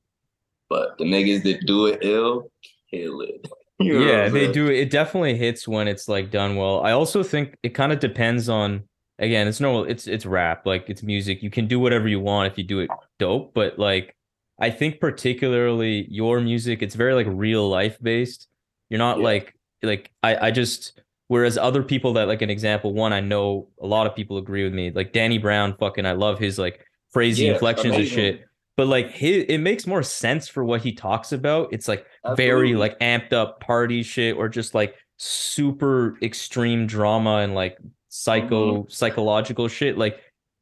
But 0.68 0.98
the 0.98 1.04
niggas 1.04 1.42
that 1.44 1.66
do 1.66 1.86
it 1.86 2.00
ill, 2.02 2.50
kill 2.90 3.22
it. 3.22 3.48
You 3.84 3.98
know 3.98 4.06
yeah, 4.06 4.28
they 4.28 4.50
do. 4.52 4.66
It 4.68 4.90
definitely 4.90 5.36
hits 5.36 5.66
when 5.66 5.88
it's 5.88 6.08
like 6.08 6.30
done 6.30 6.56
well. 6.56 6.82
I 6.82 6.92
also 6.92 7.22
think 7.22 7.56
it 7.62 7.70
kind 7.70 7.92
of 7.92 8.00
depends 8.00 8.48
on. 8.48 8.84
Again, 9.18 9.48
it's 9.48 9.60
no, 9.60 9.84
it's 9.84 10.06
it's 10.06 10.24
rap, 10.26 10.64
like 10.66 10.88
it's 10.88 11.02
music. 11.02 11.42
You 11.42 11.50
can 11.50 11.66
do 11.66 11.78
whatever 11.78 12.08
you 12.08 12.20
want 12.20 12.50
if 12.50 12.56
you 12.58 12.64
do 12.64 12.80
it 12.80 12.90
dope. 13.18 13.52
But 13.54 13.78
like, 13.78 14.16
I 14.58 14.70
think 14.70 14.98
particularly 15.00 16.06
your 16.10 16.40
music, 16.40 16.82
it's 16.82 16.94
very 16.94 17.14
like 17.14 17.26
real 17.28 17.68
life 17.68 17.98
based. 18.02 18.48
You're 18.88 18.98
not 18.98 19.18
Yeah. 19.18 19.24
like 19.24 19.54
like 19.82 20.10
I 20.22 20.48
I 20.48 20.50
just 20.50 21.00
whereas 21.28 21.56
other 21.58 21.82
people 21.82 22.14
that 22.14 22.28
like 22.28 22.42
an 22.42 22.50
example 22.50 22.92
one 22.94 23.12
I 23.12 23.20
know 23.20 23.68
a 23.80 23.86
lot 23.86 24.06
of 24.06 24.14
people 24.14 24.36
agree 24.38 24.64
with 24.64 24.74
me 24.74 24.90
like 24.90 25.12
Danny 25.12 25.38
Brown 25.38 25.76
fucking 25.78 26.04
I 26.06 26.12
love 26.12 26.38
his 26.38 26.58
like 26.58 26.84
crazy 27.12 27.44
Yeah, 27.46 27.52
inflections 27.52 27.96
and 27.96 28.06
shit. 28.06 28.44
But 28.80 28.86
like 28.86 29.10
his, 29.10 29.44
it 29.46 29.58
makes 29.58 29.86
more 29.86 30.02
sense 30.02 30.48
for 30.48 30.64
what 30.64 30.80
he 30.80 30.92
talks 30.92 31.32
about. 31.32 31.68
It's 31.70 31.86
like 31.86 32.06
Absolutely. 32.24 32.44
very 32.46 32.74
like 32.76 32.98
amped 33.00 33.34
up 33.34 33.60
party 33.60 34.02
shit 34.02 34.34
or 34.38 34.48
just 34.48 34.74
like 34.74 34.94
super 35.18 36.16
extreme 36.22 36.86
drama 36.86 37.40
and 37.44 37.54
like 37.54 37.76
psycho 38.08 38.86
psychological 38.88 39.68
shit 39.68 39.98
like 39.98 40.14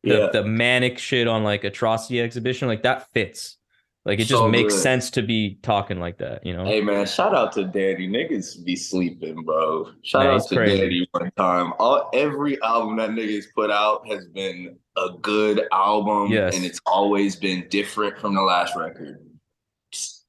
the, 0.03 0.11
Mm-hmm. 0.11 0.21
Yeah. 0.21 0.31
the 0.33 0.49
manic 0.49 0.99
shit 0.99 1.29
on 1.29 1.45
like 1.45 1.63
atrocity 1.63 2.21
exhibition 2.21 2.67
like 2.67 2.83
that 2.83 3.09
fits 3.13 3.57
like 4.05 4.19
it 4.19 4.25
just 4.25 4.41
So 4.41 4.49
makes 4.49 4.75
good. 4.75 4.83
sense 4.83 5.11
to 5.11 5.23
be 5.23 5.61
talking 5.63 6.01
like 6.01 6.19
that 6.19 6.45
you 6.45 6.57
know 6.57 6.65
Hey 6.65 6.81
man, 6.81 7.07
shout 7.07 7.37
out 7.37 7.53
to 7.53 7.63
daddy 7.67 8.09
Niggas 8.09 8.65
be 8.65 8.75
sleeping, 8.75 9.45
bro. 9.45 9.93
Shout 10.03 10.25
Nah, 10.25 10.35
out 10.37 10.49
to 10.49 10.57
crazy. 10.57 10.81
Danny 10.81 11.09
one 11.13 11.31
time. 11.37 11.73
All 11.79 12.11
every 12.13 12.61
album 12.63 12.97
that 12.97 13.11
niggas 13.11 13.45
put 13.55 13.71
out 13.71 14.09
has 14.11 14.27
been 14.27 14.77
a 14.99 15.11
good 15.21 15.63
album, 15.73 16.31
Yes. 16.33 16.57
and 16.57 16.65
it's 16.65 16.81
always 16.87 17.37
been 17.37 17.67
different 17.69 18.19
from 18.19 18.35
the 18.35 18.43
last 18.43 18.75
record. 18.77 19.19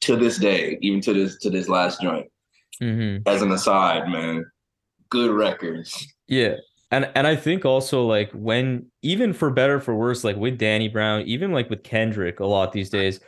To 0.02 0.16
this 0.16 0.38
day, 0.38 0.78
even 0.82 1.02
to 1.02 1.14
this 1.14 1.38
to 1.40 1.50
this 1.50 1.68
last 1.68 2.02
joint. 2.02 2.28
Mhm. 2.82 3.24
As 3.28 3.42
an 3.42 3.52
aside, 3.52 4.08
man, 4.08 4.46
good 5.10 5.32
records. 5.32 6.08
Yeah. 6.28 6.56
And 6.92 7.10
and 7.16 7.28
I 7.28 7.36
think 7.36 7.66
also 7.66 8.06
like 8.06 8.32
when 8.32 8.86
even 9.02 9.34
for 9.34 9.50
better 9.50 9.76
or 9.76 9.80
for 9.82 9.96
worse, 9.96 10.24
like 10.24 10.38
with 10.38 10.58
Danny 10.58 10.88
Brown, 10.88 11.24
even 11.24 11.52
like 11.52 11.70
with 11.70 11.84
Kendrick 11.84 12.40
a 12.40 12.46
lot 12.46 12.72
these 12.72 12.90
days, 12.90 13.20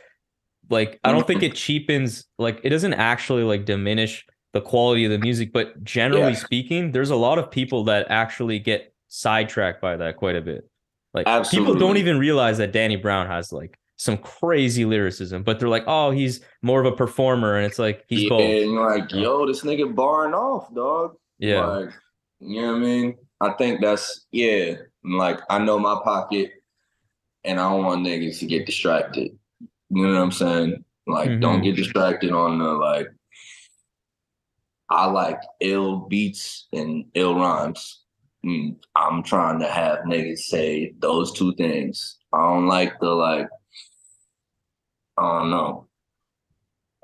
like 0.70 0.98
I 1.04 1.12
don't 1.12 1.26
think 1.26 1.42
it 1.42 1.54
cheapens 1.54 2.24
like 2.38 2.60
it 2.64 2.70
doesn't 2.70 2.94
actually 2.94 3.42
like 3.42 3.66
diminish 3.66 4.24
the 4.54 4.60
quality 4.62 5.04
of 5.04 5.10
the 5.10 5.18
music, 5.18 5.52
but 5.52 5.82
generally 5.84 6.32
Yeah. 6.32 6.38
speaking, 6.38 6.92
there's 6.92 7.10
a 7.10 7.16
lot 7.16 7.38
of 7.38 7.50
people 7.50 7.84
that 7.84 8.06
actually 8.10 8.58
get 8.58 8.92
sidetracked 9.08 9.80
by 9.82 9.96
that 9.96 10.16
quite 10.16 10.36
a 10.36 10.40
bit. 10.40 10.68
Like 11.14 11.26
people 11.50 11.74
don't 11.74 11.98
even 11.98 12.18
realize 12.18 12.58
that 12.58 12.72
Danny 12.72 12.96
Brown 12.96 13.26
has 13.26 13.52
like 13.52 13.78
some 13.96 14.16
crazy 14.16 14.84
lyricism, 14.84 15.42
but 15.42 15.60
they're 15.60 15.68
like, 15.68 15.84
oh, 15.86 16.10
he's 16.10 16.40
more 16.62 16.80
of 16.80 16.86
a 16.86 16.96
performer, 16.96 17.56
and 17.56 17.66
it's 17.66 17.78
like 17.78 18.04
he's 18.08 18.22
yeah, 18.22 18.28
both. 18.30 18.40
and 18.40 18.74
like, 18.74 19.12
yo, 19.12 19.46
this 19.46 19.62
nigga 19.62 19.94
barring 19.94 20.34
off, 20.34 20.72
dog. 20.74 21.14
Yeah. 21.38 21.64
Like, 21.66 21.90
you 22.40 22.62
know 22.62 22.68
what 22.72 22.76
I 22.76 22.80
mean? 22.80 23.16
I 23.40 23.50
think 23.52 23.80
that's 23.80 24.26
yeah. 24.32 24.74
Like 25.04 25.40
I 25.50 25.58
know 25.58 25.78
my 25.78 26.00
pocket, 26.02 26.52
and 27.44 27.60
I 27.60 27.70
don't 27.70 27.84
want 27.84 28.06
niggas 28.06 28.38
to 28.40 28.46
get 28.46 28.66
distracted. 28.66 29.36
You 29.90 30.06
know 30.06 30.14
what 30.14 30.22
I'm 30.22 30.32
saying? 30.32 30.84
Like, 31.06 31.40
don't 31.40 31.60
Mhm. 31.60 31.64
get 31.64 31.76
distracted 31.76 32.30
on 32.32 32.58
the 32.58 32.64
like 32.72 33.08
I 34.88 35.06
like 35.06 35.40
ill 35.60 36.00
beats 36.08 36.66
and 36.72 37.06
ill 37.14 37.34
rhymes. 37.34 38.01
Mm, 38.44 38.76
I'm 38.96 39.22
trying 39.22 39.60
to 39.60 39.68
have 39.68 40.00
niggas 40.00 40.40
say 40.40 40.94
those 40.98 41.32
two 41.32 41.54
things. 41.54 42.18
I 42.32 42.38
don't 42.38 42.66
like 42.66 42.98
the 43.00 43.10
like. 43.10 43.48
I 45.16 45.38
don't 45.38 45.50
know. 45.50 45.86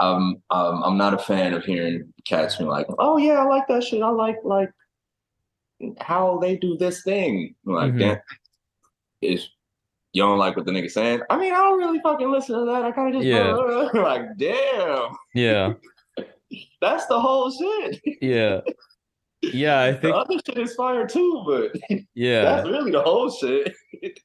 I'm 0.01 0.43
um, 0.51 0.83
I'm 0.85 0.97
not 0.97 1.15
a 1.15 1.19
fan 1.19 1.55
of 1.55 1.65
hearing 1.65 2.13
cats 2.27 2.57
be 2.57 2.65
like, 2.65 2.87
"Oh 2.99 3.19
yeah, 3.19 3.35
I 3.35 3.45
like 3.45 3.67
that 3.69 3.85
shit. 3.85 4.03
I 4.03 4.09
like 4.09 4.39
like 4.45 4.71
how 6.01 6.39
they 6.39 6.57
do 6.57 6.77
this 6.77 7.03
thing." 7.03 7.55
Like 7.65 7.93
Mhm. 7.93 7.99
that 8.01 8.23
is 9.23 9.49
you 10.13 10.23
don't 10.23 10.39
like 10.39 10.57
what 10.57 10.67
the 10.67 10.73
nigga 10.73 10.91
saying. 10.91 11.21
I 11.31 11.37
mean, 11.37 11.53
I 11.53 11.57
don't 11.59 11.79
really 11.79 12.01
fucking 12.01 12.31
listen 12.31 12.59
to 12.59 12.65
that. 12.65 12.85
I 12.85 12.93
kind 12.93 13.15
of 13.15 13.21
just 13.21 13.27
Yeah. 13.27 13.53
like, 14.03 14.37
damn, 14.37 15.11
Yeah. 15.35 15.75
that's 16.81 17.07
the 17.07 17.21
whole 17.21 17.51
shit. 17.51 18.01
Yeah. 18.23 18.61
Yeah, 19.43 19.81
I 19.81 19.91
The 19.93 19.99
think 20.01 20.15
other 20.17 20.35
shit 20.47 20.59
is 20.59 20.75
fire 20.75 21.07
too, 21.07 21.43
but 21.47 21.73
yeah. 22.15 22.43
that's 22.45 22.69
really 22.69 22.91
the 22.91 23.03
whole 23.03 23.31
shit. 23.31 23.73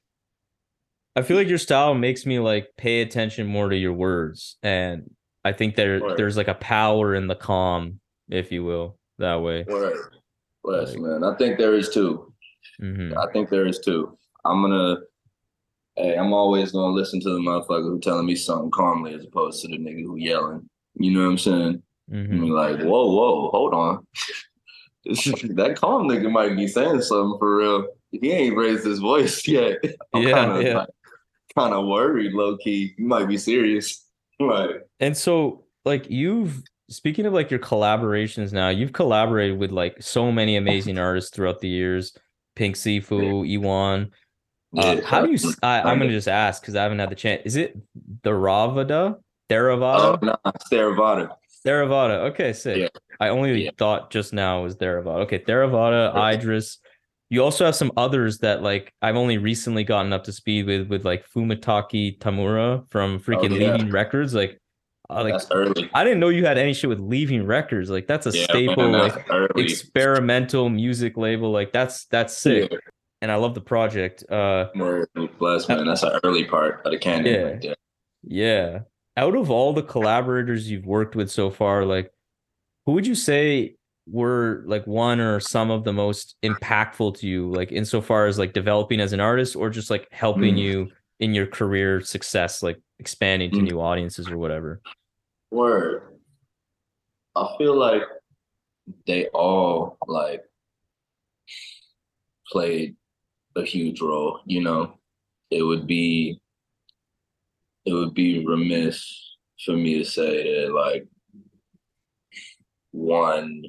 I 1.16 1.22
feel 1.22 1.36
like 1.36 1.48
your 1.48 1.58
style 1.58 1.94
makes 1.94 2.26
me 2.26 2.40
like 2.40 2.68
pay 2.76 3.00
attention 3.02 3.46
more 3.46 3.68
to 3.68 3.76
your 3.76 3.92
words 3.92 4.56
and 4.62 5.08
I 5.44 5.52
think 5.52 5.76
there 5.76 6.00
Right. 6.00 6.16
there's 6.16 6.36
like 6.36 6.48
a 6.48 6.54
power 6.54 7.14
in 7.14 7.28
the 7.28 7.36
calm, 7.36 8.00
if 8.28 8.50
you 8.50 8.64
will, 8.64 8.98
that 9.18 9.36
way. 9.42 9.64
Right. 9.68 9.94
Bless, 10.64 10.92
Like- 10.94 11.00
man. 11.00 11.22
I 11.24 11.36
think 11.36 11.58
there 11.58 11.74
is 11.74 11.90
too. 11.90 12.32
hmm 12.80 13.12
I 13.16 13.26
think 13.32 13.50
there 13.50 13.66
is 13.66 13.78
too. 13.78 14.18
I'm 14.44 14.62
gonna. 14.62 14.96
Hey, 15.96 16.16
I'm 16.16 16.32
always 16.32 16.72
gonna 16.72 16.92
listen 16.92 17.20
to 17.20 17.28
the 17.30 17.38
motherfucker 17.38 17.82
who 17.84 18.00
telling 18.00 18.26
me 18.26 18.34
something 18.34 18.70
calmly 18.72 19.14
as 19.14 19.24
opposed 19.24 19.62
to 19.62 19.68
the 19.68 19.78
nigga 19.78 20.02
who 20.02 20.16
yelling. 20.16 20.68
You 20.96 21.12
know 21.12 21.20
what 21.20 21.30
I'm 21.30 21.38
saying? 21.38 21.82
hmm 22.10 22.32
I'm 22.32 22.48
like, 22.50 22.80
whoa, 22.80 23.06
whoa, 23.14 23.50
hold 23.50 23.74
on. 23.74 24.04
That 25.54 25.76
calm 25.76 26.08
nigga 26.08 26.30
might 26.30 26.56
be 26.56 26.66
saying 26.66 27.02
something 27.02 27.38
for 27.38 27.56
real. 27.58 27.86
He 28.10 28.32
ain't 28.32 28.56
raised 28.56 28.84
his 28.84 29.00
voice 29.00 29.46
yet. 29.48 29.78
I'm 30.14 30.22
Yeah, 30.22 30.32
kind 30.32 30.52
of 30.52 30.62
yeah. 30.62 30.78
like, 30.78 30.88
kind 31.56 31.74
of 31.74 31.86
worried, 31.86 32.32
low 32.32 32.56
key. 32.56 32.94
You 32.96 33.06
might 33.06 33.28
be 33.28 33.38
serious. 33.38 34.00
Like, 34.40 34.70
And 34.98 35.16
so, 35.16 35.64
like, 35.84 36.10
you've 36.10 36.60
speaking 36.90 37.24
of 37.24 37.32
like 37.32 37.52
your 37.52 37.60
collaborations 37.60 38.52
now, 38.52 38.68
you've 38.68 38.92
collaborated 38.92 39.58
with 39.58 39.70
like 39.70 40.02
so 40.02 40.32
many 40.32 40.56
amazing 40.56 40.98
artists 40.98 41.30
throughout 41.30 41.60
the 41.60 41.68
years. 41.68 42.16
Pink 42.56 42.74
Siifu, 42.74 43.48
ewonee. 43.48 44.10
Uh, 44.76 44.96
yeah, 44.96 45.06
how 45.06 45.24
do 45.24 45.30
you? 45.30 45.38
I, 45.62 45.90
am 45.90 45.98
gonna 45.98 46.10
just 46.10 46.26
ask 46.26 46.60
because 46.60 46.74
I 46.74 46.82
haven't 46.82 46.98
had 46.98 47.10
the 47.10 47.14
chance. 47.14 47.42
Is 47.44 47.54
it 47.54 47.76
Theravada? 48.22 49.16
Oh, 49.16 49.20
Theravada? 49.48 50.22
nah, 50.22 50.36
it's 50.46 50.68
Theravada. 50.68 51.30
Theravada. 51.66 52.30
Okay, 52.30 52.52
sick. 52.52 52.78
Yeah. 52.78 52.88
I 53.20 53.28
only 53.28 53.64
Yeah. 53.64 53.70
thought 53.78 54.10
just 54.10 54.32
now 54.32 54.62
was 54.62 54.76
Theravada. 54.76 55.20
Okay, 55.22 55.38
Theravada, 55.38 56.14
Eyedress. 56.14 56.78
You 57.30 57.42
also 57.42 57.64
have 57.64 57.74
some 57.74 57.90
others 57.96 58.38
that 58.38 58.62
like 58.62 58.92
I've 59.02 59.16
only 59.16 59.38
recently 59.38 59.82
gotten 59.82 60.12
up 60.12 60.24
to 60.24 60.32
speed 60.32 60.66
with, 60.66 60.88
with 60.88 61.04
like 61.04 61.24
Fumitake 61.34 62.18
Tamura 62.18 62.84
from 62.90 63.18
freaking 63.18 63.52
Oh, 63.52 63.56
yeah. 63.56 63.72
Leaving 63.72 63.90
Records. 63.90 64.34
Like, 64.34 64.58
uh, 65.10 65.22
like 65.24 65.40
early. 65.50 65.90
I 65.94 66.04
didn't 66.04 66.20
know 66.20 66.28
you 66.28 66.44
had 66.46 66.58
any 66.58 66.72
shit 66.74 66.88
with 66.90 67.00
Leaving 67.00 67.46
Records. 67.46 67.90
Like 67.90 68.06
that's 68.06 68.26
a 68.26 68.32
staple, 68.32 68.90
man, 68.90 68.92
like 68.92 69.26
that's 69.26 69.52
experimental 69.56 70.68
music 70.68 71.16
label. 71.16 71.50
Like 71.50 71.72
that's 71.72 72.04
that's 72.06 72.36
sick, 72.36 72.72
and 73.20 73.30
I 73.32 73.36
love 73.36 73.54
the 73.54 73.60
project. 73.60 74.24
Uh, 74.30 74.66
bless, 75.38 75.68
man. 75.68 75.84
That's 75.86 76.02
an 76.02 76.20
early 76.24 76.44
part 76.44 76.82
of 76.84 76.92
the 76.92 76.98
canon 76.98 77.26
Yeah. 77.26 77.42
right 77.42 77.60
there. 77.62 77.74
yeah. 78.22 78.78
Out 79.16 79.36
of 79.36 79.50
all 79.50 79.72
the 79.72 79.82
collaborators 79.82 80.70
you've 80.70 80.86
worked 80.86 81.14
with 81.14 81.30
so 81.30 81.50
far, 81.50 81.84
like 81.84 82.10
who 82.86 82.92
would 82.92 83.06
you 83.06 83.14
say 83.14 83.76
were 84.06 84.62
like 84.66 84.86
one 84.86 85.20
or 85.20 85.40
some 85.40 85.70
of 85.70 85.84
the 85.84 85.92
most 85.92 86.36
impactful 86.42 87.16
to 87.18 87.26
you, 87.26 87.50
like 87.50 87.72
insofar 87.72 88.26
as 88.26 88.38
like 88.38 88.52
developing 88.52 89.00
as 89.00 89.12
an 89.12 89.20
artist 89.20 89.56
or 89.56 89.70
just 89.70 89.88
like 89.88 90.08
helping 90.10 90.56
Mm. 90.56 90.58
you 90.58 90.90
in 91.20 91.32
your 91.32 91.46
career 91.46 92.00
success, 92.00 92.62
like 92.62 92.78
expanding 92.98 93.50
to 93.52 93.58
Mm. 93.58 93.70
new 93.70 93.80
audiences 93.80 94.30
or 94.30 94.36
whatever? 94.36 94.82
Word. 95.50 96.02
I 97.36 97.54
feel 97.56 97.76
like 97.76 98.02
they 99.06 99.28
all 99.28 99.96
like 100.06 100.42
played 102.48 102.96
a 103.56 103.62
huge 103.64 104.00
role. 104.00 104.40
You 104.44 104.62
know, 104.62 104.98
it 105.50 105.62
would 105.62 105.86
be 105.86 106.40
it 107.84 107.92
would 107.92 108.14
be 108.14 108.44
remiss 108.44 109.36
for 109.64 109.72
me 109.72 109.98
to 109.98 110.04
say 110.04 110.64
that 110.64 110.72
like 110.72 111.06
one 112.92 113.64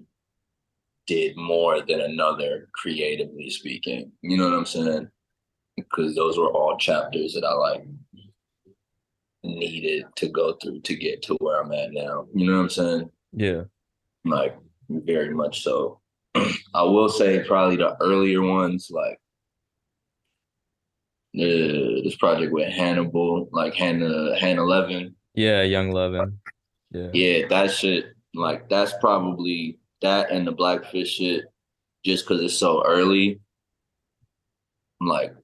did 1.07 1.35
more 1.37 1.81
than 1.81 2.01
another 2.01 2.67
creatively 2.73 3.49
speaking. 3.49 4.11
You 4.21 4.37
know 4.37 4.49
what 4.49 4.57
I'm 4.57 4.65
saying? 4.65 5.09
Because 5.75 6.15
those 6.15 6.37
were 6.37 6.49
all 6.49 6.77
chapters 6.77 7.33
that 7.33 7.43
I 7.43 7.53
like 7.53 7.85
needed 9.43 10.05
to 10.15 10.29
go 10.29 10.53
through 10.53 10.81
to 10.81 10.95
get 10.95 11.21
to 11.23 11.35
where 11.35 11.61
I'm 11.61 11.71
at 11.73 11.91
now. 11.91 12.27
You 12.33 12.47
know 12.47 12.57
what 12.57 12.63
I'm 12.63 12.69
saying? 12.69 13.09
Yeah. 13.33 13.63
Like 14.23 14.57
very 14.89 15.33
much 15.33 15.63
so. 15.63 15.99
I 16.73 16.83
will 16.83 17.09
say 17.09 17.43
probably 17.43 17.77
the 17.77 17.95
earlier 18.01 18.41
ones, 18.41 18.89
like 18.89 19.19
uh, 21.35 22.01
this 22.03 22.15
project 22.15 22.51
with 22.51 22.71
Hannibal, 22.71 23.49
like 23.51 23.73
Hannah 23.73 24.37
Hannah 24.39 24.63
Eleven. 24.63 25.15
Yeah, 25.33 25.63
Young 25.63 25.91
Levin. 25.91 26.39
Yeah. 26.91 27.09
Yeah, 27.13 27.47
that 27.49 27.71
shit, 27.71 28.05
like 28.33 28.69
that's 28.69 28.93
probably 29.01 29.79
that 30.01 30.31
and 30.31 30.47
the 30.47 30.51
Blackfish 30.51 31.15
shit, 31.15 31.45
just 32.05 32.25
because 32.25 32.41
it's 32.41 32.57
so 32.57 32.83
early. 32.85 33.39
Like, 35.01 35.35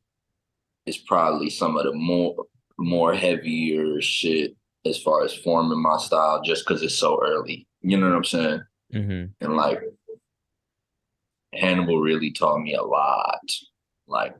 it's 0.85 0.97
probably 0.97 1.49
some 1.49 1.77
of 1.77 1.83
the 1.83 1.93
more 1.93 2.45
more 2.77 3.13
heavier 3.13 4.01
shit 4.01 4.55
as 4.85 4.97
far 4.97 5.23
as 5.23 5.33
forming 5.33 5.81
my 5.81 5.97
style, 5.97 6.41
just 6.41 6.65
because 6.65 6.81
it's 6.81 6.97
so 6.97 7.19
early. 7.21 7.67
You 7.81 7.97
know 7.97 8.07
what 8.07 8.15
I'm 8.15 8.23
saying? 8.23 8.61
hmm 8.93 9.23
And 9.41 9.55
like, 9.55 9.81
Hannibal 11.53 11.99
really 11.99 12.31
taught 12.31 12.61
me 12.61 12.73
a 12.75 12.81
lot. 12.81 13.41
Like, 14.07 14.35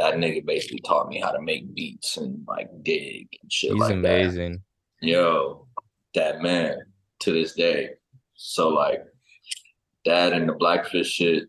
that 0.00 0.14
nigga 0.14 0.44
basically 0.46 0.80
taught 0.80 1.08
me 1.10 1.20
how 1.20 1.30
to 1.30 1.42
make 1.42 1.74
beats 1.74 2.16
and 2.16 2.42
like 2.48 2.70
dig 2.82 3.28
and 3.42 3.52
shit 3.52 3.72
He's 3.72 3.78
like 3.80 4.00
that 4.00 4.18
He's 4.22 4.28
amazing. 4.34 4.62
yo, 5.02 5.66
that 6.14 6.40
man 6.40 6.78
to 7.20 7.32
this 7.32 7.52
day. 7.52 7.90
So 8.34 8.70
like 8.70 9.04
that 10.06 10.32
and 10.32 10.48
the 10.48 10.54
blackfish 10.54 11.10
shit. 11.12 11.44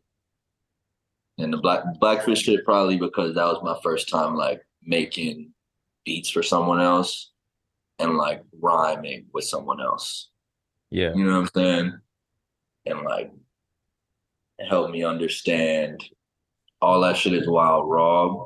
And 1.38 1.54
the 1.54 1.58
black 1.58 1.84
blackfish 2.02 2.42
shit 2.42 2.66
probably 2.66 2.98
because 2.98 3.36
that 3.36 3.46
was 3.46 3.64
my 3.64 3.78
first 3.82 4.10
time 4.10 4.36
like 4.36 4.62
making 4.84 5.52
beats 6.04 6.30
for 6.30 6.44
someone 6.44 6.82
else 6.82 7.32
and 8.00 8.18
like 8.18 8.44
rhyming 8.60 9.28
with 9.34 9.46
someone 9.46 9.80
else. 9.82 10.30
Yeah. 10.90 11.14
You 11.16 11.24
know 11.24 11.40
what 11.40 11.40
I'm 11.40 11.50
saying? 11.56 12.00
And 12.86 13.02
like 13.04 13.32
help 14.70 14.92
me 14.92 15.06
understand 15.06 16.04
all 16.82 17.02
that 17.02 17.18
shit 17.18 17.34
is 17.34 17.48
wild 17.48 17.90
raw, 17.90 18.46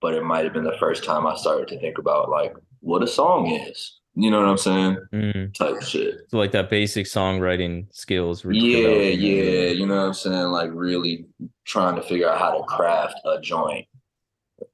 but 0.00 0.14
it 0.14 0.24
might 0.24 0.44
have 0.44 0.52
been 0.52 0.64
the 0.64 0.78
first 0.78 1.04
time 1.04 1.26
I 1.26 1.36
started 1.36 1.68
to 1.68 1.80
think 1.80 1.98
about 1.98 2.30
like 2.30 2.54
what 2.80 3.02
a 3.02 3.06
song 3.06 3.50
is. 3.50 4.00
You 4.14 4.30
know 4.30 4.40
what 4.40 4.48
I'm 4.48 4.58
saying? 4.58 4.98
Mm. 5.12 5.54
Type 5.54 5.82
shit. 5.82 6.16
So 6.28 6.36
like 6.36 6.50
that 6.52 6.68
basic 6.68 7.06
songwriting 7.06 7.86
skills. 7.92 8.44
Yeah, 8.44 8.88
yeah. 8.88 9.68
You 9.70 9.86
know 9.86 9.96
what 9.96 10.06
I'm 10.06 10.14
saying? 10.14 10.48
Like 10.48 10.70
really 10.72 11.26
trying 11.64 11.94
to 11.96 12.02
figure 12.02 12.28
out 12.28 12.40
how 12.40 12.58
to 12.58 12.64
craft 12.64 13.20
a 13.24 13.40
joint. 13.40 13.86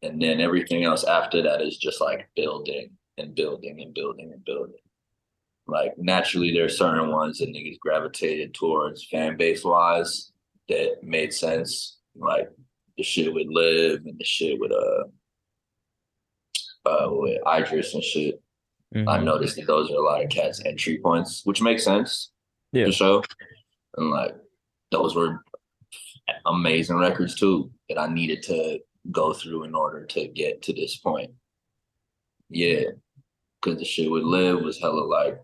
And 0.03 0.20
then 0.20 0.41
everything 0.41 0.84
else 0.84 1.05
after 1.05 1.43
that 1.43 1.61
is 1.61 1.76
just 1.76 2.01
like 2.01 2.28
building 2.34 2.91
and 3.18 3.34
building 3.34 3.80
and 3.80 3.93
building 3.95 4.32
and 4.32 4.45
building. 4.45 4.74
Like 5.66 5.93
naturally 5.99 6.53
there's 6.53 6.78
certain 6.78 7.11
ones 7.11 7.39
that 7.39 7.51
niggas 7.51 7.78
gravitated 7.78 8.55
towards 8.55 9.07
fan 9.07 9.37
base 9.37 9.64
wise 9.64 10.32
that 10.68 11.03
made 11.03 11.32
sense. 11.34 11.99
Like 12.16 12.51
the 12.97 13.03
shit 13.03 13.32
with 13.32 13.47
Live 13.49 14.05
and 14.07 14.18
the 14.18 14.24
shit 14.24 14.59
with 14.59 14.72
uh 14.72 15.05
uh 16.88 17.09
with 17.11 17.42
Eyedress 17.44 17.94
and 17.94 18.03
shit. 18.03 18.40
I 18.94 18.99
Mhm. 19.18 19.24
noticed 19.24 19.57
that 19.57 19.66
those 19.66 19.90
are 19.90 19.97
a 19.97 20.01
lot 20.01 20.22
of 20.22 20.30
cats 20.30 20.64
entry 20.64 20.99
points, 21.03 21.44
which 21.44 21.61
makes 21.61 21.84
sense 21.84 22.30
Yeah. 22.72 22.86
for 22.86 22.92
sure. 22.92 23.22
And 23.97 24.11
like 24.11 24.34
those 24.90 25.14
were 25.14 25.42
amazing 26.47 26.97
records 26.97 27.34
too 27.34 27.70
that 27.88 27.99
I 27.99 28.07
needed 28.12 28.42
to 28.44 28.80
go 29.11 29.32
through 29.32 29.64
in 29.64 29.74
order 29.74 30.05
to 30.07 30.28
get 30.28 30.62
to 30.62 30.72
this 30.72 30.97
point. 30.97 31.32
Yeah. 32.49 32.84
Cause 33.62 33.78
the 33.78 33.84
shit 33.84 34.11
with 34.11 34.22
Live 34.22 34.61
was 34.62 34.78
hella 34.80 35.01
like, 35.05 35.40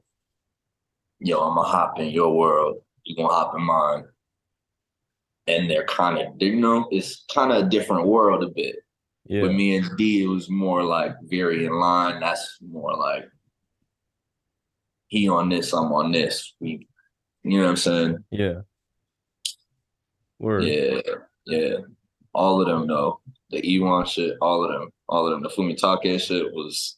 yo, 1.18 1.40
I'ma 1.40 1.62
hop 1.64 1.98
in 1.98 2.08
your 2.10 2.34
world, 2.36 2.82
you 3.04 3.16
gonna 3.16 3.32
hop 3.34 3.54
in 3.56 3.62
mine. 3.62 4.04
And 5.48 5.68
they're 5.68 5.84
kind 5.86 6.18
of, 6.18 6.34
you 6.40 6.56
know, 6.56 6.86
it's 6.90 7.24
kind 7.34 7.50
of 7.50 7.66
a 7.66 7.68
different 7.68 8.06
world 8.06 8.44
a 8.44 8.48
bit. 8.48 8.76
Yeah. 9.26 9.42
With 9.42 9.52
me 9.52 9.76
and 9.76 9.96
D, 9.96 10.22
it 10.24 10.28
was 10.28 10.48
more 10.50 10.82
like 10.84 11.14
very 11.24 11.64
in 11.66 11.72
line. 11.72 12.20
That's 12.20 12.58
more 12.60 12.94
like 12.96 13.28
he 15.08 15.28
on 15.28 15.48
this, 15.48 15.72
I'm 15.72 15.92
on 15.92 16.12
this. 16.12 16.54
We 16.60 16.86
You 17.42 17.58
know 17.58 17.64
what 17.64 17.70
I'm 17.70 17.76
saying? 17.76 18.24
Yeah. 18.30 18.60
Word. 20.38 20.64
Yeah, 20.64 21.00
yeah. 21.46 21.76
All 22.34 22.60
of 22.60 22.68
them 22.68 22.86
though. 22.86 23.20
The 23.50 23.60
ewonee 23.62 24.06
shit, 24.06 24.36
all 24.40 24.64
of 24.64 24.72
them. 24.72 24.90
All 25.08 25.26
of 25.26 25.32
them. 25.32 25.42
The 25.42 25.50
Fumitake 25.50 26.20
shit 26.20 26.52
was 26.52 26.96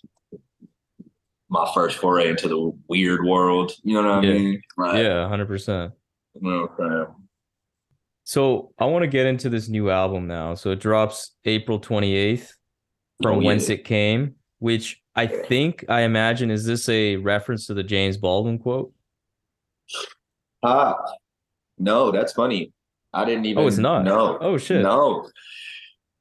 my 1.49 1.71
first 1.75 1.99
foray 1.99 2.29
into 2.31 2.49
the 2.49 2.73
weird 2.89 3.25
world. 3.25 3.73
You 3.83 3.95
know 3.95 4.09
what 4.09 4.25
I 4.25 4.27
Yeah. 4.29 4.33
mean? 4.35 4.63
Like, 4.77 5.03
Yeah, 5.03 5.29
hundred 5.29 5.47
percent. 5.47 5.93
You 6.35 6.51
know 6.51 6.61
what 6.63 6.87
I'm 6.87 6.91
saying? 7.07 7.24
So 8.25 8.73
I 8.79 8.87
want 8.87 9.03
to 9.03 9.07
get 9.07 9.27
into 9.27 9.49
this 9.51 9.69
new 9.69 9.91
album 9.91 10.27
now. 10.27 10.55
So 10.55 10.71
it 10.71 10.81
drops 10.81 11.33
April 11.45 11.79
twenty 11.79 12.15
eighth 12.15 12.55
from 13.23 13.37
Oh, 13.37 13.41
yeah. 13.41 13.47
Whence 13.47 13.69
It 13.69 13.85
Came, 13.85 14.35
which 14.59 15.01
I 15.15 15.27
think 15.27 15.85
I 15.89 16.01
imagine 16.03 16.51
is 16.51 16.65
this 16.65 16.89
a 16.89 17.17
reference 17.17 17.67
to 17.67 17.75
the 17.75 17.83
James 17.83 18.17
Baldwin 18.17 18.59
quote? 18.59 18.93
Ah, 20.63 20.97
no, 21.79 22.11
that's 22.11 22.33
funny. 22.33 22.73
I 23.13 23.25
didn't 23.25 23.45
even 23.45 23.63
Oh, 23.63 23.67
it's 23.67 23.79
not. 23.79 24.05
No. 24.05 24.39
Oh 24.41 24.59
shit. 24.59 24.83
No. 24.83 25.29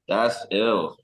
That's 0.06 0.44
ill. 0.50 0.96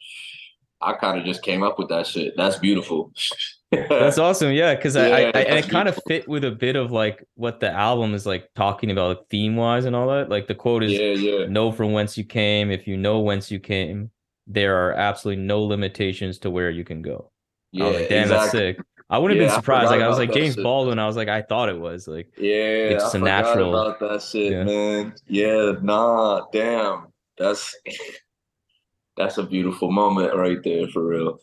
I 0.81 0.93
kind 0.93 1.19
of 1.19 1.25
just 1.25 1.43
came 1.43 1.63
up 1.63 1.79
with 1.79 1.89
that 1.89 2.07
shit. 2.07 2.35
That's 2.37 2.59
beautiful. 2.59 3.13
That's 3.71 4.19
awesome. 4.19 4.53
Yeah, 4.53 4.75
because 4.75 4.97
I, 4.97 5.07
I, 5.09 5.21
I 5.35 5.41
and 5.43 5.59
it 5.65 5.69
kind 5.71 5.89
of 5.89 5.99
fit 6.09 6.29
with 6.29 6.45
a 6.45 6.51
bit 6.51 6.77
of 6.77 6.91
like 6.91 7.25
what 7.35 7.61
the 7.61 7.71
album 7.71 8.15
is 8.15 8.27
like 8.27 8.49
talking 8.55 8.91
about, 8.91 9.17
like 9.19 9.29
theme 9.29 9.57
wise 9.57 9.85
and 9.85 9.95
all 9.95 10.09
that. 10.09 10.29
Like 10.29 10.47
the 10.49 10.55
quote 10.55 10.83
is 10.83 10.93
yeah, 10.93 11.13
yeah. 11.13 11.47
know 11.47 11.71
from 11.73 11.93
whence 11.93 12.19
you 12.19 12.25
came. 12.25 12.71
If 12.71 12.87
you 12.89 12.97
know 12.97 13.21
whence 13.21 13.51
you 13.51 13.61
came, 13.61 14.11
there 14.47 14.77
are 14.89 14.93
absolutely 14.95 15.45
no 15.45 15.63
limitations 15.63 16.39
to 16.41 16.51
where 16.51 16.71
you 16.71 16.85
can 16.85 17.01
go. 17.03 17.31
Yeah, 17.73 17.85
I 17.85 17.89
was 17.89 17.97
like, 18.01 18.09
damn, 18.09 18.29
that's 18.29 18.51
sick. 18.51 18.81
I 19.09 19.19
wouldn't 19.19 19.39
have 19.41 19.49
Yeah, 19.49 19.55
been 19.55 19.61
surprised. 19.63 19.89
forgot 19.89 19.97
Like 19.99 20.05
I 20.05 20.09
was 20.09 20.19
like 20.19 20.33
James 20.33 20.55
shit. 20.55 20.63
Baldwin. 20.65 20.99
I 20.99 21.07
was 21.07 21.17
like, 21.17 21.29
I 21.29 21.43
thought 21.43 21.69
it 21.69 21.79
was 21.79 22.07
like 22.09 22.33
Yeah, 22.39 22.91
It's 22.95 23.05
just 23.05 23.15
I 23.15 23.19
a 23.19 23.23
natural- 23.23 23.77
about 23.77 24.01
that 24.01 24.23
shit, 24.23 24.53
Yeah. 24.53 24.65
man. 24.65 25.15
Yeah, 25.29 25.73
nah, 25.83 26.47
damn. 26.53 27.07
That's 27.39 27.75
that's 29.17 29.39
a 29.39 29.43
beautiful 29.45 29.91
moment 29.91 30.35
right 30.37 30.59
there 30.63 30.89
for 30.89 31.07
real. 31.07 31.39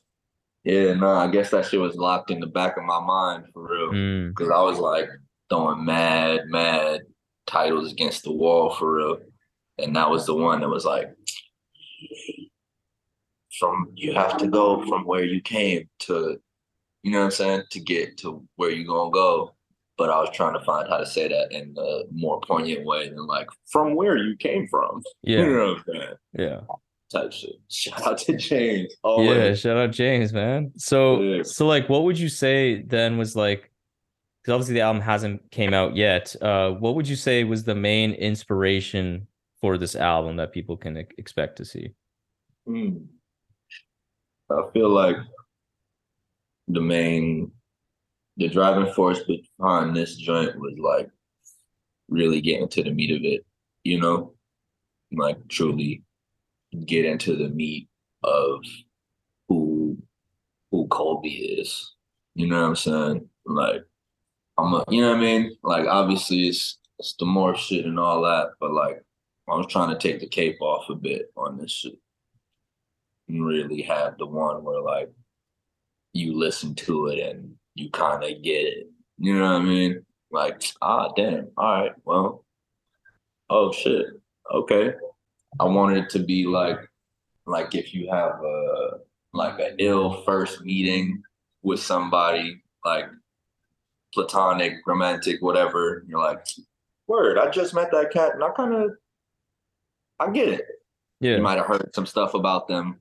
Yeah, 0.68 0.94
nah, 0.96 1.24
I 1.24 1.28
guess 1.28 1.50
that 1.52 1.66
shit 1.66 1.80
was 1.80 1.96
locked 1.96 2.30
in 2.30 2.42
the 2.42 2.48
back 2.48 2.76
of 2.76 2.84
my 2.84 3.00
mind 3.00 3.46
for 3.54 3.72
real. 3.72 3.92
mm, 3.94 4.36
Cause 4.36 4.50
I 4.50 4.62
was 4.62 4.80
like 4.80 5.08
throwing 5.50 5.86
mad, 5.86 6.42
mad 6.48 7.02
titles 7.46 7.90
against 7.94 8.24
the 8.24 8.34
wall 8.34 8.72
for 8.72 8.96
real. 8.98 9.18
And 9.78 9.96
that 9.96 10.10
was 10.10 10.26
the 10.26 10.36
one 10.36 10.60
that 10.60 10.68
was 10.70 10.84
like 10.84 11.10
from 13.58 13.92
you 13.96 14.14
have 14.14 14.36
to 14.38 14.48
go 14.48 14.86
from 14.88 15.06
where 15.06 15.24
you 15.24 15.40
came 15.40 15.88
to 16.00 16.38
you 17.04 17.12
know 17.12 17.20
what 17.20 17.26
I'm 17.26 17.32
saying, 17.32 17.64
to 17.72 17.80
get 17.80 18.18
to 18.18 18.46
where 18.58 18.70
you're 18.70 18.86
gonna 18.86 19.12
go. 19.12 19.56
But 19.98 20.10
I 20.10 20.20
was 20.20 20.32
trying 20.34 20.60
to 20.60 20.66
find 20.66 20.90
how 20.90 20.98
to 20.98 21.06
say 21.06 21.30
that 21.30 21.54
in 21.54 21.74
a 21.78 22.02
more 22.12 22.42
poignant 22.42 22.86
way 22.86 23.08
than 23.08 23.26
like 23.26 23.48
from 23.72 23.96
where 23.96 24.18
you 24.18 24.36
came 24.36 24.68
from. 24.68 25.02
You 25.24 25.38
yeah, 25.38 25.46
know 25.46 25.68
what 25.68 25.78
I'm 25.78 25.84
saying? 25.88 26.16
yeah. 26.34 26.60
Type 27.12 27.32
shit. 27.32 27.52
Shout 27.70 28.06
out 28.06 28.18
to 28.20 28.36
James. 28.36 28.94
Yeah, 29.06 29.54
shout 29.54 29.78
out 29.78 29.92
James, 29.92 30.34
man. 30.34 30.72
So, 30.76 31.22
Yeah. 31.22 31.44
so 31.44 31.66
like, 31.66 31.88
what 31.88 32.04
would 32.04 32.20
you 32.20 32.30
say 32.30 32.82
then 32.82 33.18
was 33.18 33.36
like? 33.36 33.72
Because 34.42 34.54
obviously 34.54 34.76
the 34.76 34.82
album 34.82 35.02
hasn't 35.02 35.50
came 35.52 35.74
out 35.74 35.96
yet. 35.96 36.36
Uh, 36.42 36.72
what 36.72 36.96
would 36.96 37.08
you 37.08 37.16
say 37.16 37.44
was 37.44 37.64
the 37.64 37.76
main 37.76 38.14
inspiration 38.14 39.28
for 39.62 39.78
this 39.78 39.96
album 39.96 40.38
that 40.38 40.52
people 40.52 40.78
can 40.78 40.98
expect 41.18 41.58
to 41.58 41.66
see? 41.66 41.92
Hmm. 42.66 42.98
I 44.50 44.62
feel 44.74 44.90
like 44.90 45.18
the 46.70 46.82
main, 46.82 47.52
the 48.38 48.48
driving 48.48 48.94
force 48.94 49.20
behind 49.60 49.96
this 49.96 50.16
joint 50.16 50.58
was 50.58 50.76
like 50.78 51.10
really 52.10 52.40
getting 52.42 52.70
to 52.70 52.84
the 52.84 52.92
meat 52.92 53.12
of 53.12 53.24
it, 53.24 53.46
you 53.84 54.00
know, 54.00 54.34
like 55.12 55.38
truly 55.50 56.04
get 56.86 57.06
into 57.06 57.36
the 57.36 57.50
meat 57.50 57.88
of 58.24 58.64
who 59.48 59.98
who 60.72 60.88
Colby 60.88 61.30
is. 61.30 61.96
You 62.36 62.48
know 62.48 62.62
what 62.62 62.68
I'm 62.68 62.76
saying? 62.76 63.30
Like 63.46 63.84
I'm 64.58 64.74
a, 64.74 64.84
you 64.90 65.02
know 65.02 65.10
what 65.10 65.18
I 65.18 65.22
mean? 65.22 65.58
Like 65.64 65.88
obviously 65.88 66.48
it's 66.48 66.80
it's 67.00 67.16
the 67.20 67.26
more 67.26 67.56
shit 67.56 67.86
and 67.86 68.00
all 68.00 68.22
that, 68.24 68.52
but 68.60 68.72
like 68.74 69.04
I 69.50 69.56
was 69.56 69.68
trying 69.68 69.90
to 69.90 69.98
take 69.98 70.20
the 70.20 70.28
cape 70.28 70.62
off 70.62 70.90
a 70.90 70.96
bit 70.96 71.32
on 71.38 71.58
this 71.58 71.72
shit 71.72 71.98
and 73.28 73.46
really 73.46 73.82
have 73.84 74.18
the 74.18 74.26
one 74.26 74.64
where 74.64 74.82
like 74.82 75.10
you 76.14 76.38
listen 76.38 76.76
to 76.76 77.08
it 77.08 77.20
and 77.20 77.54
you 77.76 77.90
kind 77.92 78.24
of 78.24 78.42
get 78.42 78.66
it. 78.66 78.88
You 79.20 79.36
know 79.36 79.54
what 79.54 79.62
I 79.62 79.66
mean? 79.66 80.06
Like, 80.32 80.62
ah, 80.82 81.12
damn. 81.16 81.50
All 81.58 81.82
right. 81.82 81.92
Well, 82.04 82.46
oh 83.50 83.72
shit. 83.72 84.08
Okay. 84.52 84.94
I 85.60 85.66
wanted 85.66 86.04
it 86.06 86.10
to 86.12 86.20
be 86.20 86.46
like, 86.46 86.80
like 87.46 87.76
if 87.76 87.94
you 87.94 88.10
have 88.12 88.42
a 88.44 89.00
like 89.34 89.60
an 89.60 89.76
ill 89.80 90.22
first 90.24 90.62
meeting 90.64 91.22
with 91.64 91.80
somebody, 91.80 92.62
like 92.86 93.06
platonic, 94.14 94.74
romantic, 94.86 95.42
whatever. 95.42 96.04
You're 96.08 96.20
like, 96.20 96.46
word. 97.08 97.38
I 97.38 97.50
just 97.50 97.74
met 97.74 97.92
that 97.92 98.12
cat, 98.12 98.34
and 98.36 98.44
I 98.44 98.50
kind 98.52 98.74
of, 98.74 98.92
I 100.20 100.32
get 100.32 100.48
it 100.50 100.66
Yeah, 101.20 101.36
you 101.38 101.42
might 101.44 101.58
have 101.58 101.68
heard 101.68 101.94
some 101.94 102.06
stuff 102.06 102.34
about 102.34 102.68
them, 102.68 103.00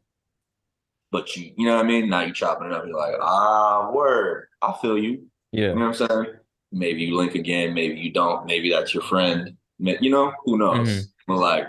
but 1.10 1.34
you, 1.36 1.52
you 1.56 1.66
know 1.66 1.76
what 1.76 1.84
I 1.84 1.88
mean? 1.88 2.08
Now 2.10 2.20
you 2.22 2.32
chopping 2.32 2.66
it 2.68 2.72
up. 2.72 2.84
You're 2.86 2.96
like, 2.96 3.14
ah, 3.20 3.90
word. 3.92 4.48
I 4.62 4.74
feel 4.82 4.98
you. 4.98 5.26
yeah, 5.52 5.68
You 5.68 5.74
know 5.76 5.88
what 5.88 6.00
I'm 6.00 6.08
saying? 6.08 6.34
Maybe 6.72 7.04
you 7.04 7.16
link 7.16 7.34
again. 7.34 7.72
Maybe 7.72 7.98
you 7.98 8.12
don't. 8.12 8.44
Maybe 8.46 8.70
that's 8.70 8.92
your 8.92 9.04
friend. 9.04 9.56
You 9.78 10.10
know, 10.10 10.32
who 10.44 10.58
knows? 10.58 10.88
Mhm. 10.88 11.04
But 11.28 11.36
like 11.38 11.68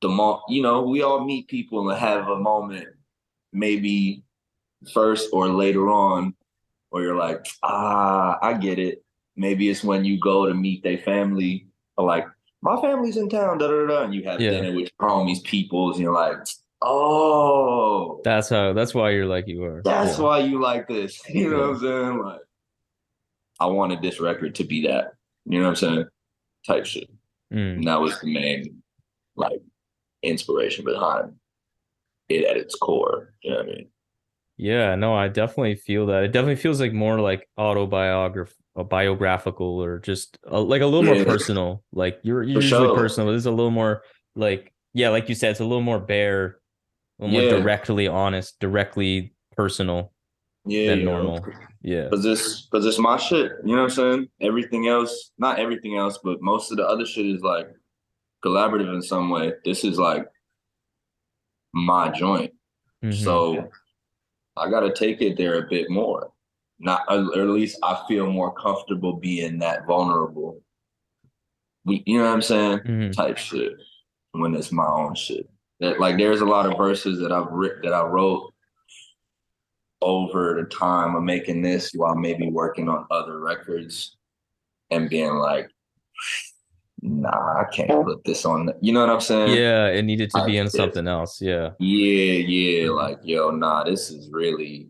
the 0.00 0.08
mo, 0.08 0.42
you 0.48 0.62
know, 0.62 0.82
we 0.82 1.02
all 1.02 1.24
meet 1.24 1.48
people 1.48 1.88
and 1.90 1.98
have 1.98 2.28
a 2.28 2.38
moment, 2.38 2.88
maybe 3.52 4.22
first 4.92 5.28
or 5.32 5.48
later 5.48 5.90
on, 5.90 6.34
where 6.90 7.02
you're 7.02 7.16
like, 7.16 7.46
ah, 7.62 8.38
I 8.40 8.54
get 8.54 8.78
it. 8.78 9.04
Maybe 9.36 9.68
it's 9.68 9.84
when 9.84 10.04
you 10.04 10.18
go 10.18 10.46
to 10.46 10.54
meet 10.54 10.82
their 10.82 10.98
family, 10.98 11.66
or 11.96 12.06
like, 12.06 12.26
my 12.62 12.80
family's 12.80 13.16
in 13.16 13.28
town, 13.28 13.58
da 13.58 13.68
da 13.68 13.86
da, 13.86 14.02
and 14.04 14.14
you 14.14 14.24
have 14.24 14.40
Yeah. 14.40 14.50
dinner 14.50 14.72
with 14.74 14.90
your 15.00 15.08
homies, 15.10 15.42
peoples, 15.44 15.96
and 15.96 16.02
you're 16.04 16.12
like, 16.14 16.36
oh, 16.82 18.20
that's 18.24 18.48
how. 18.48 18.72
That's 18.72 18.94
why 18.94 19.10
you're 19.10 19.26
like 19.26 19.46
you 19.48 19.62
are. 19.64 19.82
that's 19.84 20.18
yeah. 20.18 20.24
why 20.24 20.38
you 20.40 20.60
like 20.60 20.88
this. 20.88 21.20
You 21.28 21.50
know 21.50 21.56
Yeah. 21.56 21.66
what 21.66 21.74
I'm 21.74 21.80
saying? 21.80 22.18
Like, 22.24 22.40
I 23.60 23.66
wanted 23.66 24.02
this 24.02 24.20
record 24.20 24.54
to 24.56 24.64
be 24.64 24.86
that. 24.86 25.14
You 25.44 25.58
know 25.60 25.64
what 25.66 25.70
I'm 25.70 25.76
saying? 25.76 26.04
Type 26.66 26.86
shit. 26.86 27.08
Mm. 27.52 27.76
And 27.76 27.86
that 27.86 28.00
was 28.00 28.18
the 28.20 28.32
main, 28.32 28.82
like, 29.36 29.60
inspiration 30.22 30.84
behind 30.84 31.32
it 32.28 32.44
at 32.44 32.56
its 32.56 32.74
core. 32.74 33.34
You 33.42 33.50
know 33.50 33.56
what 33.58 33.66
I 33.66 33.68
mean? 33.68 33.88
Yeah, 34.56 34.94
no, 34.96 35.14
I 35.14 35.28
definitely 35.28 35.76
feel 35.76 36.06
that. 36.06 36.24
It 36.24 36.32
definitely 36.32 36.56
feels 36.56 36.80
like 36.80 36.92
more 36.92 37.20
like 37.20 37.48
autobiograph, 37.56 38.52
uh, 38.76 38.82
biographical, 38.82 39.82
or 39.82 40.00
just 40.00 40.36
uh, 40.50 40.60
like 40.60 40.82
a 40.82 40.86
little 40.86 41.04
more 41.04 41.14
Yeah. 41.14 41.24
personal. 41.24 41.84
Like 41.92 42.18
you're, 42.22 42.42
you're 42.42 42.60
usually 42.62 42.88
sure. 42.88 42.94
personal, 42.96 43.28
but 43.28 43.32
this 43.34 43.42
is 43.42 43.46
a 43.46 43.52
little 43.52 43.70
more 43.70 44.02
like, 44.34 44.72
yeah, 44.94 45.10
like 45.10 45.28
you 45.28 45.34
said, 45.36 45.52
it's 45.52 45.60
a 45.60 45.64
little 45.64 45.80
more 45.80 46.00
bare, 46.00 46.58
little 47.20 47.34
Yeah. 47.34 47.50
more 47.50 47.60
directly 47.60 48.08
honest, 48.08 48.58
directly 48.58 49.32
personal 49.56 50.12
Yeah. 50.66 50.86
than 50.88 51.04
normal. 51.04 51.46
Yeah, 51.82 52.08
Cause 52.08 52.24
this, 52.24 52.66
cause 52.72 52.84
it's 52.84 52.98
my 52.98 53.16
shit. 53.16 53.52
You 53.64 53.76
know 53.76 53.82
what 53.82 53.82
I'm 53.84 53.90
saying? 53.90 54.28
Everything 54.40 54.88
else, 54.88 55.30
not 55.38 55.60
everything 55.60 55.96
else, 55.96 56.18
but 56.24 56.42
most 56.42 56.72
of 56.72 56.76
the 56.78 56.86
other 56.88 57.06
shit 57.06 57.26
is 57.26 57.42
like 57.42 57.68
collaborative 58.44 58.92
in 58.94 59.02
some 59.02 59.30
way. 59.30 59.52
This 59.64 59.84
is 59.84 59.98
like 59.98 60.26
my 61.72 62.10
joint. 62.10 62.52
Mhm. 63.04 63.14
So 63.14 63.70
I 64.56 64.70
got 64.70 64.80
to 64.80 64.92
take 64.92 65.20
it 65.22 65.36
there 65.36 65.58
a 65.58 65.68
bit 65.68 65.90
more. 65.90 66.32
Not, 66.80 67.04
or 67.08 67.42
at 67.42 67.48
least 67.48 67.78
I 67.82 68.04
feel 68.06 68.30
more 68.30 68.52
comfortable 68.54 69.14
being 69.14 69.58
that 69.58 69.86
vulnerable. 69.86 70.62
We, 71.84 72.02
you 72.06 72.18
know 72.18 72.24
what 72.24 72.34
I'm 72.34 72.42
saying? 72.42 72.78
Mhm. 72.80 73.12
Type 73.12 73.38
shit 73.38 73.74
when 74.32 74.54
it's 74.54 74.70
my 74.70 74.86
own 74.86 75.14
shit. 75.14 75.48
That 75.80 76.00
like 76.00 76.18
there's 76.18 76.40
a 76.40 76.46
lot 76.46 76.66
of 76.66 76.76
verses 76.76 77.18
that 77.20 77.32
I've 77.32 77.50
writ 77.50 77.82
that 77.82 77.92
I 77.94 78.02
wrote 78.02 78.52
over 80.00 80.54
the 80.54 80.68
time 80.68 81.16
of 81.16 81.24
making 81.24 81.62
this 81.62 81.92
while 81.94 82.14
maybe 82.14 82.48
working 82.48 82.88
on 82.88 83.06
other 83.10 83.40
records 83.40 84.16
and 84.90 85.10
being 85.10 85.34
like, 85.34 85.68
nah, 87.02 87.60
I 87.60 87.64
can't 87.72 88.04
put 88.04 88.24
this 88.24 88.44
on. 88.44 88.66
The, 88.66 88.76
you 88.80 88.92
know 88.92 89.00
what 89.00 89.10
I'm 89.10 89.20
saying? 89.20 89.56
yeah, 89.56 89.86
it 89.88 90.02
needed 90.02 90.30
to 90.30 90.38
I 90.38 90.46
be 90.46 90.58
in 90.58 90.68
something 90.68 91.06
else. 91.06 91.40
Yeah, 91.40 91.70
Yeah, 91.78 92.32
yeah, 92.32 92.90
like 92.90 93.18
yo, 93.22 93.50
nah, 93.50 93.84
this 93.84 94.10
is 94.10 94.28
really. 94.30 94.88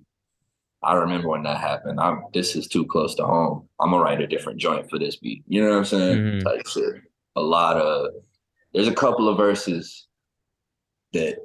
I 0.80 0.94
remember 0.94 1.28
when 1.28 1.42
that 1.42 1.58
happened. 1.58 1.98
I'm 1.98 2.22
this 2.32 2.54
is 2.54 2.68
too 2.68 2.86
close 2.86 3.14
to 3.16 3.24
home. 3.24 3.68
I'm 3.80 3.90
gonna 3.90 4.02
write 4.02 4.20
a 4.20 4.26
different 4.28 4.60
joint 4.60 4.88
for 4.88 4.98
this 4.98 5.16
beat. 5.16 5.42
You 5.48 5.62
know 5.62 5.70
what 5.70 5.78
I'm 5.78 5.84
saying? 5.84 6.18
Mhm. 6.18 6.44
Type 6.44 6.66
shit. 6.68 7.02
A 7.34 7.40
lot 7.40 7.76
of 7.76 8.10
there's 8.72 8.86
a 8.86 8.94
couple 8.94 9.28
of 9.28 9.36
verses 9.36 10.06
that 11.14 11.38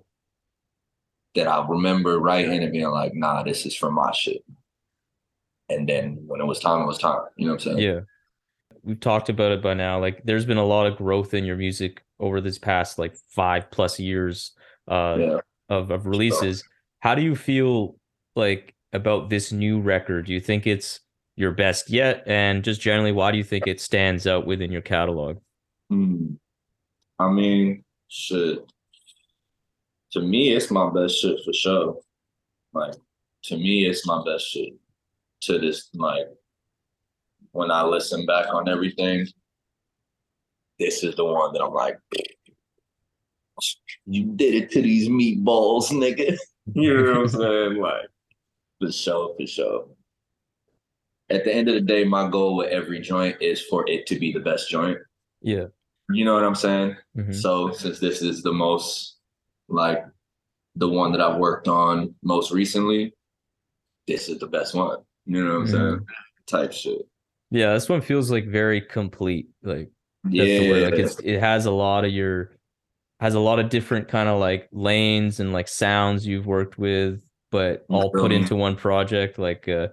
that 1.34 1.47
I 1.47 1.66
remember 1.68 2.20
writing 2.20 2.61
and 2.61 2.72
being 2.72 2.89
like, 2.89 3.14
nah, 3.16 3.41
this 3.41 3.66
is 3.66 3.76
for 3.76 3.89
my 3.91 4.11
shit. 4.11 4.43
And 5.70 5.89
then 5.89 6.20
when 6.28 6.39
it 6.39 6.45
was 6.45 6.59
time, 6.59 6.84
it 6.84 6.86
was 6.86 6.99
time. 6.99 7.22
You 7.36 7.47
know 7.47 7.53
what 7.53 7.66
I'm 7.66 7.74
saying? 7.74 7.78
yeah. 7.80 7.99
We've 8.84 8.99
talked 8.99 9.29
about 9.29 9.51
it 9.51 9.61
by 9.61 9.73
now. 9.73 9.99
Like 9.99 10.23
there's 10.23 10.45
been 10.45 10.57
a 10.57 10.65
lot 10.65 10.88
of 10.88 10.97
growth 10.97 11.34
in 11.34 11.45
your 11.45 11.55
music 11.55 12.03
over 12.19 12.41
this 12.41 12.57
past 12.57 12.99
like 12.99 13.15
five 13.29 13.69
plus 13.71 13.99
years 13.99 14.51
uh 14.88 15.17
Yeah. 15.19 15.39
of, 15.69 15.91
of 15.91 16.05
releases. 16.05 16.63
How 16.99 17.15
do 17.15 17.21
you 17.21 17.36
feel 17.36 17.95
like 18.36 18.73
about 18.93 19.29
this 19.29 19.51
new 19.51 19.79
record? 19.79 20.25
Do 20.25 20.34
you 20.34 20.39
think 20.39 20.67
it's 20.67 20.99
your 21.36 21.51
best 21.51 21.89
yet? 21.89 22.23
And 22.27 22.63
just 22.63 22.81
generally, 22.81 23.11
why 23.11 23.31
do 23.31 23.38
you 23.38 23.43
think 23.43 23.67
it 23.67 23.81
stands 23.81 24.27
out 24.27 24.45
within 24.45 24.71
your 24.71 24.81
catalog? 24.81 25.38
Hmm. 25.89 26.36
I 27.19 27.29
mean, 27.29 27.84
shit. 28.07 28.59
To 30.11 30.21
me, 30.21 30.51
it's 30.51 30.69
my 30.69 30.89
best 30.91 31.19
shit 31.19 31.39
for 31.43 31.53
sure. 31.53 31.99
Like, 32.73 32.93
to 33.45 33.57
me, 33.57 33.86
it's 33.86 34.05
my 34.05 34.21
best 34.25 34.47
shit. 34.47 34.73
To 35.43 35.59
this, 35.59 35.89
like, 35.93 36.27
when 37.53 37.71
I 37.71 37.83
listen 37.83 38.25
back 38.25 38.53
on 38.53 38.67
everything, 38.67 39.27
this 40.79 41.03
is 41.03 41.15
the 41.15 41.23
one 41.23 41.53
that 41.53 41.63
I'm 41.63 41.73
like, 41.73 41.97
you 44.05 44.25
did 44.35 44.55
it 44.55 44.71
to 44.71 44.81
these 44.81 45.07
meatballs, 45.07 45.89
nigga. 45.91 46.35
you 46.73 46.93
know 46.93 47.11
what 47.11 47.19
I'm 47.19 47.27
saying? 47.27 47.75
Like, 47.77 48.07
for 48.81 48.91
sure, 48.91 49.35
for 49.39 49.47
sure. 49.47 49.87
At 51.29 51.45
the 51.45 51.53
end 51.53 51.69
of 51.69 51.75
the 51.75 51.81
day, 51.81 52.03
my 52.03 52.27
goal 52.29 52.57
with 52.57 52.69
every 52.69 52.99
joint 52.99 53.37
is 53.39 53.61
for 53.61 53.87
it 53.87 54.07
to 54.07 54.19
be 54.19 54.33
the 54.33 54.39
best 54.39 54.69
joint. 54.69 54.97
Yeah. 55.41 55.67
You 56.09 56.25
know 56.25 56.33
what 56.33 56.43
I'm 56.43 56.55
saying? 56.55 56.97
Mhm. 57.15 57.33
So 57.33 57.71
since 57.71 57.99
this 57.99 58.21
is 58.21 58.43
the 58.43 58.51
most 58.51 59.17
like 59.69 60.03
the 60.75 60.89
one 60.89 61.11
that 61.11 61.21
I've 61.21 61.39
worked 61.39 61.67
on 61.67 62.13
most 62.23 62.51
recently, 62.51 63.13
this 64.07 64.27
is 64.27 64.39
the 64.39 64.47
best 64.47 64.73
one. 64.73 64.97
You 65.25 65.45
know 65.45 65.59
what 65.59 65.61
I'm 65.61 65.67
saying? 65.67 66.05
Type 66.47 66.73
shit. 66.73 67.07
Yeah, 67.53 67.73
this 67.73 67.87
one 67.87 68.01
feels 68.01 68.31
like 68.31 68.47
very 68.47 68.81
complete. 68.81 69.47
Like 69.61 69.91
that's 70.23 70.35
Yeah, 70.35 70.57
the 70.57 70.69
word. 70.69 70.81
Like 70.83 70.99
it's 70.99 71.19
it 71.19 71.39
has 71.39 71.65
a 71.67 71.71
lot 71.71 72.03
of 72.03 72.11
your 72.11 72.57
has 73.19 73.35
a 73.35 73.39
lot 73.39 73.59
of 73.59 73.69
different 73.69 74.07
kind 74.07 74.27
of 74.27 74.39
like 74.39 74.67
lanes 74.71 75.39
and 75.39 75.53
like 75.53 75.67
sounds 75.67 76.25
you've 76.25 76.47
worked 76.47 76.77
with, 76.79 77.21
but 77.51 77.85
all 77.89 78.09
put 78.09 78.31
into 78.31 78.55
one 78.55 78.75
project. 78.75 79.37
Like 79.37 79.69
uh 79.69 79.89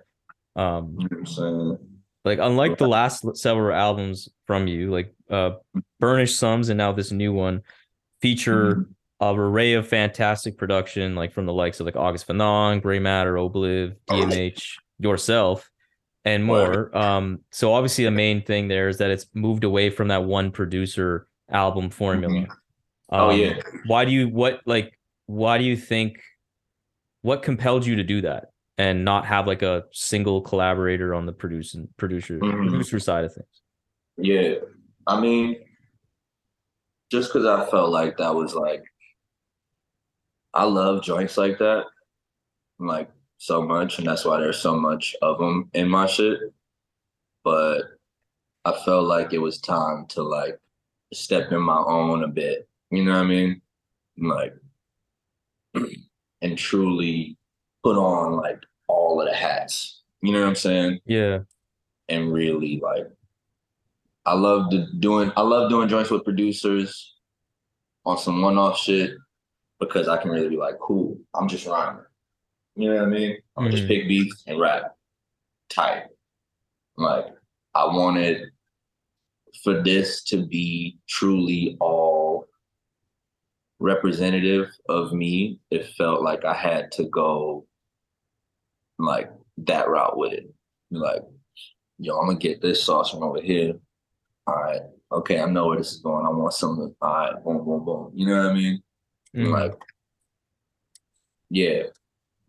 um 0.56 0.96
you 0.98 1.04
know 1.04 1.08
what 1.11 1.18
I'm 1.18 1.26
saying? 1.26 1.78
like 2.24 2.38
unlike 2.40 2.78
the 2.78 2.88
last 2.88 3.24
several 3.36 3.74
albums 3.76 4.28
from 4.46 4.66
you, 4.66 4.90
like 4.90 5.14
uh 5.30 5.52
Burnished 6.00 6.38
Sums 6.38 6.70
and 6.70 6.78
now 6.78 6.92
this 6.92 7.12
new 7.12 7.32
one 7.32 7.62
feature 8.22 8.74
Mhm. 8.76 8.86
a 9.20 9.34
array 9.34 9.74
of 9.74 9.86
fantastic 9.86 10.56
production, 10.56 11.14
like 11.14 11.32
from 11.32 11.44
the 11.46 11.52
likes 11.52 11.78
of 11.78 11.84
like 11.86 11.96
August 11.96 12.26
Fanon, 12.26 12.80
Grey 12.82 12.98
Matter, 12.98 13.34
Obliv, 13.34 13.96
DMH, 14.08 14.78
yourself, 14.98 15.70
and 16.25 16.45
more. 16.45 16.97
Um, 16.97 17.41
so 17.51 17.73
obviously 17.73 18.05
the 18.05 18.11
main 18.11 18.43
thing 18.43 18.68
there 18.68 18.89
is 18.89 18.99
that 18.99 19.11
it's 19.11 19.27
moved 19.35 19.64
away 19.64 19.91
from 19.91 20.09
that 20.09 20.25
one 20.25 20.51
producer 20.51 21.27
album 21.51 21.91
formula. 21.91 22.47
Oh, 23.11 23.31
Um, 23.31 23.39
yeah. 23.39 23.61
Why 23.87 24.05
do 24.05 24.12
you 24.12 24.29
what 24.29 24.61
like 24.66 24.99
why 25.27 25.59
do 25.59 25.64
you 25.64 25.77
think 25.77 26.21
what 27.23 27.43
compelled 27.43 27.87
you 27.87 27.97
to 27.97 28.03
do 28.05 28.21
that 28.23 28.47
and 28.79 29.05
not 29.05 29.27
have 29.27 29.47
like 29.47 29.62
a 29.62 29.85
single 29.93 30.41
collaborator 30.41 31.14
on 31.14 31.27
the 31.27 31.33
producing 31.33 31.89
producer 31.97 32.39
Mhm. 32.39 32.68
producer 32.68 32.99
side 32.99 33.25
of 33.25 33.35
things? 33.35 33.62
Yeah. 34.16 34.55
I 35.07 35.21
mean, 35.21 35.57
just 37.11 37.33
because 37.33 37.47
I 37.47 37.68
felt 37.71 37.91
like 37.91 38.18
that 38.18 38.35
was 38.35 38.55
like, 38.55 38.85
I 40.55 40.64
love 40.64 41.03
joints 41.03 41.37
like 41.37 41.59
that, 41.59 41.87
like 42.79 43.11
so 43.41 43.62
much, 43.62 43.99
and 43.99 44.07
that's 44.07 44.24
why 44.26 44.38
there's 44.38 44.59
so 44.59 44.76
much 44.76 45.16
of 45.22 45.38
them 45.38 45.70
in 45.72 45.88
my 45.88 46.07
shit. 46.07 46.38
But 47.43 47.82
I 48.66 48.72
felt 48.84 49.07
like 49.07 49.32
it 49.32 49.38
was 49.38 49.59
time 49.59 50.05
to 50.11 50.22
like 50.22 50.61
step 51.14 51.51
in 51.51 51.61
my 51.62 51.78
own 51.78 52.22
a 52.22 52.28
bit. 52.28 52.68
You 52.91 53.03
know 53.03 53.12
what 53.12 53.24
I 53.24 53.26
mean? 53.26 53.62
Like, 54.18 54.55
and 56.43 56.59
truly 56.59 57.38
put 57.82 57.97
on 57.97 58.36
like 58.36 58.61
all 58.88 59.20
of 59.22 59.26
the 59.26 59.34
hats. 59.34 60.03
You 60.20 60.32
know 60.32 60.41
what 60.41 60.49
I'm 60.49 60.55
saying? 60.55 61.01
Yeah. 61.07 61.41
and 62.11 62.32
really 62.32 62.78
like 62.82 63.07
I 64.26 64.34
love 64.34 64.70
doing 65.01 65.32
I 65.34 65.41
love 65.41 65.70
doing 65.70 65.88
joints 65.88 66.11
with 66.11 66.24
producers 66.24 67.14
on 68.05 68.18
some 68.18 68.43
one-off 68.43 68.76
shit 68.76 69.12
because 69.78 70.09
I 70.09 70.18
can 70.18 70.30
really 70.30 70.51
be 70.51 70.57
like, 70.57 70.78
cool, 70.78 71.18
I'm 71.34 71.49
just 71.49 71.66
rhyming. 71.66 72.05
You 72.81 72.89
know 72.95 72.95
what 72.97 73.05
I 73.05 73.11
mean? 73.11 73.37
I'm 73.57 73.70
just 73.70 73.85
Mhm. 73.85 73.89
pick 73.89 74.09
beats 74.09 74.43
and 74.47 74.59
rap. 74.59 74.97
Tight. 75.68 76.07
Like 76.97 77.26
I 77.74 77.85
wanted 77.85 78.51
for 79.62 79.83
this 79.83 80.24
to 80.24 80.47
be 80.47 80.99
truly 81.07 81.76
all 81.81 82.47
representative 83.78 84.70
of 84.89 85.12
me. 85.12 85.61
It 85.70 85.89
felt 85.89 86.22
like 86.22 86.45
I 86.45 86.55
had 86.55 86.91
to 86.93 87.05
go 87.05 87.66
like 88.99 89.31
that 89.59 89.89
route 89.89 90.16
with 90.16 90.33
it. 90.33 90.53
Like 90.91 91.22
yo, 91.99 92.18
I'm 92.18 92.26
gonna 92.26 92.39
get 92.39 92.62
this 92.62 92.83
sauce 92.83 93.11
from 93.11 93.22
over 93.22 93.41
here. 93.43 93.78
All 94.47 94.55
right, 94.57 94.81
okay, 95.12 95.41
I 95.41 95.47
know 95.47 95.68
where 95.68 95.78
this 95.78 95.93
is 95.93 96.01
going. 96.01 96.24
I 96.24 96.31
want 96.31 96.55
something. 96.55 96.95
All 97.03 97.14
right, 97.14 97.45
boom, 97.45 97.64
boom, 97.64 97.85
boom. 97.85 98.11
You 98.14 98.26
know 98.26 98.43
what 98.43 98.51
I 98.51 98.55
mean? 98.55 98.83
Mhm. 99.35 99.53
Like, 99.53 99.78
yeah, 101.51 101.85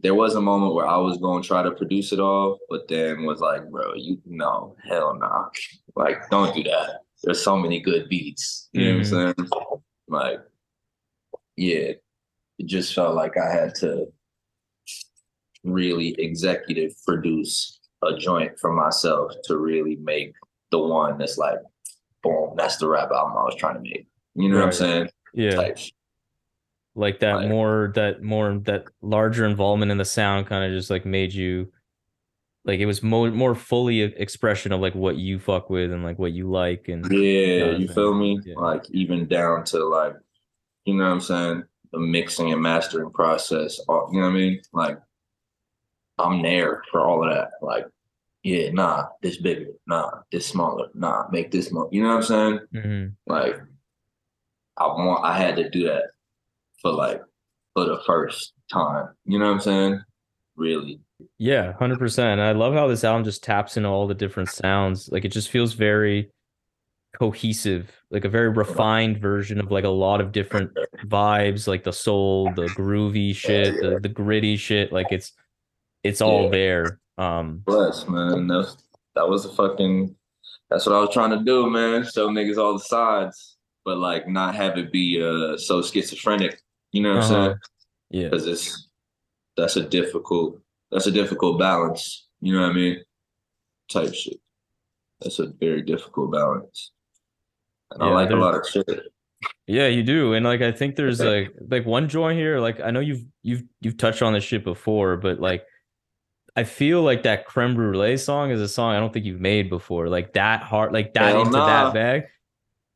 there 0.02 0.16
was 0.16 0.36
a 0.36 0.42
moment 0.42 0.74
where 0.74 0.88
I 0.88 0.98
was 0.98 1.18
gonna 1.18 1.44
try 1.44 1.64
to 1.64 1.72
produce 1.72 2.12
it 2.12 2.20
all, 2.20 2.60
but 2.70 2.88
then 2.88 3.24
was 3.24 3.40
like, 3.40 3.70
bro, 3.70 3.94
you 3.96 4.20
no, 4.26 4.76
hell 4.88 5.18
nah. 5.18 5.50
Like, 5.96 6.30
don't 6.30 6.56
do 6.56 6.64
that. 6.64 7.02
There's 7.24 7.44
so 7.44 7.56
many 7.58 7.80
good 7.80 8.10
beats. 8.10 8.70
You 8.74 8.86
know 8.86 8.98
what 8.98 9.06
I'm 9.06 9.36
mm. 9.36 9.36
saying? 9.38 9.50
Like, 10.08 10.40
yeah, 11.56 11.92
it 12.60 12.66
just 12.66 12.94
felt 12.94 13.16
like 13.16 13.38
I 13.38 13.52
had 13.52 13.76
to 13.76 14.08
really 15.64 16.16
executive 16.18 16.94
produce 17.06 17.80
a 18.04 18.18
joint 18.18 18.60
for 18.60 18.74
myself 18.74 19.32
to 19.46 19.58
really 19.58 19.98
make 19.98 20.34
the 20.72 20.80
one 20.80 21.20
that's 21.20 21.38
like, 21.38 21.60
boom, 22.24 22.56
that's 22.58 22.78
the 22.78 22.88
rap 22.88 23.12
album 23.12 23.38
I 23.38 23.44
was 23.44 23.56
trying 23.56 23.76
to 23.76 23.82
make. 23.82 24.08
You 24.34 24.50
know 24.50 24.58
what 24.58 24.66
I'm 24.66 24.72
saying? 24.72 25.10
yeah. 25.34 25.56
Type. 25.56 25.78
Like 26.96 27.20
that 27.20 27.36
Like- 27.36 27.50
more 27.50 27.92
that 27.96 28.22
more 28.22 28.60
that 28.66 28.86
larger 29.02 29.46
involvement 29.46 29.92
in 29.92 29.98
the 29.98 30.06
sound 30.06 30.48
kind 30.48 30.64
of 30.66 30.78
just 30.78 30.90
like 30.90 31.06
made 31.06 31.34
you 31.34 31.72
like 32.66 32.80
it 32.80 32.86
was 32.86 33.02
more 33.02 33.32
more 33.32 33.56
fully 33.56 34.02
expression 34.02 34.72
of 34.72 34.82
like 34.82 34.94
what 34.94 35.16
you 35.18 35.40
fuck 35.40 35.70
with 35.70 35.92
and 35.92 36.04
like 36.04 36.20
what 36.20 36.34
you 36.34 36.50
like 36.50 36.90
and 36.90 37.06
Yeah, 37.12 37.72
you 37.78 37.88
feel 37.88 38.14
me? 38.14 38.40
yeah. 38.46 38.56
Like 38.56 38.90
even 38.92 39.28
down 39.28 39.64
to 39.66 39.84
like, 39.86 40.16
you 40.86 40.94
know 40.96 41.06
what 41.06 41.12
I'm 41.14 41.22
saying? 41.22 41.64
The 41.92 42.00
mixing 42.00 42.52
and 42.52 42.62
mastering 42.62 43.10
process. 43.12 43.80
You 43.80 43.86
know 43.88 44.10
what 44.12 44.24
I 44.26 44.30
mean? 44.32 44.62
Like 44.74 45.00
I'm 46.20 46.42
there 46.44 46.84
for 46.92 47.02
all 47.02 47.24
of 47.28 47.34
that. 47.34 47.52
Like, 47.64 47.88
yeah, 48.44 48.70
nah, 48.72 49.08
this 49.24 49.38
bigger, 49.38 49.72
nah, 49.88 50.12
this 50.32 50.46
smaller, 50.46 50.88
nah, 50.94 51.26
make 51.32 51.52
this 51.52 51.72
more. 51.72 51.90
You 51.92 52.04
know 52.04 52.10
what 52.10 52.16
I'm 52.18 52.24
saying? 52.24 52.60
Mhm. 52.76 53.16
Like 53.28 53.60
I 54.78 54.86
want 54.88 55.24
I 55.26 55.38
had 55.38 55.56
to 55.56 55.70
do 55.70 55.86
that 55.86 56.12
for 56.82 56.92
like 56.92 57.22
for 57.74 57.86
the 57.86 58.00
first 58.06 58.54
time. 58.72 59.10
You 59.26 59.40
know 59.40 59.46
what 59.46 59.54
I'm 59.56 59.62
saying? 59.62 60.02
Really. 60.58 61.00
yeah 61.40 61.74
100% 61.80 62.40
i 62.40 62.52
love 62.52 62.74
how 62.74 62.86
this 62.88 63.04
album 63.04 63.24
just 63.24 63.42
taps 63.44 63.78
into 63.78 63.88
all 63.90 64.06
the 64.06 64.14
different 64.14 64.50
sounds 64.50 65.10
like 65.12 65.24
it 65.26 65.32
just 65.32 65.50
feels 65.50 65.74
very 65.74 66.30
cohesive 67.18 67.92
like 68.12 68.26
a 68.26 68.30
very 68.30 68.50
refined 68.50 69.18
version 69.18 69.60
of 69.60 69.72
like 69.72 69.84
a 69.86 69.90
lot 69.90 70.20
of 70.22 70.32
different 70.32 70.72
vibes 71.06 71.68
like 71.68 71.84
the 71.84 71.92
soul 71.94 72.52
the 72.56 72.68
groovy 72.78 73.34
shit 73.36 73.76
the, 73.82 74.00
the 74.02 74.10
gritty 74.10 74.56
shit 74.58 74.92
like 74.92 75.08
it's 75.12 75.34
it's 76.04 76.22
all 76.22 76.44
Yeah. 76.46 76.50
there 76.50 77.00
um 77.18 77.62
Bless, 77.66 78.08
man. 78.08 78.48
That's 78.48 78.78
that 79.16 79.28
was 79.28 79.46
a 79.46 79.50
fucking 79.54 80.16
that's 80.70 80.86
what 80.86 80.96
I 80.96 81.00
was 81.00 81.14
trying 81.14 81.32
to 81.38 81.44
do, 81.44 81.70
man. 81.70 82.04
Show 82.06 82.30
niggas 82.30 82.58
all 82.58 82.74
the 82.74 82.80
sides, 82.84 83.58
but 83.84 83.98
like 83.98 84.28
not 84.28 84.56
have 84.56 84.78
it 84.78 84.92
be 84.92 85.22
uh 85.24 85.58
so 85.58 85.82
schizophrenic. 85.82 86.62
You 86.92 87.02
know 87.04 87.16
what 87.16 87.24
I'm 87.24 87.32
Uh-huh. 87.32 87.46
saying? 87.46 87.58
yeah 88.10 88.30
Because 88.30 88.48
it's 88.48 88.88
that's 89.58 89.76
a 89.78 89.84
difficult 89.84 90.60
that's 90.92 91.08
a 91.08 91.12
difficult 91.12 91.58
balance. 91.60 92.28
You 92.42 92.54
know 92.56 92.62
what 92.62 92.72
I 92.72 92.74
mean? 92.74 92.98
Type 93.90 94.14
shit. 94.14 94.40
That's 95.22 95.40
a 95.40 95.48
very 95.48 95.82
difficult 95.84 96.32
balance. 96.32 96.92
And 97.92 98.04
I 98.04 98.08
Yeah, 98.08 98.14
like 98.14 98.30
a 98.32 98.36
lot 98.36 98.56
of 98.56 98.68
shit. 98.68 98.88
Yeah, 99.68 99.88
you 99.88 100.04
do. 100.04 100.34
And 100.34 100.46
like 100.46 100.62
I 100.62 100.72
think 100.72 100.96
there's 100.96 101.20
like 101.22 101.54
like 101.70 101.86
one 101.86 102.10
joint 102.10 102.38
here, 102.38 102.60
like 102.60 102.80
I 102.82 102.92
know 102.92 103.00
you've 103.00 103.24
you've 103.44 103.64
you've 103.82 103.98
touched 103.98 104.22
on 104.22 104.34
this 104.34 104.44
shit 104.44 104.64
before, 104.64 105.18
but 105.18 105.40
like 105.40 105.66
I 106.56 106.66
feel 106.66 107.02
like 107.04 107.24
that 107.24 107.46
creme 107.46 107.76
brulee 107.76 108.18
song 108.18 108.52
is 108.52 108.60
a 108.60 108.68
song 108.68 108.94
I 108.96 109.00
don't 109.00 109.14
think 109.14 109.26
you've 109.26 109.40
made 109.40 109.70
before. 109.70 110.10
Like 110.10 110.34
that 110.34 110.64
hard 110.64 110.92
like 110.92 111.14
that 111.14 111.32
Hell 111.34 111.42
into 111.44 111.58
nah. 111.58 111.66
that 111.66 111.94
bag. 111.94 112.24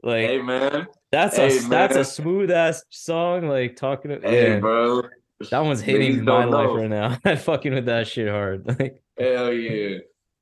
Like 0.03 0.27
Hey 0.27 0.41
man. 0.41 0.87
That's 1.15 1.37
a 1.37 1.47
hey, 1.49 1.57
that's 1.69 1.95
a 1.95 2.03
smooth 2.03 2.51
ass 2.51 2.83
song. 2.89 3.47
Like 3.47 3.75
talking 3.75 4.11
to 4.11 4.19
Hey 4.21 4.53
yeah, 4.53 4.59
bro. 4.59 5.03
that 5.51 5.59
one's 5.59 5.81
hitting 5.81 6.17
Niggas 6.21 6.23
my 6.25 6.45
life 6.45 6.67
know. 6.67 6.75
right 6.75 6.89
now. 6.89 7.17
I'm 7.25 7.37
fucking 7.37 7.73
with 7.73 7.85
that 7.85 8.07
shit 8.07 8.27
hard. 8.29 8.65
Like 8.79 9.01
Hell 9.17 9.53
yeah. 9.53 9.99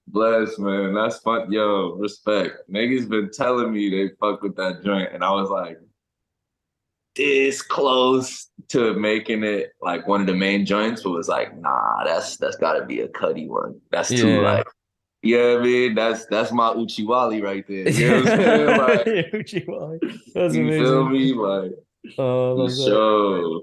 Bless, 0.07 0.57
man. 0.59 0.93
That's 0.95 1.19
fun. 1.19 1.51
Yo, 1.51 1.91
respect. 1.93 2.69
Niggas 2.69 3.07
been 3.07 3.29
telling 3.31 3.71
me 3.71 3.89
they 3.89 4.09
fuck 4.19 4.41
with 4.41 4.55
that 4.57 4.83
joint, 4.83 5.09
and 5.13 5.23
I 5.23 5.31
was 5.31 5.49
like, 5.49 5.77
this 7.15 7.61
close 7.61 8.49
to 8.69 8.95
making 8.95 9.43
it 9.43 9.73
like 9.81 10.07
one 10.07 10.21
of 10.21 10.27
the 10.27 10.33
main 10.35 10.65
joints, 10.65 11.03
but 11.03 11.11
was 11.11 11.27
like, 11.27 11.55
nah, 11.59 12.03
that's 12.03 12.37
that's 12.37 12.57
gotta 12.57 12.85
be 12.85 13.01
a 13.01 13.07
Cuddy 13.07 13.47
one. 13.47 13.79
That's 13.91 14.09
too 14.09 14.27
Yeah. 14.27 14.39
like, 14.39 14.67
you 15.23 15.37
know 15.37 15.53
what 15.53 15.61
I 15.61 15.63
mean? 15.63 15.95
That's 15.95 16.25
that's 16.27 16.51
my 16.51 16.69
Uchiwali 16.73 17.41
right 17.41 17.65
there. 17.67 17.89
You 17.89 18.09
know 18.09 18.21
what 18.23 18.31
I'm 18.31 18.39
saying? 18.39 18.77
Like, 18.79 19.31
Uchiwali. 19.33 19.99
That's 20.33 20.53
you 20.53 20.69
feel 20.69 21.09
me? 21.09 21.33
Like, 21.33 21.71
Oh, 22.17 22.67
for 22.67 22.75
sure. 22.75 23.61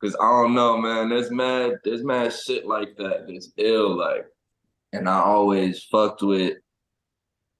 Cause 0.00 0.16
I 0.20 0.28
don't 0.30 0.54
know, 0.54 0.76
man. 0.78 1.08
There's 1.08 1.30
mad, 1.30 1.78
there's 1.84 2.04
mad 2.04 2.32
shit 2.32 2.66
like 2.66 2.96
that 2.98 3.26
that's 3.26 3.52
ill, 3.56 3.96
like, 3.96 4.26
and 4.92 5.08
I 5.08 5.18
always 5.20 5.82
fucked 5.90 6.22
with 6.22 6.58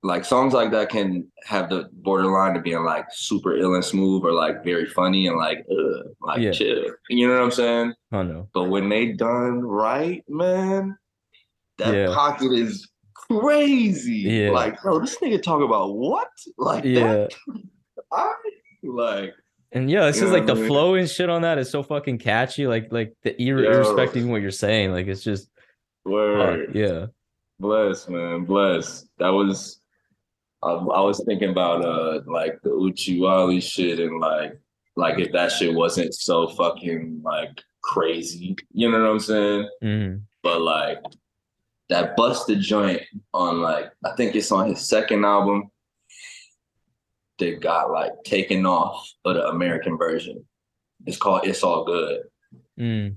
like 0.03 0.25
songs 0.27 0.53
like 0.53 0.71
that 0.73 0.91
can 0.91 1.27
have 1.47 1.71
the 1.71 1.89
borderline 1.93 2.53
to 2.55 2.61
being 2.61 2.85
like 2.85 3.07
super 3.11 3.57
ill 3.57 3.75
and 3.75 3.85
smooth 3.85 4.23
or 4.23 4.33
like 4.33 4.63
very 4.63 4.85
funny 4.87 5.27
and 5.27 5.39
like 5.39 5.65
ugh, 5.71 6.05
like 6.21 6.41
Yeah. 6.43 6.51
chill. 6.53 6.85
You 7.09 7.27
know 7.27 7.33
what 7.35 7.43
I'm 7.43 7.51
saying? 7.51 7.95
I 8.13 8.23
know. 8.23 8.49
But 8.53 8.65
when 8.65 8.91
they 8.91 9.13
done 9.13 9.63
right, 9.63 10.23
man, 10.29 10.97
that 11.79 11.95
Yeah. 11.95 12.15
pocket 12.15 12.53
is 12.53 12.87
crazy. 13.31 14.13
Yeah. 14.31 14.51
Like, 14.51 14.81
bro, 14.83 14.99
this 15.01 15.17
nigga 15.19 15.43
talk 15.43 15.63
about 15.63 15.95
what? 15.97 16.29
Like 16.59 16.85
Yeah. 16.85 17.13
that? 17.29 17.35
I 18.13 18.33
like 18.83 19.35
And 19.73 19.91
yeah, 19.91 20.07
it's 20.07 20.19
You 20.19 20.25
just 20.25 20.33
like 20.33 20.47
the 20.47 20.55
mean? 20.55 20.67
flow 20.67 20.95
and 20.95 21.09
shit 21.09 21.29
on 21.31 21.43
that 21.43 21.59
is 21.59 21.71
so 21.71 21.83
fucking 21.83 22.19
catchy. 22.19 22.67
Like 22.67 22.89
like 22.93 23.15
the 23.23 23.31
ir- 23.43 23.65
Yo. 23.65 23.71
irrespective 23.73 24.25
of 24.25 24.29
what 24.31 24.43
you're 24.43 24.51
saying, 24.51 24.93
like 24.93 25.07
it's 25.07 25.23
just 25.23 25.49
uh, 26.07 26.11
word. 26.11 26.75
yeah. 26.75 27.07
Bless, 27.61 28.09
man, 28.09 28.45
bless. 28.45 29.07
That 29.19 29.29
was, 29.31 29.81
I, 30.63 30.71
I 30.73 31.01
was 31.01 31.23
thinking 31.25 31.51
about 31.51 31.85
uh 31.85 32.21
like 32.27 32.59
the 32.63 32.71
Uchiwali 32.71 33.63
shit 33.63 34.01
and 34.01 34.21
like 34.21 34.59
like 34.97 35.19
if 35.19 35.33
that 35.33 35.51
shit 35.53 35.75
wasn't 35.75 36.15
so 36.15 36.49
fucking 36.49 37.21
like 37.25 37.63
crazy, 37.83 38.57
you 38.73 38.91
know 38.91 39.01
what 39.03 39.11
I'm 39.11 39.21
saying? 39.21 39.69
Mhm. 39.83 40.23
But 40.43 40.61
like 40.61 40.99
that 41.91 42.17
busted 42.17 42.61
joint 42.61 43.03
on 43.33 43.61
like 43.61 43.91
I 44.05 44.13
think 44.17 44.35
it's 44.35 44.51
on 44.53 44.69
his 44.71 44.87
second 44.89 45.25
album 45.25 45.71
that 47.39 47.61
got 47.61 47.91
like 47.91 48.13
taken 48.25 48.65
off 48.67 49.11
of 49.25 49.35
the 49.35 49.49
American 49.49 49.99
version. 49.99 50.45
It's 51.07 51.17
called 51.19 51.47
It's 51.47 51.63
All 51.63 51.85
Good. 51.85 52.23
Mm. 52.79 53.17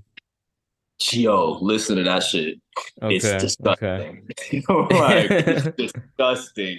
Yo, 1.12 1.58
listen 1.60 1.96
to 1.96 2.02
that 2.02 2.24
shit. 2.24 2.58
It's 3.02 3.24
Okay. 3.24 3.36
Okay. 3.36 3.38
disgusting. 3.38 4.28
Know, 4.68 4.88
like 4.90 5.30
it's 5.30 5.76
disgusting. 5.78 6.78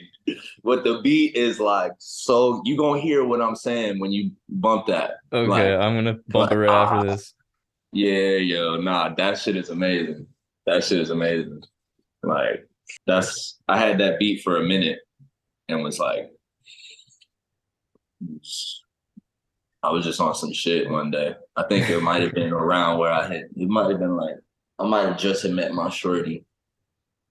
But 0.64 0.84
the 0.84 1.00
beat 1.02 1.36
is 1.36 1.60
like 1.60 1.94
so 2.00 2.62
you 2.66 2.78
gonna 2.78 3.00
hear 3.02 3.24
what 3.24 3.42
I'm 3.42 3.56
saying 3.56 4.00
when 4.00 4.12
you 4.12 4.32
bump 4.50 4.88
that. 4.88 5.16
Okay. 5.32 5.48
Like- 5.48 5.80
I'm 5.82 5.96
gonna 5.96 6.18
bump 6.28 6.52
it 6.52 6.58
right 6.58 6.70
after 6.70 7.08
this. 7.12 7.34
Yeah, 7.92 8.36
yo, 8.36 8.80
nah, 8.80 9.16
that 9.16 9.40
shit 9.40 9.56
is 9.56 9.70
amazing. 9.70 10.28
That 10.68 10.84
shit 10.84 11.00
is 11.00 11.10
amazing. 11.10 11.64
Like 12.24 12.68
that's 13.08 13.60
I 13.68 13.78
had 13.78 14.00
that 14.00 14.20
beat 14.20 14.42
for 14.44 14.58
a 14.58 14.64
minute 14.64 15.00
and 15.68 15.84
was 15.84 16.00
like 16.00 16.32
I 19.82 19.92
was 19.92 20.04
just 20.04 20.20
on 20.20 20.36
some 20.36 20.52
shit 20.52 20.90
one 20.90 21.10
day. 21.12 21.36
I 21.56 21.64
think 21.64 21.90
it 21.90 22.02
might 22.02 22.22
have 22.22 22.34
been 22.34 22.52
around 22.52 22.98
where 23.00 23.12
I 23.12 23.24
had 23.28 23.44
it 23.56 23.70
might 23.70 23.90
have 23.90 24.00
been 24.00 24.18
like 24.18 24.36
I 24.78 24.86
might 24.88 25.06
have 25.08 25.18
just 25.18 25.44
had 25.44 25.52
met 25.52 25.74
my 25.74 25.90
shorty. 25.90 26.46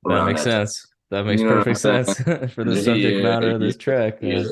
That 0.05 0.25
makes 0.27 0.45
that 0.45 0.51
time. 0.51 0.67
sense. 0.67 0.87
That 1.11 1.25
makes 1.25 1.43
You 1.43 1.49
perfect 1.49 1.79
sense 1.79 2.15
for 2.55 2.65
the 2.65 2.75
Yeah, 2.75 2.83
subject 2.83 3.23
matter 3.23 3.51
of 3.51 3.61
this 3.61 3.77
track. 3.77 4.19
yeah. 4.23 4.45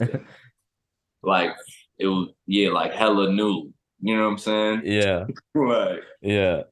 Like 1.22 1.52
it 1.98 2.06
was 2.08 2.28
yeah, 2.46 2.70
like 2.70 2.92
hella 2.94 3.32
new. 3.32 3.72
You 4.00 4.16
know 4.16 4.24
what 4.24 4.30
I'm 4.32 4.38
saying? 4.38 4.82
yeah. 4.84 5.24
Like 5.54 6.00
Yeah. 6.20 6.62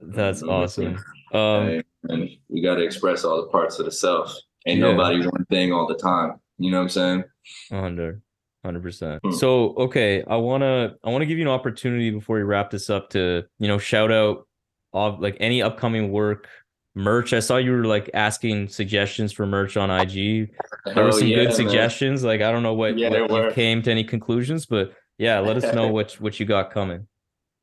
That's 0.00 0.42
awesome. 0.42 0.98
Um 1.32 1.82
and 2.08 2.28
we 2.48 2.60
got 2.62 2.76
to 2.76 2.82
express 2.82 3.24
all 3.24 3.36
the 3.42 3.48
parts 3.48 3.78
of 3.78 3.84
the 3.84 3.92
self. 3.92 4.36
Ain't 4.66 4.80
Yeah. 4.80 4.92
nobody 4.92 5.26
one 5.26 5.44
thing 5.50 5.72
all 5.72 5.86
the 5.86 5.94
time. 5.96 6.34
You 6.58 6.70
know 6.70 6.78
what 6.78 6.82
I'm 6.84 6.88
saying? 6.90 7.24
100 7.70 8.22
100%. 8.64 9.18
Hmm. 9.24 9.32
So, 9.32 9.74
okay, 9.74 10.22
I 10.28 10.36
want 10.36 10.62
to 10.62 10.94
I 11.02 11.10
want 11.10 11.22
to 11.22 11.26
give 11.26 11.38
you 11.38 11.44
an 11.44 11.50
opportunity 11.50 12.10
before 12.10 12.36
we 12.36 12.42
wrap 12.44 12.70
this 12.70 12.88
up 12.90 13.10
to, 13.10 13.42
you 13.58 13.66
know, 13.68 13.78
shout 13.78 14.12
out 14.12 14.46
of 14.92 15.18
like 15.20 15.36
any 15.40 15.60
upcoming 15.62 16.12
work, 16.12 16.48
merch. 16.94 17.32
I 17.32 17.40
saw 17.40 17.56
you 17.56 17.72
were 17.72 17.84
like 17.86 18.08
asking 18.14 18.68
suggestions 18.68 19.32
for 19.32 19.46
merch 19.46 19.76
on 19.76 19.90
IG. 19.90 20.50
There 20.94 21.04
were 21.04 21.10
some 21.12 21.26
yeah, 21.26 21.36
good 21.36 21.48
man. 21.48 21.54
suggestions. 21.56 22.22
Like 22.22 22.40
I 22.40 22.52
don't 22.52 22.62
know 22.62 22.74
what, 22.74 22.96
Yeah, 22.96 23.08
what 23.08 23.30
you 23.30 23.34
were. 23.36 23.50
came 23.52 23.82
to 23.82 23.90
any 23.90 24.04
conclusions, 24.04 24.64
but 24.66 24.92
yeah, 25.18 25.40
let 25.40 25.56
us 25.56 25.74
know 25.74 25.88
what 25.92 26.12
what 26.20 26.38
you 26.38 26.46
got 26.46 26.70
coming. 26.72 27.08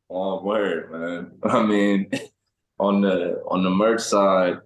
Oh, 0.10 0.44
word, 0.44 0.92
man. 0.92 1.32
I 1.46 1.64
mean, 1.64 2.10
on 2.80 3.02
the 3.02 3.42
on 3.48 3.64
the 3.64 3.70
merch 3.70 4.02
side, 4.02 4.58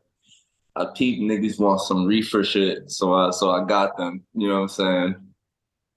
I 0.75 0.85
peep 0.95 1.19
niggas 1.21 1.59
want 1.59 1.81
some 1.81 2.05
reefer 2.05 2.43
shit, 2.43 2.89
so 2.91 3.13
I 3.13 3.31
so 3.31 3.51
I 3.51 3.65
got 3.65 3.97
them. 3.97 4.23
You 4.33 4.47
know 4.47 4.55
what 4.55 4.61
I'm 4.61 4.67
saying? 4.69 5.15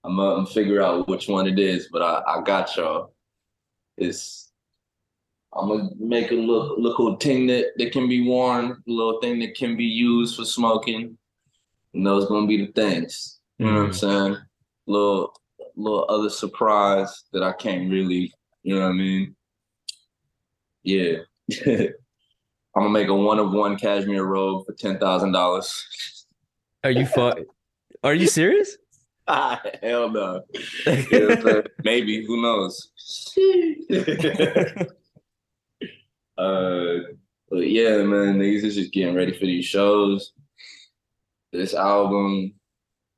I'm 0.03 0.17
gonna 0.17 0.45
figure 0.45 0.81
out 0.81 1.07
which 1.07 1.27
one 1.27 1.47
it 1.47 1.59
is, 1.59 1.89
but 1.91 2.01
I 2.01 2.21
I 2.27 2.41
got 2.41 2.75
y'all. 2.75 3.13
It's 3.97 4.51
I'm 5.53 5.69
gonna 5.69 5.89
make 5.99 6.31
a 6.31 6.35
little 6.35 6.75
little 6.79 7.15
thing 7.17 7.47
that 7.47 7.73
that 7.77 7.91
can 7.91 8.07
be 8.07 8.21
worn, 8.27 8.71
a 8.71 8.91
little 8.91 9.19
thing 9.21 9.39
that 9.39 9.55
can 9.55 9.75
be 9.77 9.85
used 9.85 10.35
for 10.37 10.45
smoking. 10.45 11.17
And 11.93 12.05
those 12.05 12.27
gonna 12.27 12.47
be 12.47 12.65
the 12.65 12.71
things. 12.73 13.39
You 13.57 13.65
know 13.65 13.73
what 13.73 13.81
I'm 13.81 13.89
Mhm. 13.89 13.95
saying? 13.95 14.37
Little 14.87 15.33
little 15.75 16.05
other 16.09 16.29
surprise 16.29 17.23
that 17.33 17.43
I 17.43 17.53
can't 17.53 17.89
really, 17.91 18.31
you 18.63 18.75
know 18.75 18.81
what 18.81 18.89
I 18.89 18.93
mean? 18.93 19.35
Yeah. 20.83 21.17
I'm 22.77 22.83
gonna 22.83 22.93
make 22.93 23.07
a 23.07 23.15
one 23.15 23.39
of 23.39 23.51
one 23.53 23.75
cashmere 23.75 24.23
robe 24.23 24.67
for 24.67 24.73
ten 24.73 24.99
thousand 24.99 25.31
dollars. 25.31 26.25
Are 26.83 26.91
you 26.91 27.07
fu- 27.07 27.47
Are 28.03 28.13
you 28.13 28.27
serious? 28.27 28.77
Hell 29.27 30.11
no. 30.11 30.43
You 30.85 30.93
know 31.11 31.27
what 31.27 31.37
I'm 31.37 31.41
saying? 31.41 31.63
Maybe, 31.83 32.23
who 32.23 32.39
knows? 32.39 32.91
uh 36.37 36.93
but 37.49 37.67
yeah, 37.67 38.03
man, 38.03 38.37
niggas 38.37 38.63
is 38.63 38.75
just 38.75 38.93
getting 38.93 39.15
ready 39.15 39.31
for 39.31 39.47
these 39.47 39.65
shows. 39.65 40.33
This 41.51 41.73
album, 41.73 42.53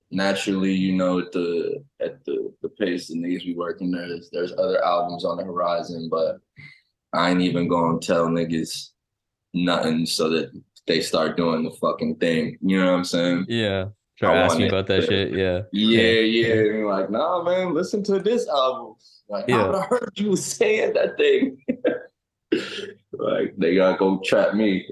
naturally, 0.10 0.72
you 0.72 0.96
know, 0.96 1.20
at 1.20 1.34
the 1.34 1.84
at 2.00 2.24
the 2.24 2.54
the 2.62 2.70
pace 2.70 3.10
the 3.10 3.16
niggas 3.16 3.44
be 3.44 3.56
working, 3.56 3.92
there's 3.92 4.30
there's 4.32 4.54
other 4.54 4.82
albums 4.86 5.26
on 5.26 5.36
the 5.36 5.44
horizon, 5.44 6.08
but 6.10 6.38
I 7.12 7.32
ain't 7.32 7.42
even 7.42 7.68
gonna 7.68 8.00
tell 8.00 8.28
niggas 8.28 8.92
nothing 9.54 10.06
so 10.06 10.30
that 10.30 10.52
they 10.88 11.02
start 11.02 11.38
doing 11.38 11.64
the 11.64 11.72
fucking 11.72 12.16
thing. 12.18 12.58
You 12.62 12.80
know 12.80 12.92
what 12.92 12.98
I'm 12.98 13.04
saying? 13.06 13.46
yeah. 13.48 13.86
Try 14.18 14.32
want 14.32 14.52
asking 14.52 14.66
it 14.66 14.68
about 14.68 14.88
that 14.88 15.06
shit. 15.06 15.32
Yeah. 15.34 15.62
Yeah, 15.72 16.20
yeah. 16.20 16.74
And 16.74 16.88
like, 16.88 17.10
nah, 17.10 17.42
man, 17.42 17.74
listen 17.74 18.04
to 18.04 18.20
this 18.20 18.50
album. 18.50 18.96
Like, 19.30 19.46
Yeah. 19.48 19.72
I 19.72 19.86
heard 19.86 20.12
you 20.16 20.36
saying 20.36 20.94
that 20.94 21.16
thing. 21.16 21.64
like, 23.14 23.54
they 23.58 23.76
gotta 23.76 23.98
go 23.98 24.20
trap 24.26 24.56
me. 24.56 24.90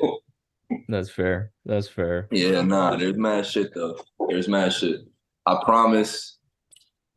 That's 0.88 1.10
fair. 1.10 1.52
That's 1.66 1.88
fair. 1.88 2.28
yeah, 2.30 2.62
nah, 2.62 2.96
there's 2.96 3.16
mad 3.16 3.44
shit 3.46 3.74
though. 3.74 3.98
There's 4.28 4.48
mad 4.48 4.72
shit. 4.72 5.00
I 5.44 5.60
promise 5.62 6.38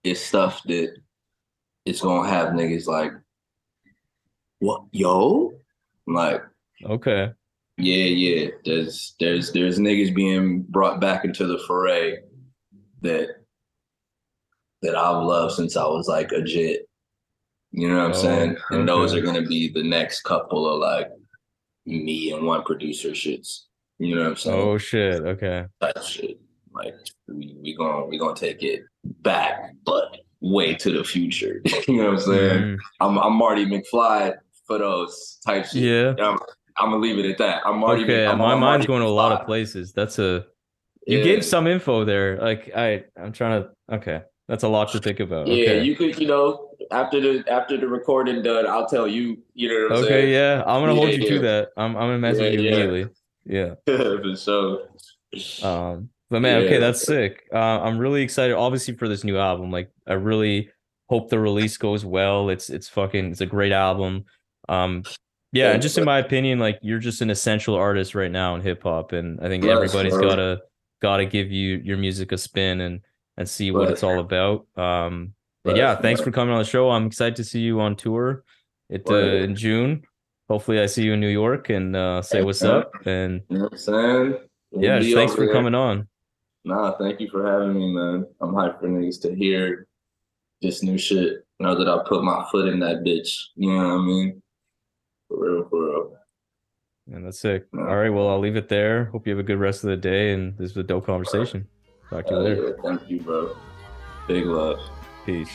it's 0.04 0.20
stuff 0.22 0.62
that 0.64 0.94
it's 1.86 2.02
gonna 2.02 2.28
have 2.28 2.50
niggas 2.50 2.88
like, 2.88 3.14
what, 4.60 4.84
yo? 4.92 5.54
I'm 6.08 6.14
Like, 6.14 6.42
Okay. 6.86 7.32
Yeah, 7.78 7.96
yeah. 8.06 8.50
There's 8.66 9.16
there's 9.20 9.52
there's 9.52 9.80
niggas 9.80 10.14
being 10.14 10.64
brought 10.70 11.00
back 11.00 11.26
into 11.26 11.46
the 11.48 11.58
foray 11.68 12.18
that 13.02 13.30
that 14.82 14.96
I've 14.96 15.24
loved 15.24 15.56
since 15.56 15.78
I 15.78 15.86
was 15.86 16.08
like 16.08 16.32
a 16.32 16.42
jit. 16.42 16.88
You 17.72 17.88
know 17.88 17.96
what 17.98 18.06
I'm 18.06 18.12
Oh, 18.12 18.14
saying? 18.14 18.58
And 18.72 18.88
those 18.88 19.14
are 19.14 19.22
gonna 19.22 19.46
be 19.46 19.70
the 19.70 19.84
next 19.84 20.22
couple 20.24 20.68
of 20.70 20.80
like 20.80 21.10
me 21.86 22.34
and 22.34 22.46
one 22.46 22.64
producer 22.64 23.10
shits. 23.12 23.62
You 24.00 24.16
know 24.16 24.22
what 24.24 24.30
I'm 24.32 24.36
saying? 24.36 24.60
Oh 24.62 24.78
shit. 24.78 25.22
Okay. 25.22 25.66
Type 25.80 26.04
shit. 26.04 26.40
Like 26.74 26.96
we 27.28 27.56
we 27.62 27.76
gonna 27.76 28.06
we 28.06 28.18
gonna 28.18 28.36
take 28.36 28.62
it 28.64 28.82
back, 29.04 29.74
but 29.86 30.18
way 30.42 30.76
to 30.76 30.92
the 30.92 31.04
future. 31.04 31.62
you 31.88 31.98
know 31.98 32.06
what 32.06 32.14
I'm 32.16 32.20
saying? 32.20 32.62
Mm, 32.64 32.78
I'm 33.00 33.18
I'm 33.18 33.34
Marty 33.34 33.66
McFly 33.66 34.34
for 34.68 34.78
those 34.78 35.40
type 35.46 35.66
shit. 35.66 35.82
yeah. 35.84 36.26
I'm, 36.26 36.38
I'm 36.78 36.90
gonna 36.92 37.02
leave 37.02 37.18
it 37.20 37.26
at 37.30 37.38
that. 37.40 37.62
I'm 37.66 37.84
already. 37.84 38.04
Okay. 38.04 38.26
I'm 38.26 38.38
My 38.38 38.56
mind's 38.56 38.86
going 38.86 39.02
to 39.02 39.08
a 39.08 39.10
lot 39.10 39.32
of 39.32 39.46
places. 39.46 39.92
That's 39.94 40.20
a 40.20 40.46
you 41.08 41.18
Yeah. 41.18 41.24
gave 41.24 41.46
some 41.46 41.68
info 41.68 42.04
there. 42.06 42.38
Like 42.38 42.72
I 42.76 43.04
I'm 43.22 43.32
trying 43.32 43.64
to 43.64 43.96
okay. 43.96 44.22
That's 44.48 44.64
a 44.64 44.68
lot 44.68 44.92
to 44.92 45.00
think 45.00 45.20
about. 45.22 45.48
Yeah, 45.48 45.54
Okay. 45.54 45.84
you 45.84 45.96
could, 45.96 46.20
you 46.20 46.28
know, 46.28 46.70
after 46.92 47.22
the 47.22 47.44
after 47.50 47.78
the 47.78 47.88
recording 47.88 48.42
done, 48.42 48.68
I'll 48.68 48.88
tell 48.88 49.08
you. 49.08 49.38
You 49.54 49.70
know 49.70 49.84
what 49.84 49.92
I'm 50.00 50.04
Okay, 50.04 50.10
saying? 50.10 50.34
yeah. 50.34 50.64
I'm 50.66 50.82
gonna 50.82 50.94
hold 50.96 51.10
Yeah, 51.10 51.16
you 51.18 51.28
to 51.30 51.40
that. 51.40 51.70
I'm 51.78 51.96
I'm 51.96 52.08
gonna 52.10 52.20
message 52.20 52.54
Yeah, 52.54 52.60
you 52.60 52.62
yeah. 52.70 52.76
immediately. 52.76 53.14
Yeah. 53.46 53.76
for 53.86 54.36
sure. 54.36 54.88
Um, 55.64 56.10
but 56.30 56.42
man, 56.42 56.64
okay, 56.64 56.78
that's 56.78 57.04
sick. 57.04 57.44
Uh, 57.54 57.58
I'm 57.58 57.98
really 57.98 58.22
excited, 58.22 58.56
obviously, 58.56 58.96
for 58.96 59.08
this 59.08 59.24
new 59.24 59.38
album. 59.38 59.72
Like, 59.72 59.90
I 60.08 60.14
really 60.14 60.70
hope 61.10 61.30
the 61.30 61.40
release 61.40 61.78
goes 61.78 62.06
well. 62.06 62.50
It's 62.50 62.70
it's 62.70 62.88
fucking 62.90 63.32
it's 63.32 63.42
a 63.42 63.46
great 63.46 63.72
album. 63.72 64.26
Um, 64.70 65.04
yeah, 65.52 65.72
and 65.72 65.82
just 65.82 65.98
in 65.98 66.06
my 66.06 66.20
opinion, 66.20 66.60
like 66.60 66.80
you're 66.82 67.00
just 67.00 67.22
an 67.22 67.30
essential 67.30 67.76
artist 67.76 68.16
right 68.16 68.32
now 68.32 68.56
in 68.56 68.62
hip 68.62 68.84
hop, 68.84 69.12
and 69.12 69.40
I 69.42 69.48
think 69.48 69.66
everybody's 69.66 70.14
bro. 70.14 70.30
gotta 70.30 70.62
gotta 71.02 71.26
give 71.26 71.52
you 71.52 71.78
your 71.84 71.98
music 71.98 72.32
a 72.32 72.38
spin 72.38 72.82
and 72.82 73.02
and 73.38 73.50
see 73.50 73.72
what 73.72 73.90
it's 73.90 74.04
all 74.04 74.20
about. 74.20 74.68
Um, 74.78 75.34
yeah, 75.66 75.96
thanks 75.96 76.22
for 76.22 76.32
coming 76.32 76.54
on 76.54 76.60
the 76.60 76.66
show. 76.66 76.90
I'm 76.90 77.08
excited 77.08 77.36
to 77.38 77.44
see 77.44 77.60
you 77.60 77.82
on 77.82 77.96
tour. 77.96 78.44
It 78.90 79.10
uh, 79.10 79.16
in 79.16 79.56
June. 79.56 80.04
Hopefully, 80.50 80.82
I 80.82 80.86
see 80.86 81.04
you 81.04 81.14
in 81.14 81.20
New 81.22 81.30
York 81.30 81.70
and 81.70 81.96
uh, 81.96 82.22
say 82.22 82.44
what's 82.44 82.62
up. 82.62 82.92
And 83.06 83.42
You 83.50 83.58
know 83.58 83.64
what 83.64 83.74
I'm 83.74 83.78
saying? 83.78 84.38
We'll 84.72 84.84
yeah, 84.84 85.16
thanks 85.16 85.34
for 85.34 85.46
there. 85.46 85.54
coming 85.54 85.76
on. 85.76 86.08
Nah, 86.64 86.98
thank 86.98 87.20
you 87.20 87.30
for 87.30 87.50
having 87.50 87.74
me, 87.74 87.94
man. 87.94 88.26
I'm 88.42 88.54
hyped 88.54 88.80
for 88.80 88.88
niggas 88.88 89.22
to 89.22 89.34
hear 89.34 89.88
this 90.62 90.84
new 90.84 90.98
shit. 90.98 91.46
Know 91.60 91.76
that 91.76 91.88
I 91.88 92.04
put 92.08 92.24
my 92.24 92.46
foot 92.52 92.68
in 92.68 92.80
that 92.80 93.04
bitch. 93.04 93.34
You 93.56 93.72
know 93.72 93.78
what 93.78 94.02
I 94.02 94.06
mean? 94.06 94.42
For 95.32 95.40
real, 95.56 95.68
for 95.70 95.86
real. 95.86 96.18
And 97.14 97.26
that's 97.26 97.40
sick. 97.40 97.68
Yeah. 97.74 97.88
All 97.88 97.96
right. 97.96 98.10
Well, 98.10 98.30
I'll 98.30 98.40
leave 98.40 98.56
it 98.58 98.70
there. 98.70 99.06
Hope 99.06 99.26
you 99.26 99.32
have 99.32 99.40
a 99.40 99.44
good 99.44 99.60
rest 99.60 99.84
of 99.84 99.90
the 99.90 99.98
day. 99.98 100.34
And 100.34 100.54
this 100.58 100.76
was 100.76 100.78
a 100.78 100.84
dope 100.84 101.06
conversation. 101.06 101.68
Talk 102.10 102.26
to 102.28 102.32
you 102.32 102.36
Hell 102.38 102.44
later. 102.50 102.68
yeah, 102.68 102.74
thank 102.84 103.10
you, 103.10 103.22
bro. 103.22 103.56
Big 104.28 104.46
love. 104.46 104.80
Peace. 105.26 105.50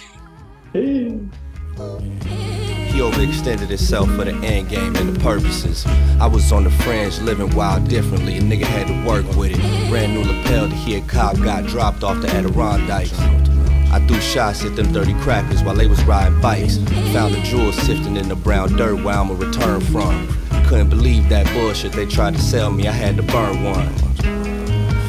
He 0.72 1.28
overextended 3.02 3.68
himself 3.68 4.08
for 4.14 4.24
the 4.24 4.32
end 4.42 4.70
game 4.70 4.96
and 4.96 5.14
the 5.14 5.20
purposes. 5.20 5.84
I 6.18 6.26
was 6.26 6.50
on 6.52 6.64
the 6.64 6.70
fringe, 6.70 7.18
living 7.20 7.54
wild 7.54 7.88
differently. 7.88 8.38
A 8.38 8.40
nigga 8.40 8.64
had 8.64 8.86
to 8.86 9.06
work 9.06 9.26
with 9.36 9.52
it. 9.52 9.90
Brand 9.90 10.14
new 10.14 10.22
lapel 10.24 10.68
to 10.68 10.74
hear 10.74 11.02
cop 11.06 11.36
got 11.36 11.66
dropped 11.66 12.02
off 12.02 12.22
the 12.22 12.28
Adirondacks. 12.28 13.12
I 13.97 14.07
threw 14.07 14.20
shots 14.20 14.62
at 14.62 14.76
them 14.76 14.92
dirty 14.92 15.14
crackers 15.14 15.62
while 15.62 15.74
they 15.74 15.86
was 15.86 16.05
riding 16.05 16.38
bikes. 16.42 16.76
Found 17.14 17.34
the 17.34 17.40
jewels 17.40 17.76
sifting 17.76 18.18
in 18.18 18.28
the 18.28 18.36
brown 18.36 18.76
dirt 18.76 19.03
where 19.03 19.14
I'ma 19.14 19.32
return 19.32 19.80
from. 19.80 20.28
Couldn't 20.66 20.90
believe 20.90 21.30
that 21.30 21.51
bullshit 21.55 21.92
they 21.92 22.05
tried 22.05 22.34
to 22.34 22.40
sell 22.42 22.70
me. 22.70 22.88
I 22.88 22.92
had 22.92 23.16
to 23.16 23.22
burn 23.22 23.64
one. 23.64 23.88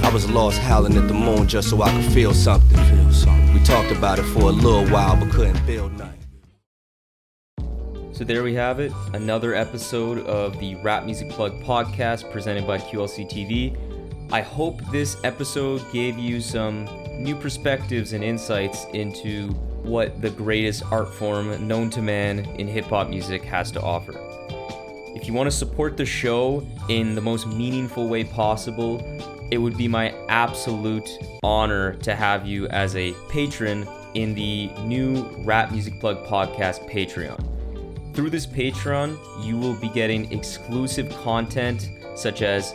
I 0.06 0.10
was 0.14 0.30
lost 0.30 0.60
howling 0.60 0.96
at 0.96 1.10
the 1.10 1.14
moon 1.14 1.50
just 1.50 1.70
so 1.70 1.82
I 1.82 1.92
could 1.92 2.14
feel 2.14 2.34
something. 2.34 2.80
We 3.54 3.62
talked 3.66 3.92
about 3.92 4.20
it 4.20 4.24
for 4.24 4.44
a 4.44 4.54
little 4.54 4.88
while 4.88 5.18
but 5.18 5.32
couldn't 5.32 5.66
build 5.66 5.92
nothing. 5.98 6.14
So 8.14 8.24
there 8.24 8.42
we 8.42 8.54
have 8.54 8.80
it. 8.80 8.94
Another 9.14 9.54
episode 9.54 10.20
of 10.20 10.58
the 10.62 10.76
Rap 10.76 11.04
Music 11.04 11.30
Plug 11.32 11.62
podcast 11.62 12.32
presented 12.32 12.66
by 12.66 12.78
QLC 12.78 13.30
TV. 13.30 14.32
I 14.32 14.40
hope 14.40 14.80
this 14.94 15.18
episode 15.26 15.84
gave 15.92 16.18
you 16.18 16.40
some 16.40 16.88
new 17.18 17.36
perspectives 17.36 18.14
and 18.14 18.24
insights 18.24 18.86
into 18.94 19.50
what 19.84 20.22
the 20.22 20.30
greatest 20.30 20.84
art 20.92 21.14
form 21.14 21.68
known 21.68 21.90
to 21.92 22.02
man 22.02 22.40
in 22.60 22.68
hip 22.68 22.86
hop 22.86 23.10
music 23.10 23.44
has 23.44 23.72
to 23.72 23.82
offer. 23.82 24.14
If 25.16 25.28
you 25.28 25.34
want 25.34 25.50
to 25.50 25.56
support 25.56 25.98
the 25.98 26.06
show 26.06 26.66
in 26.90 27.16
the 27.16 27.22
most 27.22 27.48
meaningful 27.48 28.08
way 28.08 28.24
possible, 28.24 29.02
it 29.50 29.58
would 29.58 29.78
be 29.78 29.88
my 29.88 30.14
absolute 30.30 31.10
honor 31.42 31.94
to 31.96 32.16
have 32.16 32.46
you 32.46 32.68
as 32.68 32.96
a 32.96 33.14
patron 33.30 33.88
in 34.14 34.34
the 34.36 34.68
new 34.82 35.24
Rap 35.40 35.72
Music 35.72 36.00
Plug 36.00 36.26
podcast 36.26 36.90
Patreon. 36.90 37.44
Through 38.14 38.30
this 38.32 38.46
Patreon, 38.46 39.18
you 39.46 39.58
will 39.58 39.76
be 39.76 39.90
getting 39.90 40.32
exclusive 40.32 41.10
content 41.24 41.90
such 42.16 42.42
as 42.42 42.74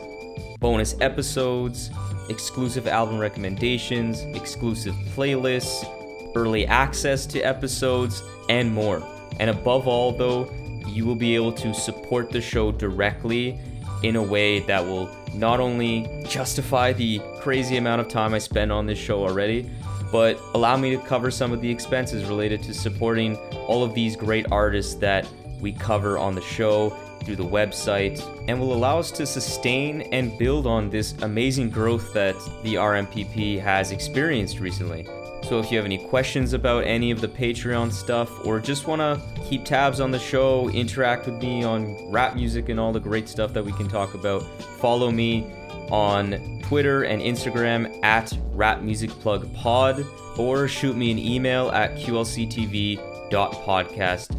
bonus 0.61 0.95
episodes, 1.01 1.91
exclusive 2.29 2.87
album 2.87 3.19
recommendations, 3.19 4.23
exclusive 4.37 4.95
playlists, 5.15 5.87
early 6.35 6.67
access 6.67 7.27
to 7.27 7.41
episodes, 7.41 8.23
and 8.49 8.73
more. 8.73 9.03
And 9.41 9.51
above 9.51 9.87
all, 9.87 10.13
though, 10.13 10.53
you 10.87 11.07
will 11.07 11.17
be 11.17 11.35
able 11.35 11.53
to 11.53 11.73
support 11.75 12.31
the 12.31 12.41
show 12.41 12.73
directly 12.73 13.59
in 14.03 14.17
a 14.17 14.23
way 14.23 14.61
that 14.61 14.85
will 14.85 15.09
not 15.35 15.61
only 15.61 16.25
justify 16.29 16.93
the 16.93 17.21
crazy 17.41 17.77
amount 17.77 18.01
of 18.01 18.09
time 18.09 18.35
I 18.35 18.39
spend 18.39 18.73
on 18.73 18.87
this 18.87 18.99
show 18.99 19.23
already, 19.23 19.71
but 20.11 20.39
allow 20.55 20.77
me 20.77 20.91
to 20.91 20.99
cover 20.99 21.31
some 21.31 21.53
of 21.53 21.61
the 21.61 21.71
expenses 21.71 22.25
related 22.29 22.63
to 22.65 22.75
supporting 22.75 23.37
all 23.67 23.83
of 23.83 23.95
these 23.95 24.17
great 24.17 24.47
artists 24.53 24.95
that 24.97 25.27
we 25.61 25.73
cover 25.73 26.19
on 26.19 26.35
the 26.35 26.43
show 26.43 26.91
through 27.25 27.37
the 27.37 27.45
website 27.45 28.21
and 28.49 28.59
will 28.59 28.75
allow 28.75 28.99
us 28.99 29.11
to 29.13 29.27
sustain 29.27 30.03
and 30.13 30.37
build 30.39 30.67
on 30.67 30.91
this 30.91 31.15
amazing 31.23 31.71
growth 31.71 32.13
that 32.13 32.35
the 32.63 32.75
RMPP 32.75 33.61
has 33.61 33.93
experienced 33.93 34.61
recently. 34.61 35.07
So 35.43 35.59
if 35.59 35.71
you 35.71 35.77
have 35.77 35.85
any 35.85 35.99
questions 35.99 36.53
about 36.53 36.85
any 36.85 37.11
of 37.11 37.21
the 37.21 37.29
Patreon 37.29 37.93
stuff 37.93 38.45
or 38.47 38.61
just 38.61 38.87
want 38.87 39.01
to 39.01 39.21
keep 39.43 39.65
tabs 39.65 40.01
on 40.01 40.11
the 40.11 40.19
show, 40.19 40.69
interact 40.71 41.27
with 41.27 41.43
me 41.43 41.65
on 41.65 42.11
rap 42.11 42.37
music 42.37 42.69
and 42.69 42.79
all 42.79 42.93
the 42.93 43.01
great 43.01 43.29
stuff 43.29 43.53
that 43.53 43.65
we 43.65 43.73
can 43.73 43.89
talk 43.89 44.15
about, 44.15 44.43
follow 44.81 45.11
me 45.11 45.53
on 45.91 46.61
Twitter 46.63 47.03
and 47.05 47.21
Instagram 47.21 48.03
at 48.05 48.33
Rap 48.53 48.83
Music 48.83 49.11
Plug 49.11 49.53
Pod 49.55 50.07
or 50.39 50.69
shoot 50.69 50.97
me 50.97 51.11
an 51.11 51.19
email 51.19 51.71
at 51.73 51.97
qlctv.podcast 51.97 53.01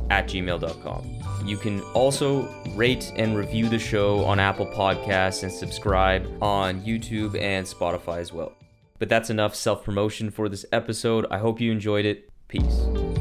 at 0.10 0.28
gmail.com. 0.28 1.23
You 1.46 1.58
can 1.58 1.82
also 1.94 2.48
rate 2.70 3.12
and 3.16 3.36
review 3.36 3.68
the 3.70 3.80
show 3.80 4.24
on 4.24 4.40
Apple 4.40 4.66
Podcasts 4.68 5.44
and 5.44 5.52
subscribe 5.52 6.26
on 6.42 6.82
YouTube 6.82 7.40
and 7.40 7.66
Spotify 7.66 8.20
as 8.20 8.32
well. 8.32 8.54
But 9.00 9.10
that's 9.10 9.30
enough 9.30 9.54
self 9.54 9.84
promotion 9.84 10.32
for 10.32 10.48
this 10.48 10.66
episode. 10.72 11.26
I 11.30 11.38
hope 11.40 11.60
you 11.60 11.72
enjoyed 11.72 12.06
it. 12.06 12.30
Peace. 12.48 13.13